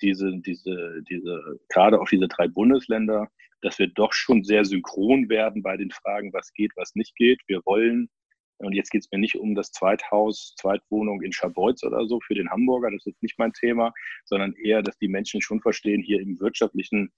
diese, 0.00 0.32
diese, 0.38 1.02
diese, 1.08 1.60
gerade 1.68 2.00
auf 2.00 2.08
diese 2.08 2.28
drei 2.28 2.48
Bundesländer, 2.48 3.28
dass 3.62 3.78
wir 3.78 3.88
doch 3.88 4.12
schon 4.12 4.44
sehr 4.44 4.64
synchron 4.64 5.28
werden 5.28 5.62
bei 5.62 5.76
den 5.76 5.90
Fragen, 5.90 6.32
was 6.32 6.52
geht, 6.54 6.72
was 6.76 6.94
nicht 6.94 7.14
geht. 7.16 7.40
Wir 7.48 7.60
wollen 7.64 8.08
und 8.58 8.72
jetzt 8.72 8.90
geht 8.90 9.02
es 9.02 9.10
mir 9.10 9.18
nicht 9.18 9.36
um 9.36 9.54
das 9.54 9.70
Zweithaus, 9.70 10.54
Zweitwohnung 10.58 11.22
in 11.22 11.32
Scharbeutz 11.32 11.84
oder 11.84 12.06
so 12.06 12.20
für 12.20 12.34
den 12.34 12.50
Hamburger, 12.50 12.90
das 12.90 13.06
ist 13.06 13.22
nicht 13.22 13.38
mein 13.38 13.52
Thema, 13.52 13.92
sondern 14.24 14.54
eher, 14.54 14.82
dass 14.82 14.98
die 14.98 15.08
Menschen 15.08 15.40
schon 15.40 15.60
verstehen, 15.60 16.02
hier 16.02 16.20
im 16.20 16.38
wirtschaftlichen 16.40 17.12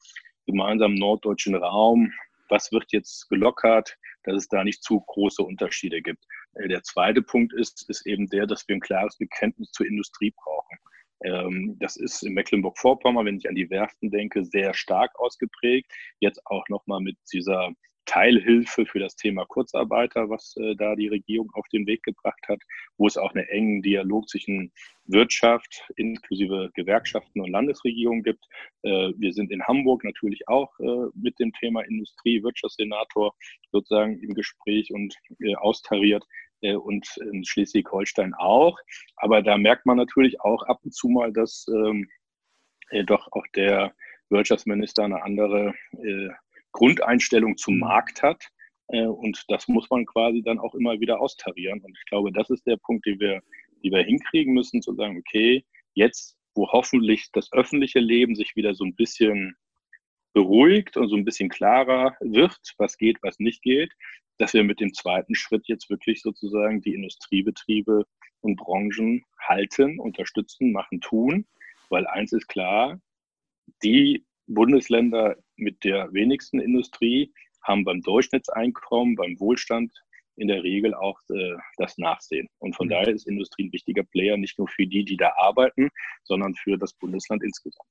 gemeinsamen 0.47 0.97
norddeutschen 0.97 1.55
Raum, 1.55 2.13
was 2.49 2.73
wird 2.73 2.93
jetzt 2.93 3.29
gelockert, 3.29 3.97
dass 4.25 4.37
es 4.37 4.49
da 4.49 4.65
nicht 4.65 4.83
zu 4.83 5.01
große 5.01 5.43
Unterschiede 5.43 6.03
gibt. 6.03 6.25
Äh, 6.55 6.69
der 6.69 6.83
zweite 6.83 7.23
Punkt 7.23 7.53
ist, 7.53 7.89
ist 7.89 8.07
eben 8.07 8.29
der, 8.29 8.47
dass 8.47 8.67
wir 8.69 8.77
ein 8.77 8.81
klares 8.81 9.17
Bekenntnis 9.17 9.71
zur 9.71 9.87
Industrie 9.87 10.33
brauchen. 10.33 10.79
Ähm, 11.23 11.77
das 11.79 11.97
ist 11.97 12.23
in 12.23 12.35
Mecklenburg-Vorpommern, 12.35 13.27
wenn 13.27 13.39
ich 13.39 13.49
an 13.49 13.55
die 13.55 13.71
Werften 13.71 14.11
denke, 14.11 14.45
sehr 14.45 14.75
stark 14.75 15.19
ausgeprägt. 15.19 15.91
Jetzt 16.19 16.45
auch 16.47 16.69
nochmal 16.69 17.01
mit 17.01 17.17
dieser 17.33 17.73
Teilhilfe 18.11 18.87
für 18.87 18.99
das 18.99 19.15
Thema 19.15 19.47
Kurzarbeiter, 19.47 20.29
was 20.29 20.57
äh, 20.57 20.75
da 20.75 20.97
die 20.97 21.07
Regierung 21.07 21.49
auf 21.53 21.69
den 21.69 21.87
Weg 21.87 22.03
gebracht 22.03 22.41
hat, 22.49 22.61
wo 22.99 23.07
es 23.07 23.17
auch 23.17 23.33
einen 23.33 23.47
engen 23.47 23.83
Dialog 23.83 24.29
zwischen 24.29 24.73
Wirtschaft 25.05 25.89
inklusive 25.95 26.71
Gewerkschaften 26.75 27.41
und 27.41 27.53
Landesregierung 27.53 28.25
gibt. 28.25 28.45
Äh, 28.83 29.13
wir 29.17 29.33
sind 29.33 29.53
in 29.53 29.63
Hamburg 29.63 30.03
natürlich 30.03 30.49
auch 30.49 30.77
äh, 30.81 31.07
mit 31.15 31.39
dem 31.39 31.53
Thema 31.53 31.83
Industrie, 31.83 32.43
Wirtschaftssenator 32.43 33.33
sozusagen 33.71 34.19
im 34.19 34.35
Gespräch 34.35 34.93
und 34.93 35.15
äh, 35.39 35.55
austariert 35.55 36.25
äh, 36.63 36.75
und 36.75 37.07
in 37.33 37.45
Schleswig-Holstein 37.45 38.35
auch. 38.35 38.77
Aber 39.19 39.41
da 39.41 39.57
merkt 39.57 39.87
man 39.87 39.99
natürlich 39.99 40.41
auch 40.41 40.65
ab 40.65 40.81
und 40.83 40.93
zu 40.93 41.09
mal, 41.09 41.33
dass 41.33 41.65
ähm, 41.69 42.09
äh, 42.91 43.05
doch 43.05 43.29
auch 43.31 43.47
der 43.55 43.95
Wirtschaftsminister 44.31 45.05
eine 45.05 45.23
andere 45.23 45.75
Grundeinstellung 46.73 47.57
zum 47.57 47.75
mhm. 47.75 47.81
Markt 47.81 48.23
hat. 48.23 48.45
Äh, 48.89 49.07
und 49.07 49.45
das 49.49 49.69
muss 49.69 49.89
man 49.91 50.07
quasi 50.07 50.43
dann 50.43 50.59
auch 50.59 50.75
immer 50.75 51.01
wieder 51.01 51.21
austarieren. 51.21 51.81
Und 51.81 51.97
ich 51.97 52.05
glaube, 52.07 52.33
das 52.33 52.51
ist 52.51 52.67
der 52.67 52.77
Punkt, 52.77 53.07
den 53.07 53.21
wir, 53.21 53.43
die 53.83 53.91
wir 53.91 54.03
hinkriegen 54.03 54.55
müssen, 54.55 54.83
zu 54.83 54.95
sagen, 54.95 55.19
okay, 55.19 55.65
jetzt, 55.95 56.37
wo 56.55 56.71
hoffentlich 56.71 57.29
das 57.33 57.53
öffentliche 57.53 58.01
Leben 58.01 58.35
sich 58.35 58.57
wieder 58.57 58.75
so 58.75 58.85
ein 58.85 58.95
bisschen 58.95 59.57
beruhigt 60.33 60.97
und 60.97 61.09
so 61.09 61.17
ein 61.17 61.25
bisschen 61.25 61.49
klarer 61.49 62.17
wird, 62.21 62.59
was 62.79 62.97
geht, 62.97 63.19
was 63.23 63.39
nicht 63.39 63.63
geht, 63.63 63.93
dass 64.39 64.55
wir 64.55 64.65
mit 64.65 64.81
dem 64.81 64.95
zweiten 64.95 65.35
Schritt 65.35 65.67
jetzt 65.67 65.91
wirklich 65.91 66.23
sozusagen 66.23 66.81
die 66.81 66.95
Industriebetriebe 66.95 68.05
und 68.41 68.57
Branchen 68.57 69.25
halten, 69.39 69.99
unterstützen, 70.01 70.73
machen, 70.73 71.01
tun. 71.01 71.47
Weil 71.91 72.07
eins 72.07 72.33
ist 72.33 72.49
klar, 72.49 73.01
die 73.83 74.25
Bundesländer 74.47 75.37
mit 75.61 75.85
der 75.85 76.13
wenigsten 76.13 76.61
Industrie 76.61 77.33
haben 77.63 77.85
beim 77.85 78.01
Durchschnittseinkommen, 78.03 79.17
beim 79.17 79.39
Wohlstand 79.39 79.93
in 80.37 80.49
der 80.49 80.63
Regel 80.63 80.95
auch 80.95 81.19
äh, 81.31 81.57
das 81.77 81.99
Nachsehen. 81.99 82.49
Und 82.59 82.75
von 82.75 82.87
mhm. 82.87 82.93
daher 82.93 83.09
ist 83.09 83.27
Industrie 83.27 83.65
ein 83.65 83.73
wichtiger 83.73 84.03
Player, 84.05 84.37
nicht 84.37 84.59
nur 84.59 84.69
für 84.69 84.87
die, 84.87 85.05
die 85.05 85.17
da 85.17 85.33
arbeiten, 85.37 85.91
sondern 86.25 86.55
für 86.55 86.79
das 86.79 86.95
Bundesland 86.95 87.43
insgesamt. 87.43 87.89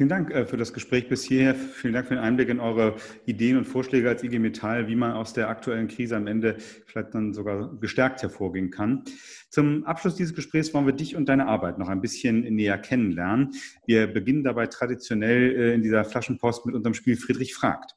Vielen 0.00 0.08
Dank 0.08 0.30
äh, 0.30 0.46
für 0.46 0.56
das 0.56 0.72
Gespräch 0.72 1.10
bis 1.10 1.24
hierher. 1.24 1.54
Vielen 1.54 1.92
Dank 1.92 2.08
für 2.08 2.14
den 2.14 2.24
Einblick 2.24 2.48
in 2.48 2.58
eure 2.58 2.94
Ideen 3.26 3.58
und 3.58 3.66
Vorschläge 3.66 4.08
als 4.08 4.24
IG 4.24 4.38
Metall, 4.38 4.88
wie 4.88 4.96
man 4.96 5.12
aus 5.12 5.34
der 5.34 5.50
aktuellen 5.50 5.88
Krise 5.88 6.16
am 6.16 6.26
Ende 6.26 6.56
vielleicht 6.86 7.12
dann 7.12 7.34
sogar 7.34 7.76
gestärkt 7.78 8.22
hervorgehen 8.22 8.70
kann. 8.70 9.04
Zum 9.50 9.84
Abschluss 9.84 10.14
dieses 10.14 10.34
Gesprächs 10.34 10.72
wollen 10.72 10.86
wir 10.86 10.94
dich 10.94 11.16
und 11.16 11.28
deine 11.28 11.48
Arbeit 11.48 11.76
noch 11.76 11.90
ein 11.90 12.00
bisschen 12.00 12.40
näher 12.54 12.78
kennenlernen. 12.78 13.50
Wir 13.84 14.06
beginnen 14.06 14.42
dabei 14.42 14.68
traditionell 14.68 15.54
äh, 15.54 15.74
in 15.74 15.82
dieser 15.82 16.06
Flaschenpost 16.06 16.64
mit 16.64 16.74
unserem 16.74 16.94
Spiel 16.94 17.18
Friedrich 17.18 17.52
fragt. 17.54 17.94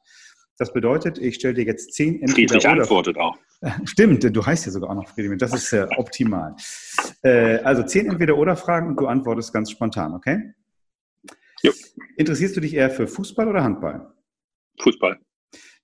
Das 0.58 0.74
bedeutet, 0.74 1.16
ich 1.16 1.36
stelle 1.36 1.54
dir 1.54 1.64
jetzt 1.64 1.94
zehn 1.94 2.20
entweder 2.20 2.34
Friedrich 2.34 2.68
antwortet 2.68 3.16
auch. 3.16 3.38
Stimmt, 3.86 4.24
du 4.36 4.44
heißt 4.44 4.66
ja 4.66 4.72
sogar 4.72 4.90
auch 4.90 4.94
noch 4.94 5.08
Friedrich. 5.08 5.38
Das 5.38 5.54
ist 5.54 5.72
äh, 5.72 5.86
optimal. 5.96 6.54
Äh, 7.22 7.60
also 7.60 7.82
zehn 7.82 8.10
entweder 8.10 8.36
oder 8.36 8.56
Fragen 8.56 8.88
und 8.88 9.00
du 9.00 9.06
antwortest 9.06 9.54
ganz 9.54 9.70
spontan, 9.70 10.12
okay? 10.12 10.52
Jo. 11.64 11.72
Interessierst 12.18 12.56
du 12.56 12.60
dich 12.60 12.74
eher 12.74 12.90
für 12.90 13.08
Fußball 13.08 13.48
oder 13.48 13.64
Handball? 13.64 14.12
Fußball. 14.80 15.18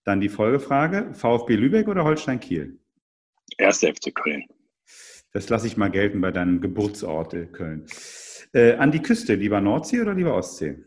Dann 0.04 0.20
die 0.20 0.28
Folgefrage: 0.28 1.14
VfB 1.14 1.56
Lübeck 1.56 1.88
oder 1.88 2.04
Holstein 2.04 2.38
Kiel? 2.38 2.78
Erste 3.56 3.92
FC 3.92 4.14
Köln. 4.14 4.44
Das 5.32 5.48
lasse 5.48 5.66
ich 5.66 5.76
mal 5.76 5.90
gelten 5.90 6.20
bei 6.20 6.32
deinem 6.32 6.60
Geburtsort 6.60 7.32
in 7.32 7.52
Köln. 7.52 7.86
Äh, 8.52 8.74
an 8.74 8.92
die 8.92 9.00
Küste, 9.00 9.34
lieber 9.34 9.60
Nordsee 9.60 10.00
oder 10.00 10.12
lieber 10.12 10.34
Ostsee? 10.34 10.84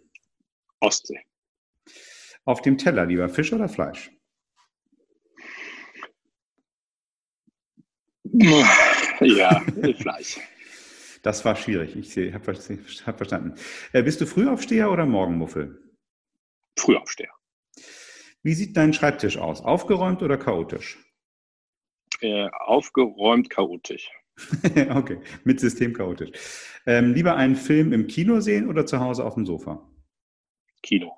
Ostsee. 0.80 1.20
Auf 2.46 2.62
dem 2.62 2.78
Teller, 2.78 3.06
lieber 3.06 3.30
Fisch 3.30 3.54
oder 3.54 3.70
Fleisch? 3.70 4.12
Ja, 9.22 9.60
Fleisch. 10.00 10.40
Das 11.24 11.46
war 11.46 11.56
schwierig. 11.56 11.96
Ich 11.96 12.34
habe 12.34 12.54
hab 12.54 13.18
verstanden. 13.18 13.56
Äh, 13.94 14.04
bist 14.04 14.22
du 14.22 14.26
Frühaufsteher 14.26 14.92
oder 14.92 15.06
Morgenmuffel? 15.06 15.82
Frühaufsteher. 16.78 17.32
Wie 18.44 18.54
sieht 18.54 18.76
dein 18.76 18.94
Schreibtisch 18.94 19.38
aus? 19.38 19.62
Aufgeräumt 19.62 20.22
oder 20.22 20.38
chaotisch? 20.38 21.00
Äh, 22.20 22.50
aufgeräumt, 22.52 23.50
chaotisch. 23.50 24.12
okay, 24.90 25.20
mit 25.46 25.62
System 25.62 25.94
chaotisch. 25.94 26.32
Ähm, 26.86 27.14
lieber 27.14 27.38
einen 27.38 27.56
Film 27.56 27.94
im 27.94 28.08
Kino 28.08 28.42
sehen 28.42 28.68
oder 28.68 28.86
zu 28.86 29.00
Hause 29.00 29.24
auf 29.24 29.36
dem 29.36 29.46
Sofa? 29.46 29.82
Kino. 30.82 31.14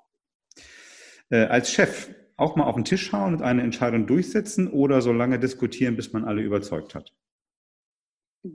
Äh, 1.30 1.46
als 1.46 1.72
Chef 1.72 2.10
auch 2.36 2.54
mal 2.54 2.64
auf 2.64 2.76
den 2.76 2.84
Tisch 2.84 3.12
hauen 3.12 3.34
und 3.34 3.42
eine 3.42 3.62
Entscheidung 3.62 4.06
durchsetzen 4.06 4.68
oder 4.68 5.02
so 5.02 5.12
lange 5.12 5.40
diskutieren, 5.40 5.96
bis 5.96 6.12
man 6.12 6.24
alle 6.24 6.42
überzeugt 6.42 6.94
hat? 6.94 7.12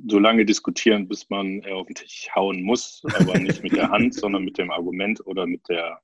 So 0.08 0.20
lange 0.20 0.46
diskutieren, 0.46 1.08
bis 1.08 1.30
man 1.30 1.62
äh, 1.64 1.72
auf 1.72 1.88
den 1.88 1.96
Tisch 1.96 2.30
hauen 2.36 2.62
muss, 2.64 3.02
aber 3.20 3.38
nicht 3.40 3.64
mit 3.64 3.74
der 3.74 3.90
Hand, 3.90 4.14
sondern 4.22 4.44
mit 4.44 4.58
dem 4.58 4.72
Argument 4.72 5.26
oder 5.26 5.46
mit, 5.46 5.68
der, 5.70 6.00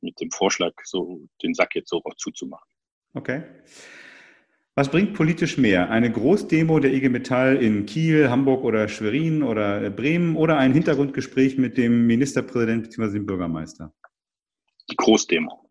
mit 0.00 0.20
dem 0.20 0.30
Vorschlag, 0.30 0.72
so 0.84 1.20
den 1.42 1.54
Sack 1.54 1.74
jetzt 1.74 1.90
so 1.90 2.02
zuzumachen. 2.16 2.68
Okay. 3.14 3.42
Was 4.76 4.90
bringt 4.90 5.14
politisch 5.14 5.58
mehr? 5.58 5.90
Eine 5.90 6.10
Großdemo 6.10 6.78
der 6.78 6.94
IG 6.94 7.08
Metall 7.08 7.56
in 7.56 7.86
Kiel, 7.86 8.30
Hamburg 8.30 8.64
oder 8.64 8.88
Schwerin 8.88 9.42
oder 9.42 9.82
äh, 9.82 9.90
Bremen 9.90 10.36
oder 10.36 10.58
ein 10.58 10.72
Hintergrundgespräch 10.72 11.58
mit 11.58 11.76
dem 11.76 12.06
Ministerpräsident 12.06 12.84
bzw. 12.84 13.12
dem 13.14 13.26
Bürgermeister? 13.26 13.92
Die 14.90 14.96
Großdemo. 14.96 15.69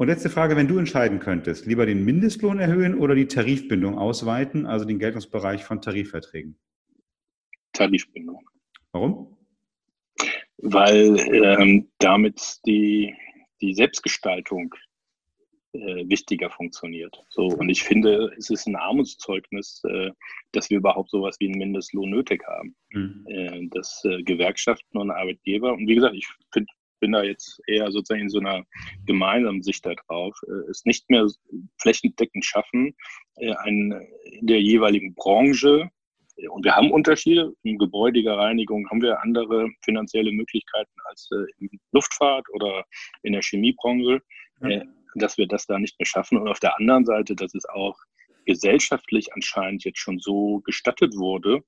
Und 0.00 0.06
letzte 0.06 0.30
Frage, 0.30 0.56
wenn 0.56 0.66
du 0.66 0.78
entscheiden 0.78 1.18
könntest, 1.18 1.66
lieber 1.66 1.84
den 1.84 2.06
Mindestlohn 2.06 2.58
erhöhen 2.58 2.94
oder 2.94 3.14
die 3.14 3.26
Tarifbindung 3.26 3.98
ausweiten, 3.98 4.64
also 4.64 4.86
den 4.86 4.98
Geltungsbereich 4.98 5.62
von 5.62 5.82
Tarifverträgen? 5.82 6.58
Tarifbindung. 7.74 8.48
Warum? 8.92 9.36
weil 10.62 11.18
ähm, 11.32 11.88
damit 11.98 12.58
die, 12.66 13.14
die 13.60 13.74
Selbstgestaltung 13.74 14.74
äh, 15.72 16.08
wichtiger 16.08 16.50
funktioniert. 16.50 17.22
So, 17.28 17.46
und 17.46 17.68
ich 17.68 17.82
finde, 17.82 18.34
es 18.36 18.50
ist 18.50 18.66
ein 18.66 18.76
Armutszeugnis, 18.76 19.82
äh, 19.84 20.10
dass 20.52 20.70
wir 20.70 20.78
überhaupt 20.78 21.10
sowas 21.10 21.36
wie 21.38 21.46
einen 21.46 21.58
Mindestlohn 21.58 22.10
nötig 22.10 22.42
haben. 22.46 22.74
Mhm. 22.90 23.26
Äh, 23.28 23.68
dass 23.68 24.02
äh, 24.04 24.22
Gewerkschaften 24.22 24.98
und 24.98 25.10
Arbeitgeber, 25.10 25.72
und 25.72 25.86
wie 25.86 25.94
gesagt, 25.94 26.14
ich 26.14 26.26
find, 26.52 26.70
bin 27.00 27.12
da 27.12 27.22
jetzt 27.22 27.60
eher 27.66 27.90
sozusagen 27.90 28.22
in 28.22 28.28
so 28.28 28.38
einer 28.38 28.64
gemeinsamen 29.06 29.62
Sicht 29.62 29.84
darauf, 29.84 30.36
äh, 30.46 30.70
es 30.70 30.84
nicht 30.84 31.10
mehr 31.10 31.26
flächendeckend 31.78 32.44
schaffen, 32.44 32.94
äh, 33.36 33.52
ein, 33.64 34.06
in 34.24 34.46
der 34.46 34.60
jeweiligen 34.60 35.14
Branche 35.14 35.90
und 36.48 36.64
wir 36.64 36.74
haben 36.74 36.90
Unterschiede. 36.90 37.52
In 37.64 37.76
gebäudiger 37.76 38.38
Reinigung 38.38 38.88
haben 38.88 39.02
wir 39.02 39.20
andere 39.20 39.68
finanzielle 39.82 40.32
Möglichkeiten 40.32 40.92
als 41.04 41.28
äh, 41.32 41.44
in 41.58 41.68
Luftfahrt 41.92 42.46
oder 42.52 42.84
in 43.22 43.32
der 43.32 43.42
Chemiebranche. 43.42 44.22
Ja. 44.62 44.68
Äh, 44.68 44.84
dass 45.14 45.38
wir 45.38 45.46
das 45.46 45.66
da 45.66 45.78
nicht 45.78 45.98
mehr 45.98 46.06
schaffen. 46.06 46.38
Und 46.38 46.48
auf 46.48 46.60
der 46.60 46.78
anderen 46.78 47.04
Seite, 47.04 47.34
dass 47.34 47.54
es 47.54 47.66
auch 47.66 47.98
gesellschaftlich 48.46 49.32
anscheinend 49.34 49.84
jetzt 49.84 49.98
schon 49.98 50.18
so 50.18 50.60
gestattet 50.60 51.16
wurde, 51.16 51.56
äh, 51.56 51.60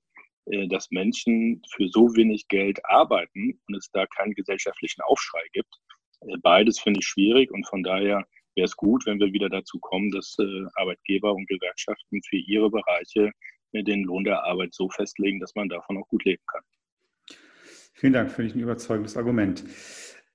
dass 0.67 0.91
Menschen 0.91 1.61
für 1.71 1.87
so 1.87 2.15
wenig 2.15 2.47
Geld 2.47 2.79
arbeiten 2.85 3.59
und 3.67 3.75
es 3.75 3.89
da 3.91 4.05
keinen 4.07 4.33
gesellschaftlichen 4.33 5.01
Aufschrei 5.01 5.43
gibt. 5.53 5.73
Äh, 6.21 6.37
beides 6.41 6.79
finde 6.79 6.99
ich 6.99 7.07
schwierig 7.07 7.51
und 7.51 7.67
von 7.67 7.83
daher 7.83 8.25
wäre 8.55 8.65
es 8.65 8.75
gut, 8.75 9.05
wenn 9.05 9.19
wir 9.19 9.31
wieder 9.31 9.49
dazu 9.49 9.79
kommen, 9.79 10.11
dass 10.11 10.35
äh, 10.39 10.65
Arbeitgeber 10.75 11.33
und 11.33 11.47
Gewerkschaften 11.47 12.21
für 12.27 12.37
ihre 12.37 12.69
Bereiche 12.69 13.31
den 13.75 14.03
Lohn 14.03 14.23
der 14.23 14.43
Arbeit 14.43 14.71
so 14.73 14.87
festlegen, 14.89 15.39
dass 15.39 15.55
man 15.55 15.67
davon 15.67 15.97
auch 15.97 16.07
gut 16.07 16.23
leben 16.25 16.43
kann. 16.45 16.61
Vielen 17.95 18.13
Dank, 18.13 18.31
finde 18.31 18.49
ich 18.49 18.55
ein 18.55 18.59
überzeugendes 18.59 19.17
Argument. 19.17 19.63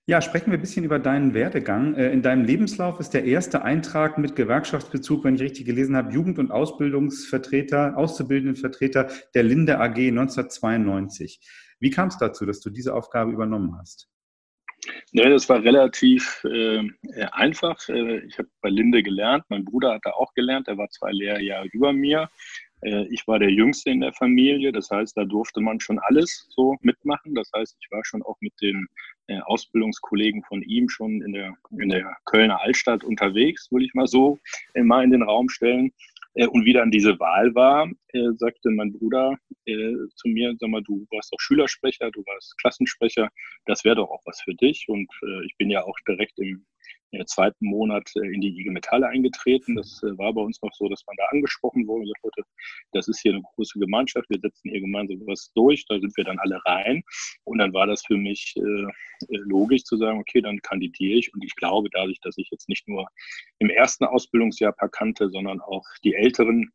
Ja, 0.08 0.22
sprechen 0.22 0.50
wir 0.50 0.56
ein 0.56 0.62
bisschen 0.62 0.86
über 0.86 0.98
deinen 0.98 1.34
Werdegang. 1.34 1.94
Äh, 1.94 2.10
in 2.12 2.22
deinem 2.22 2.42
Lebenslauf 2.42 2.98
ist 2.98 3.10
der 3.10 3.24
erste 3.24 3.60
Eintrag 3.60 4.16
mit 4.16 4.36
Gewerkschaftsbezug, 4.36 5.22
wenn 5.22 5.34
ich 5.34 5.42
richtig 5.42 5.66
gelesen 5.66 5.94
habe, 5.96 6.14
Jugend- 6.14 6.38
und 6.38 6.50
Ausbildungsvertreter, 6.50 7.94
Auszubildendenvertreter 7.94 9.10
der 9.34 9.42
Linde 9.42 9.78
AG 9.78 9.98
1992. 9.98 11.46
Wie 11.78 11.90
kam 11.90 12.08
es 12.08 12.16
dazu, 12.16 12.46
dass 12.46 12.60
du 12.60 12.70
diese 12.70 12.94
Aufgabe 12.94 13.32
übernommen 13.32 13.76
hast? 13.78 14.08
Ja, 15.12 15.28
das 15.28 15.46
war 15.50 15.62
relativ 15.62 16.42
äh, 16.44 16.88
einfach. 17.32 17.86
Äh, 17.90 18.20
ich 18.20 18.38
habe 18.38 18.48
bei 18.62 18.70
Linde 18.70 19.02
gelernt. 19.02 19.44
Mein 19.50 19.66
Bruder 19.66 19.92
hat 19.92 20.02
da 20.04 20.12
auch 20.12 20.32
gelernt. 20.32 20.68
Er 20.68 20.78
war 20.78 20.88
zwei 20.88 21.12
Lehrjahre 21.12 21.66
über 21.66 21.92
mir. 21.92 22.30
Äh, 22.82 23.06
ich 23.10 23.26
war 23.26 23.38
der 23.38 23.50
Jüngste 23.50 23.90
in 23.90 24.00
der 24.00 24.12
Familie, 24.12 24.72
das 24.72 24.90
heißt, 24.90 25.16
da 25.16 25.24
durfte 25.24 25.60
man 25.60 25.80
schon 25.80 25.98
alles 25.98 26.46
so 26.50 26.76
mitmachen. 26.80 27.34
Das 27.34 27.50
heißt, 27.54 27.76
ich 27.80 27.90
war 27.90 28.04
schon 28.04 28.22
auch 28.22 28.36
mit 28.40 28.52
den 28.60 28.86
äh, 29.26 29.40
Ausbildungskollegen 29.40 30.42
von 30.44 30.62
ihm 30.62 30.88
schon 30.88 31.22
in 31.22 31.32
der, 31.32 31.54
in 31.78 31.88
der 31.88 32.16
Kölner 32.24 32.60
Altstadt 32.60 33.04
unterwegs, 33.04 33.70
würde 33.70 33.84
ich 33.84 33.94
mal 33.94 34.06
so 34.06 34.38
äh, 34.74 34.82
mal 34.82 35.04
in 35.04 35.10
den 35.10 35.22
Raum 35.22 35.48
stellen. 35.48 35.92
Und 36.34 36.64
wie 36.64 36.72
dann 36.72 36.92
diese 36.92 37.18
Wahl 37.18 37.52
war, 37.56 37.90
sagte 38.36 38.70
mein 38.70 38.92
Bruder 38.92 39.34
zu 39.64 40.28
mir, 40.28 40.54
sag 40.60 40.70
mal, 40.70 40.82
du 40.82 41.04
warst 41.10 41.32
doch 41.32 41.40
Schülersprecher, 41.40 42.12
du 42.12 42.20
warst 42.26 42.56
Klassensprecher, 42.58 43.28
das 43.64 43.82
wäre 43.82 43.96
doch 43.96 44.08
auch 44.08 44.22
was 44.24 44.40
für 44.42 44.54
dich. 44.54 44.84
Und 44.88 45.10
ich 45.46 45.56
bin 45.56 45.68
ja 45.68 45.82
auch 45.82 45.96
direkt 46.06 46.38
im 46.38 46.64
im 47.10 47.26
zweiten 47.26 47.66
Monat 47.66 48.10
äh, 48.16 48.26
in 48.26 48.40
die 48.40 48.48
IG 48.48 48.70
Metall 48.70 49.04
eingetreten. 49.04 49.76
Das 49.76 50.02
äh, 50.02 50.16
war 50.18 50.32
bei 50.32 50.40
uns 50.40 50.60
noch 50.62 50.72
so, 50.74 50.88
dass 50.88 51.04
man 51.06 51.16
da 51.16 51.24
angesprochen 51.30 51.86
wurde 51.86 52.02
und 52.02 52.12
gesagt 52.22 52.48
das 52.92 53.08
ist 53.08 53.20
hier 53.20 53.32
eine 53.32 53.42
große 53.42 53.78
Gemeinschaft, 53.78 54.28
wir 54.30 54.40
setzen 54.40 54.70
hier 54.70 54.80
gemeinsam 54.80 55.20
was 55.26 55.50
durch, 55.54 55.84
da 55.88 55.98
sind 55.98 56.16
wir 56.16 56.24
dann 56.24 56.38
alle 56.38 56.60
rein. 56.64 57.02
Und 57.44 57.58
dann 57.58 57.72
war 57.72 57.86
das 57.86 58.04
für 58.04 58.16
mich 58.16 58.54
äh, 58.56 58.86
logisch 59.28 59.84
zu 59.84 59.96
sagen, 59.96 60.18
okay, 60.18 60.40
dann 60.40 60.58
kandidiere 60.60 61.18
ich. 61.18 61.32
Und 61.34 61.44
ich 61.44 61.54
glaube, 61.56 61.88
dadurch, 61.92 62.20
dass 62.20 62.38
ich 62.38 62.48
jetzt 62.50 62.68
nicht 62.68 62.86
nur 62.88 63.06
im 63.58 63.70
ersten 63.70 64.04
Ausbildungsjahr 64.04 64.72
paar 64.72 64.88
kannte, 64.88 65.28
sondern 65.30 65.60
auch 65.60 65.84
die 66.04 66.14
älteren 66.14 66.70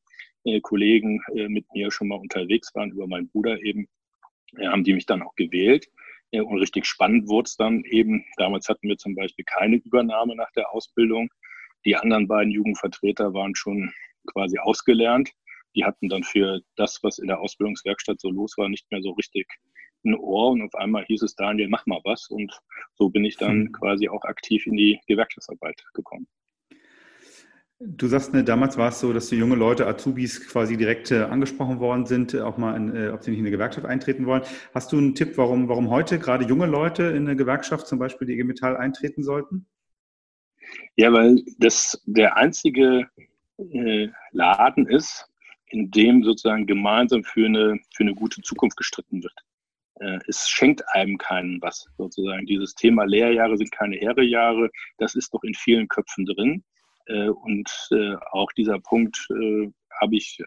Kollegen 0.61 1.21
mit 1.47 1.65
mir 1.73 1.89
schon 1.89 2.09
mal 2.09 2.19
unterwegs 2.19 2.75
waren, 2.75 2.91
über 2.91 3.07
meinen 3.07 3.29
Bruder 3.29 3.61
eben, 3.61 3.87
haben 4.59 4.83
die 4.83 4.93
mich 4.93 5.05
dann 5.05 5.21
auch 5.21 5.35
gewählt. 5.35 5.87
Und 6.41 6.57
richtig 6.59 6.85
spannend 6.85 7.27
wurde 7.27 7.47
es 7.47 7.55
dann 7.55 7.83
eben, 7.85 8.25
damals 8.37 8.67
hatten 8.67 8.87
wir 8.87 8.97
zum 8.97 9.15
Beispiel 9.15 9.45
keine 9.45 9.75
Übernahme 9.77 10.35
nach 10.35 10.51
der 10.55 10.71
Ausbildung. 10.71 11.29
Die 11.85 11.95
anderen 11.95 12.27
beiden 12.27 12.51
Jugendvertreter 12.51 13.33
waren 13.33 13.55
schon 13.55 13.93
quasi 14.27 14.57
ausgelernt. 14.57 15.31
Die 15.75 15.85
hatten 15.85 16.09
dann 16.09 16.23
für 16.23 16.61
das, 16.75 16.99
was 17.03 17.19
in 17.19 17.27
der 17.27 17.39
Ausbildungswerkstatt 17.39 18.19
so 18.19 18.29
los 18.29 18.57
war, 18.57 18.69
nicht 18.69 18.89
mehr 18.91 19.01
so 19.01 19.11
richtig 19.11 19.47
ein 20.05 20.15
Ohr. 20.15 20.51
Und 20.51 20.63
auf 20.63 20.75
einmal 20.75 21.05
hieß 21.05 21.21
es, 21.23 21.35
Daniel, 21.35 21.67
mach 21.67 21.85
mal 21.85 22.01
was. 22.03 22.27
Und 22.29 22.51
so 22.95 23.09
bin 23.09 23.25
ich 23.25 23.37
dann 23.37 23.65
hm. 23.65 23.71
quasi 23.71 24.09
auch 24.09 24.23
aktiv 24.23 24.65
in 24.65 24.75
die 24.75 24.99
Gewerkschaftsarbeit 25.07 25.83
gekommen. 25.93 26.27
Du 27.85 28.07
sagst, 28.07 28.33
ne, 28.33 28.45
damals 28.45 28.77
war 28.77 28.89
es 28.89 29.01
so, 29.01 29.11
dass 29.11 29.27
die 29.27 29.35
junge 29.35 29.55
Leute, 29.55 29.85
Azubis 29.85 30.47
quasi 30.47 30.77
direkt 30.77 31.11
äh, 31.11 31.23
angesprochen 31.23 31.79
worden 31.81 32.05
sind, 32.05 32.33
äh, 32.33 32.39
auch 32.39 32.57
mal, 32.57 32.77
in, 32.77 32.95
äh, 32.95 33.09
ob 33.09 33.23
sie 33.23 33.31
nicht 33.31 33.39
in 33.39 33.45
eine 33.45 33.51
Gewerkschaft 33.51 33.85
eintreten 33.85 34.25
wollen. 34.25 34.43
Hast 34.73 34.93
du 34.93 34.97
einen 34.97 35.15
Tipp, 35.15 35.37
warum, 35.37 35.67
warum 35.67 35.89
heute 35.89 36.17
gerade 36.17 36.45
junge 36.45 36.65
Leute 36.65 37.03
in 37.03 37.27
eine 37.27 37.35
Gewerkschaft, 37.35 37.87
zum 37.87 37.99
Beispiel 37.99 38.25
die 38.25 38.33
IG 38.33 38.45
Metall, 38.45 38.77
eintreten 38.77 39.23
sollten? 39.23 39.65
Ja, 40.95 41.11
weil 41.11 41.43
das 41.57 42.01
der 42.05 42.37
einzige 42.37 43.09
äh, 43.57 44.07
Laden 44.31 44.87
ist, 44.87 45.25
in 45.67 45.91
dem 45.91 46.23
sozusagen 46.23 46.65
gemeinsam 46.65 47.23
für 47.25 47.47
eine, 47.47 47.79
für 47.93 48.03
eine 48.03 48.15
gute 48.15 48.41
Zukunft 48.43 48.77
gestritten 48.77 49.23
wird. 49.23 49.35
Äh, 49.99 50.19
es 50.27 50.47
schenkt 50.47 50.83
einem 50.93 51.17
keinen 51.17 51.61
was, 51.61 51.85
sozusagen. 51.97 52.45
Dieses 52.45 52.75
Thema 52.75 53.03
Lehrjahre 53.03 53.57
sind 53.57 53.71
keine 53.71 53.97
Herrejahre, 53.97 54.69
das 54.99 55.15
ist 55.15 55.33
doch 55.33 55.43
in 55.43 55.53
vielen 55.53 55.89
Köpfen 55.89 56.25
drin. 56.25 56.63
Äh, 57.05 57.29
und 57.29 57.69
äh, 57.91 58.15
auch 58.31 58.51
dieser 58.53 58.79
Punkt 58.79 59.27
äh, 59.31 59.69
habe 59.99 60.15
ich 60.15 60.39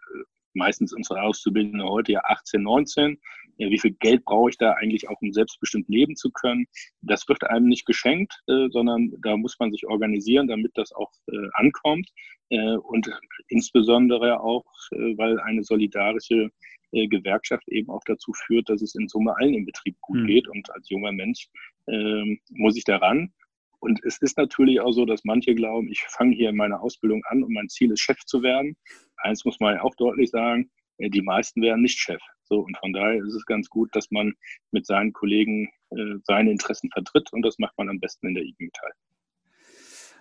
meistens 0.55 0.93
unsere 0.93 1.23
Auszubildenden 1.23 1.87
heute 1.87 2.13
ja 2.13 2.21
18, 2.25 2.63
19. 2.63 3.19
wie 3.59 3.79
viel 3.79 3.93
Geld 4.01 4.25
brauche 4.25 4.49
ich 4.49 4.57
da 4.57 4.73
eigentlich 4.73 5.09
auch, 5.09 5.21
um 5.21 5.33
selbstbestimmt 5.33 5.89
leben 5.89 6.17
zu 6.17 6.31
können? 6.31 6.67
Das 7.03 7.29
wird 7.29 7.45
einem 7.45 7.67
nicht 7.67 7.85
geschenkt, 7.85 8.33
sondern 8.47 9.13
da 9.21 9.37
muss 9.37 9.57
man 9.59 9.71
sich 9.71 9.87
organisieren, 9.87 10.49
damit 10.49 10.73
das 10.75 10.93
auch 10.93 11.13
ankommt. 11.53 12.09
und 12.49 13.11
insbesondere 13.49 14.41
auch, 14.41 14.65
weil 14.91 15.39
eine 15.41 15.63
solidarische 15.63 16.51
Gewerkschaft 16.91 17.69
eben 17.69 17.91
auch 17.91 18.03
dazu 18.07 18.33
führt, 18.33 18.71
dass 18.71 18.81
es 18.81 18.95
in 18.95 19.09
Summe 19.09 19.37
allen 19.37 19.55
im 19.55 19.67
Betrieb 19.67 19.97
gut 20.01 20.19
mhm. 20.19 20.27
geht. 20.27 20.49
Und 20.49 20.71
als 20.73 20.89
junger 20.89 21.13
Mensch 21.13 21.49
äh, 21.87 22.39
muss 22.51 22.77
ich 22.77 22.85
daran. 22.85 23.33
Und 23.81 24.03
es 24.05 24.19
ist 24.19 24.39
natürlich 24.39 24.81
auch 24.81 24.93
so, 24.93 25.05
dass 25.05 25.25
manche 25.25 25.55
glauben, 25.55 25.89
ich 25.89 26.03
fange 26.09 26.35
hier 26.35 26.53
meine 26.53 26.81
Ausbildung 26.81 27.23
an 27.29 27.43
und 27.43 27.53
mein 27.53 27.69
Ziel 27.69 27.93
ist, 27.93 28.01
Chef 28.01 28.19
zu 28.25 28.43
werden. 28.43 28.77
Eins 29.19 29.45
muss 29.45 29.61
man 29.61 29.75
ja 29.75 29.83
auch 29.83 29.95
deutlich 29.97 30.31
sagen, 30.31 30.71
äh, 30.99 31.11
die 31.11 31.23
meisten 31.23 31.63
werden 31.63 31.83
nicht 31.83 31.99
Chef. 31.99 32.21
So, 32.45 32.61
und 32.61 32.77
von 32.79 32.93
daher 32.93 33.23
ist 33.25 33.35
es 33.35 33.45
ganz 33.47 33.69
gut, 33.69 33.95
dass 33.95 34.11
man 34.11 34.33
mit 34.71 34.87
seinen 34.87 35.13
Kollegen 35.13 35.69
äh, 35.91 36.15
seine 36.25 36.53
Interessen 36.53 36.91
vertritt 36.91 37.33
und 37.33 37.43
das 37.43 37.59
macht 37.59 37.77
man 37.77 37.89
am 37.89 38.01
besten 38.01 38.29
in 38.29 38.35
der 38.35 38.45
IG 38.45 38.57
Metall. 38.59 38.93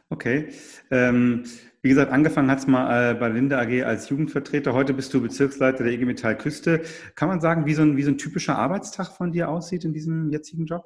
Okay. 0.09 0.49
Ähm, 0.91 1.43
wie 1.81 1.89
gesagt, 1.89 2.11
angefangen 2.11 2.49
hat 2.49 2.59
es 2.59 2.67
mal 2.67 3.11
äh, 3.11 3.13
bei 3.15 3.29
Linde 3.29 3.57
AG 3.57 3.83
als 3.83 4.09
Jugendvertreter. 4.09 4.73
Heute 4.73 4.93
bist 4.93 5.13
du 5.13 5.21
Bezirksleiter 5.21 5.83
der 5.83 5.93
IG 5.93 6.05
Metall 6.05 6.37
Küste. 6.37 6.83
Kann 7.15 7.27
man 7.27 7.41
sagen, 7.41 7.65
wie 7.65 7.73
so, 7.73 7.81
ein, 7.81 7.97
wie 7.97 8.03
so 8.03 8.11
ein 8.11 8.17
typischer 8.17 8.55
Arbeitstag 8.55 9.07
von 9.07 9.31
dir 9.31 9.49
aussieht 9.49 9.83
in 9.83 9.93
diesem 9.93 10.29
jetzigen 10.29 10.65
Job? 10.65 10.83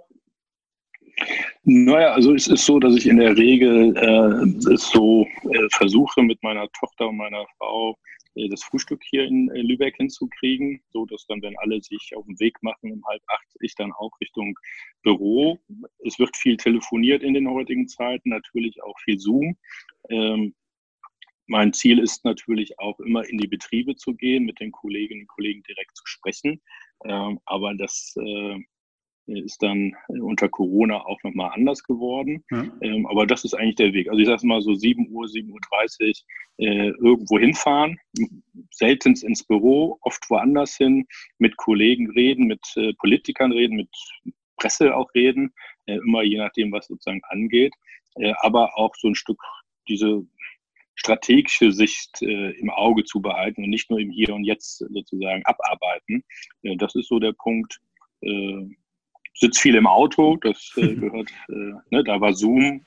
Naja, 1.63 2.13
also 2.13 2.33
es 2.33 2.47
ist 2.47 2.65
so, 2.65 2.79
dass 2.79 2.95
ich 2.95 3.05
in 3.05 3.17
der 3.17 3.37
Regel 3.37 3.95
äh, 3.97 4.77
so 4.77 5.27
äh, 5.51 5.67
versuche, 5.71 6.21
mit 6.23 6.41
meiner 6.41 6.67
Tochter 6.71 7.09
und 7.09 7.17
meiner 7.17 7.45
Frau 7.57 7.97
äh, 8.35 8.47
das 8.47 8.63
Frühstück 8.63 9.01
hier 9.03 9.25
in 9.25 9.47
Lübeck 9.47 9.97
hinzukriegen, 9.97 10.81
so 10.91 11.05
dass 11.05 11.25
dann, 11.27 11.41
wenn 11.41 11.57
alle 11.59 11.81
sich 11.81 12.15
auf 12.15 12.25
den 12.25 12.39
Weg 12.39 12.61
machen 12.63 12.91
um 12.93 13.03
halb 13.07 13.21
acht, 13.27 13.47
ich 13.59 13.75
dann 13.75 13.91
auch 13.91 14.11
Richtung 14.21 14.57
Büro. 15.03 15.59
Es 16.05 16.17
wird 16.17 16.35
viel 16.37 16.55
telefoniert 16.57 17.23
in 17.23 17.33
den 17.33 17.49
heutigen 17.49 17.87
Zeiten, 17.87 18.29
natürlich 18.29 18.81
auch 18.81 18.97
viel 18.99 19.19
Zoom. 19.19 19.57
Ähm, 20.09 20.55
mein 21.47 21.73
Ziel 21.73 21.99
ist 21.99 22.23
natürlich 22.25 22.77
auch 22.79 22.99
immer 22.99 23.27
in 23.27 23.37
die 23.37 23.47
Betriebe 23.47 23.95
zu 23.95 24.13
gehen, 24.13 24.45
mit 24.45 24.59
den 24.59 24.71
Kolleginnen 24.71 25.21
und 25.21 25.27
Kollegen 25.27 25.63
direkt 25.63 25.97
zu 25.97 26.03
sprechen. 26.05 26.61
Ähm, 27.05 27.39
aber 27.45 27.73
das 27.73 28.15
äh, 28.17 28.59
ist 29.29 29.61
dann 29.61 29.95
unter 30.07 30.49
Corona 30.49 31.05
auch 31.05 31.21
nochmal 31.23 31.51
anders 31.53 31.83
geworden. 31.83 32.43
Ja. 32.51 32.65
Ähm, 32.81 33.05
aber 33.07 33.27
das 33.27 33.43
ist 33.43 33.53
eigentlich 33.53 33.75
der 33.75 33.93
Weg. 33.93 34.09
Also 34.09 34.19
ich 34.19 34.27
sage 34.27 34.45
mal 34.47 34.61
so 34.61 34.73
7 34.73 35.09
Uhr, 35.11 35.25
7.30 35.25 35.51
Uhr 35.51 36.67
äh, 36.67 36.89
irgendwo 36.89 37.39
hinfahren, 37.39 37.99
seltenst 38.71 39.23
ins 39.23 39.43
Büro, 39.43 39.97
oft 40.01 40.29
woanders 40.29 40.75
hin, 40.75 41.05
mit 41.37 41.57
Kollegen 41.57 42.09
reden, 42.11 42.47
mit 42.47 42.61
äh, 42.75 42.93
Politikern 42.93 43.51
reden, 43.51 43.75
mit 43.75 43.89
Presse 44.57 44.95
auch 44.95 45.09
reden, 45.15 45.53
äh, 45.85 45.95
immer 45.95 46.23
je 46.23 46.37
nachdem, 46.37 46.71
was 46.71 46.87
sozusagen 46.87 47.21
angeht. 47.29 47.73
Äh, 48.15 48.33
aber 48.39 48.77
auch 48.77 48.95
so 48.95 49.07
ein 49.07 49.15
Stück 49.15 49.41
diese 49.87 50.25
strategische 50.95 51.71
Sicht 51.71 52.21
äh, 52.21 52.51
im 52.51 52.69
Auge 52.69 53.05
zu 53.05 53.21
behalten 53.21 53.63
und 53.63 53.69
nicht 53.69 53.89
nur 53.89 53.99
im 53.99 54.11
Hier 54.11 54.33
und 54.35 54.43
Jetzt 54.43 54.79
sozusagen 54.79 55.43
abarbeiten. 55.45 56.23
das 56.77 56.93
ist 56.95 57.07
so 57.07 57.19
der 57.19 57.31
Punkt, 57.31 57.79
äh, 58.21 58.67
sitze 59.39 59.61
viel 59.61 59.75
im 59.75 59.87
Auto, 59.87 60.37
das 60.37 60.71
äh, 60.77 60.95
gehört, 60.95 61.31
äh, 61.49 61.73
ne, 61.91 62.03
da 62.03 62.19
war 62.21 62.33
Zoom 62.33 62.85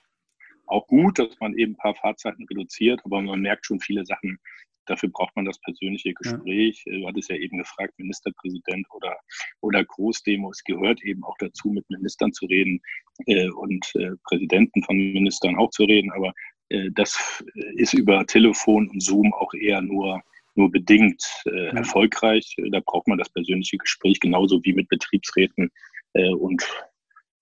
auch 0.67 0.87
gut, 0.87 1.19
dass 1.19 1.39
man 1.41 1.57
eben 1.57 1.73
ein 1.73 1.77
paar 1.77 1.95
Fahrzeiten 1.95 2.47
reduziert, 2.49 3.01
aber 3.05 3.21
man 3.21 3.41
merkt 3.41 3.67
schon 3.67 3.81
viele 3.81 4.07
Sachen. 4.07 4.39
Dafür 4.87 5.11
braucht 5.11 5.37
man 5.37 5.45
das 5.45 5.61
persönliche 5.61 6.13
Gespräch. 6.15 6.83
Ja. 6.87 6.99
Du 6.99 7.07
hattest 7.07 7.31
ja 7.31 7.37
eben 7.37 7.59
gefragt, 7.59 7.95
Ministerpräsident 7.99 8.87
oder, 8.91 9.17
oder 9.61 9.85
Großdemo. 9.85 10.51
Es 10.51 10.65
gehört 10.65 11.03
eben 11.05 11.23
auch 11.23 11.37
dazu, 11.39 11.69
mit 11.69 11.89
Ministern 11.89 12.33
zu 12.33 12.47
reden 12.47 12.81
äh, 13.27 13.49
und 13.51 13.93
äh, 13.95 14.11
Präsidenten 14.25 14.83
von 14.83 14.97
Ministern 14.97 15.57
auch 15.57 15.71
zu 15.71 15.85
reden. 15.85 16.11
Aber 16.13 16.33
äh, 16.71 16.91
das 16.95 17.45
ist 17.75 17.95
über 17.95 18.27
Telefon 18.27 18.89
und 18.89 19.03
Zoom 19.03 19.33
auch 19.35 19.55
eher 19.55 19.81
nur 19.83 20.21
nur 20.55 20.71
bedingt 20.71 21.25
äh, 21.47 21.67
ja. 21.67 21.73
erfolgreich. 21.73 22.55
Da 22.71 22.81
braucht 22.81 23.09
man 23.09 23.19
das 23.19 23.31
persönliche 23.31 23.79
Gespräch 23.79 24.21
genauso 24.21 24.63
wie 24.65 24.75
mit 24.75 24.89
Betriebsräten. 24.89 25.71
Äh, 26.15 26.33
und 26.35 26.65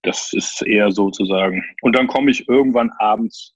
das 0.03 0.33
ist 0.33 0.63
eher 0.63 0.91
sozusagen. 0.91 1.63
Und 1.83 1.97
dann 1.97 2.07
komme 2.07 2.31
ich 2.31 2.49
irgendwann 2.49 2.91
abends 2.99 3.55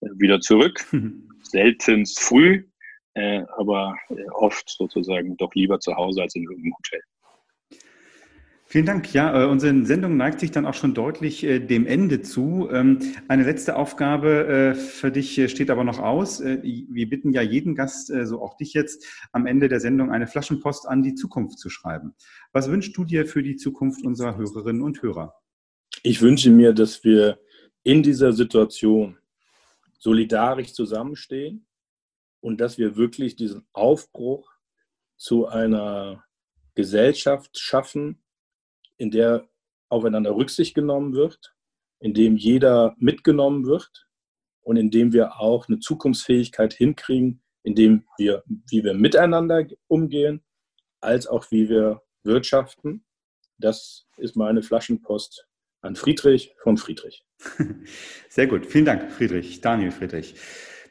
äh, 0.00 0.08
wieder 0.16 0.40
zurück. 0.40 0.84
Mhm. 0.92 1.28
Seltenst 1.42 2.20
früh, 2.20 2.66
äh, 3.14 3.42
aber 3.56 3.94
äh, 4.08 4.28
oft 4.32 4.68
sozusagen 4.68 5.36
doch 5.36 5.54
lieber 5.54 5.78
zu 5.78 5.94
Hause 5.94 6.22
als 6.22 6.34
in 6.34 6.42
irgendeinem 6.42 6.74
Hotel. 6.76 7.00
Vielen 8.74 8.86
Dank. 8.86 9.14
Ja, 9.14 9.40
äh, 9.40 9.46
unsere 9.46 9.86
Sendung 9.86 10.16
neigt 10.16 10.40
sich 10.40 10.50
dann 10.50 10.66
auch 10.66 10.74
schon 10.74 10.94
deutlich 10.94 11.44
äh, 11.44 11.60
dem 11.60 11.86
Ende 11.86 12.22
zu. 12.22 12.68
Ähm, 12.72 12.98
eine 13.28 13.44
letzte 13.44 13.76
Aufgabe 13.76 14.48
äh, 14.48 14.74
für 14.74 15.12
dich 15.12 15.48
steht 15.48 15.70
aber 15.70 15.84
noch 15.84 16.00
aus. 16.00 16.40
Wir 16.42 17.08
bitten 17.08 17.32
ja 17.32 17.40
jeden 17.40 17.76
Gast, 17.76 18.12
so 18.24 18.42
auch 18.42 18.56
dich 18.56 18.72
jetzt, 18.72 19.06
am 19.30 19.46
Ende 19.46 19.68
der 19.68 19.78
Sendung 19.78 20.10
eine 20.10 20.26
Flaschenpost 20.26 20.88
an 20.88 21.04
die 21.04 21.14
Zukunft 21.14 21.60
zu 21.60 21.70
schreiben. 21.70 22.16
Was 22.50 22.68
wünschst 22.68 22.96
du 22.96 23.04
dir 23.04 23.26
für 23.26 23.44
die 23.44 23.54
Zukunft 23.54 24.04
unserer 24.04 24.36
Hörerinnen 24.36 24.82
und 24.82 25.00
Hörer? 25.02 25.36
Ich 26.02 26.20
wünsche 26.20 26.50
mir, 26.50 26.72
dass 26.72 27.04
wir 27.04 27.38
in 27.84 28.02
dieser 28.02 28.32
Situation 28.32 29.18
solidarisch 30.00 30.72
zusammenstehen 30.72 31.64
und 32.40 32.60
dass 32.60 32.76
wir 32.76 32.96
wirklich 32.96 33.36
diesen 33.36 33.68
Aufbruch 33.72 34.50
zu 35.16 35.46
einer 35.46 36.24
Gesellschaft 36.74 37.56
schaffen, 37.56 38.18
in 38.96 39.10
der 39.10 39.48
aufeinander 39.88 40.34
Rücksicht 40.34 40.74
genommen 40.74 41.14
wird, 41.14 41.54
in 42.00 42.14
dem 42.14 42.36
jeder 42.36 42.94
mitgenommen 42.98 43.66
wird 43.66 44.06
und 44.62 44.76
in 44.76 44.90
dem 44.90 45.12
wir 45.12 45.40
auch 45.40 45.68
eine 45.68 45.78
Zukunftsfähigkeit 45.78 46.72
hinkriegen, 46.72 47.42
in 47.62 47.74
dem 47.74 48.04
wir, 48.18 48.42
wie 48.70 48.84
wir 48.84 48.94
miteinander 48.94 49.66
umgehen, 49.86 50.44
als 51.00 51.26
auch 51.26 51.50
wie 51.50 51.68
wir 51.68 52.02
wirtschaften. 52.22 53.04
Das 53.58 54.06
ist 54.16 54.36
meine 54.36 54.62
Flaschenpost 54.62 55.46
an 55.80 55.96
Friedrich 55.96 56.54
von 56.62 56.76
Friedrich. 56.76 57.24
Sehr 58.28 58.46
gut. 58.46 58.66
Vielen 58.66 58.86
Dank, 58.86 59.12
Friedrich. 59.12 59.60
Daniel 59.60 59.92
Friedrich. 59.92 60.34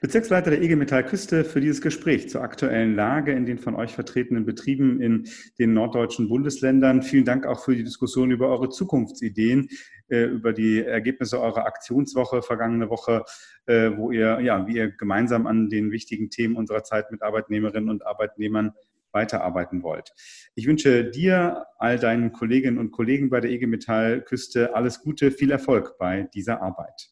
Bezirksleiter 0.04 0.52
der 0.52 0.62
EG 0.62 0.76
Metall 0.76 1.06
Küste 1.06 1.46
für 1.46 1.62
dieses 1.62 1.82
Gespräch 1.82 2.30
zur 2.30 2.42
aktuellen 2.42 2.94
Lage 2.94 3.32
in 3.32 3.46
den 3.46 3.58
von 3.58 3.74
euch 3.74 3.94
vertretenen 3.94 4.46
Betrieben 4.46 5.00
in 5.00 5.30
den 5.60 5.74
norddeutschen 5.74 6.28
Bundesländern. 6.28 7.04
Vielen 7.04 7.24
Dank 7.24 7.46
auch 7.46 7.64
für 7.64 7.74
die 7.74 7.86
Diskussion 7.86 8.30
über 8.30 8.50
eure 8.50 8.68
Zukunftsideen, 8.68 9.70
äh, 10.10 10.26
über 10.26 10.52
die 10.52 10.84
Ergebnisse 10.84 11.40
eurer 11.40 11.66
Aktionswoche 11.66 12.42
vergangene 12.42 12.90
Woche, 12.90 13.24
äh, 13.66 13.92
wo 13.96 14.12
ihr, 14.12 14.42
ja, 14.42 14.68
wie 14.68 14.76
ihr 14.76 14.92
gemeinsam 14.92 15.48
an 15.48 15.70
den 15.70 15.90
wichtigen 15.90 16.30
Themen 16.30 16.58
unserer 16.58 16.84
Zeit 16.84 17.10
mit 17.10 17.22
Arbeitnehmerinnen 17.22 17.90
und 17.90 18.06
Arbeitnehmern 18.06 18.74
weiterarbeiten 19.14 19.84
wollt. 19.84 20.12
Ich 20.54 20.68
wünsche 20.68 21.12
dir, 21.12 21.66
all 21.78 21.98
deinen 21.98 22.34
Kolleginnen 22.34 22.78
und 22.78 22.92
Kollegen 22.92 23.30
bei 23.30 23.40
der 23.40 23.52
EG 23.52 23.68
Metall 23.68 24.22
Küste 24.22 24.76
alles 24.76 25.00
Gute, 25.00 25.32
viel 25.32 25.52
Erfolg 25.52 25.98
bei 25.98 26.28
dieser 26.34 26.62
Arbeit. 26.62 27.10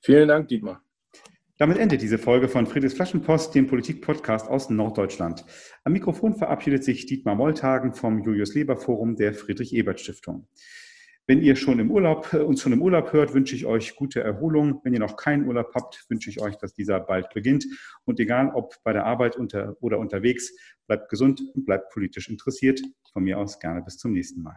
Vielen 0.00 0.28
Dank, 0.28 0.48
Dietmar. 0.48 0.82
Damit 1.60 1.76
endet 1.76 2.00
diese 2.00 2.16
Folge 2.16 2.48
von 2.48 2.66
Friedrichs 2.66 2.94
Flaschenpost, 2.94 3.54
dem 3.54 3.66
Politik-Podcast 3.66 4.48
aus 4.48 4.70
Norddeutschland. 4.70 5.44
Am 5.84 5.92
Mikrofon 5.92 6.34
verabschiedet 6.34 6.84
sich 6.84 7.04
Dietmar 7.04 7.34
Molltagen 7.34 7.92
vom 7.92 8.22
Julius 8.22 8.54
Leber 8.54 8.78
Forum 8.78 9.14
der 9.14 9.34
Friedrich-Ebert-Stiftung. 9.34 10.48
Wenn 11.26 11.42
ihr 11.42 11.56
schon 11.56 11.78
im 11.78 11.90
Urlaub, 11.90 12.32
äh, 12.32 12.38
uns 12.38 12.62
schon 12.62 12.72
im 12.72 12.80
Urlaub 12.80 13.12
hört, 13.12 13.34
wünsche 13.34 13.54
ich 13.54 13.66
euch 13.66 13.94
gute 13.94 14.22
Erholung. 14.22 14.80
Wenn 14.84 14.94
ihr 14.94 15.00
noch 15.00 15.18
keinen 15.18 15.46
Urlaub 15.46 15.70
habt, 15.74 16.06
wünsche 16.08 16.30
ich 16.30 16.40
euch, 16.40 16.56
dass 16.56 16.72
dieser 16.72 16.98
bald 16.98 17.28
beginnt. 17.34 17.66
Und 18.06 18.18
egal 18.20 18.52
ob 18.54 18.82
bei 18.82 18.94
der 18.94 19.04
Arbeit 19.04 19.36
unter, 19.36 19.76
oder 19.82 19.98
unterwegs, 19.98 20.56
bleibt 20.86 21.10
gesund 21.10 21.42
und 21.54 21.66
bleibt 21.66 21.92
politisch 21.92 22.30
interessiert. 22.30 22.80
Von 23.12 23.24
mir 23.24 23.38
aus 23.38 23.60
gerne 23.60 23.82
bis 23.82 23.98
zum 23.98 24.12
nächsten 24.12 24.40
Mal. 24.40 24.56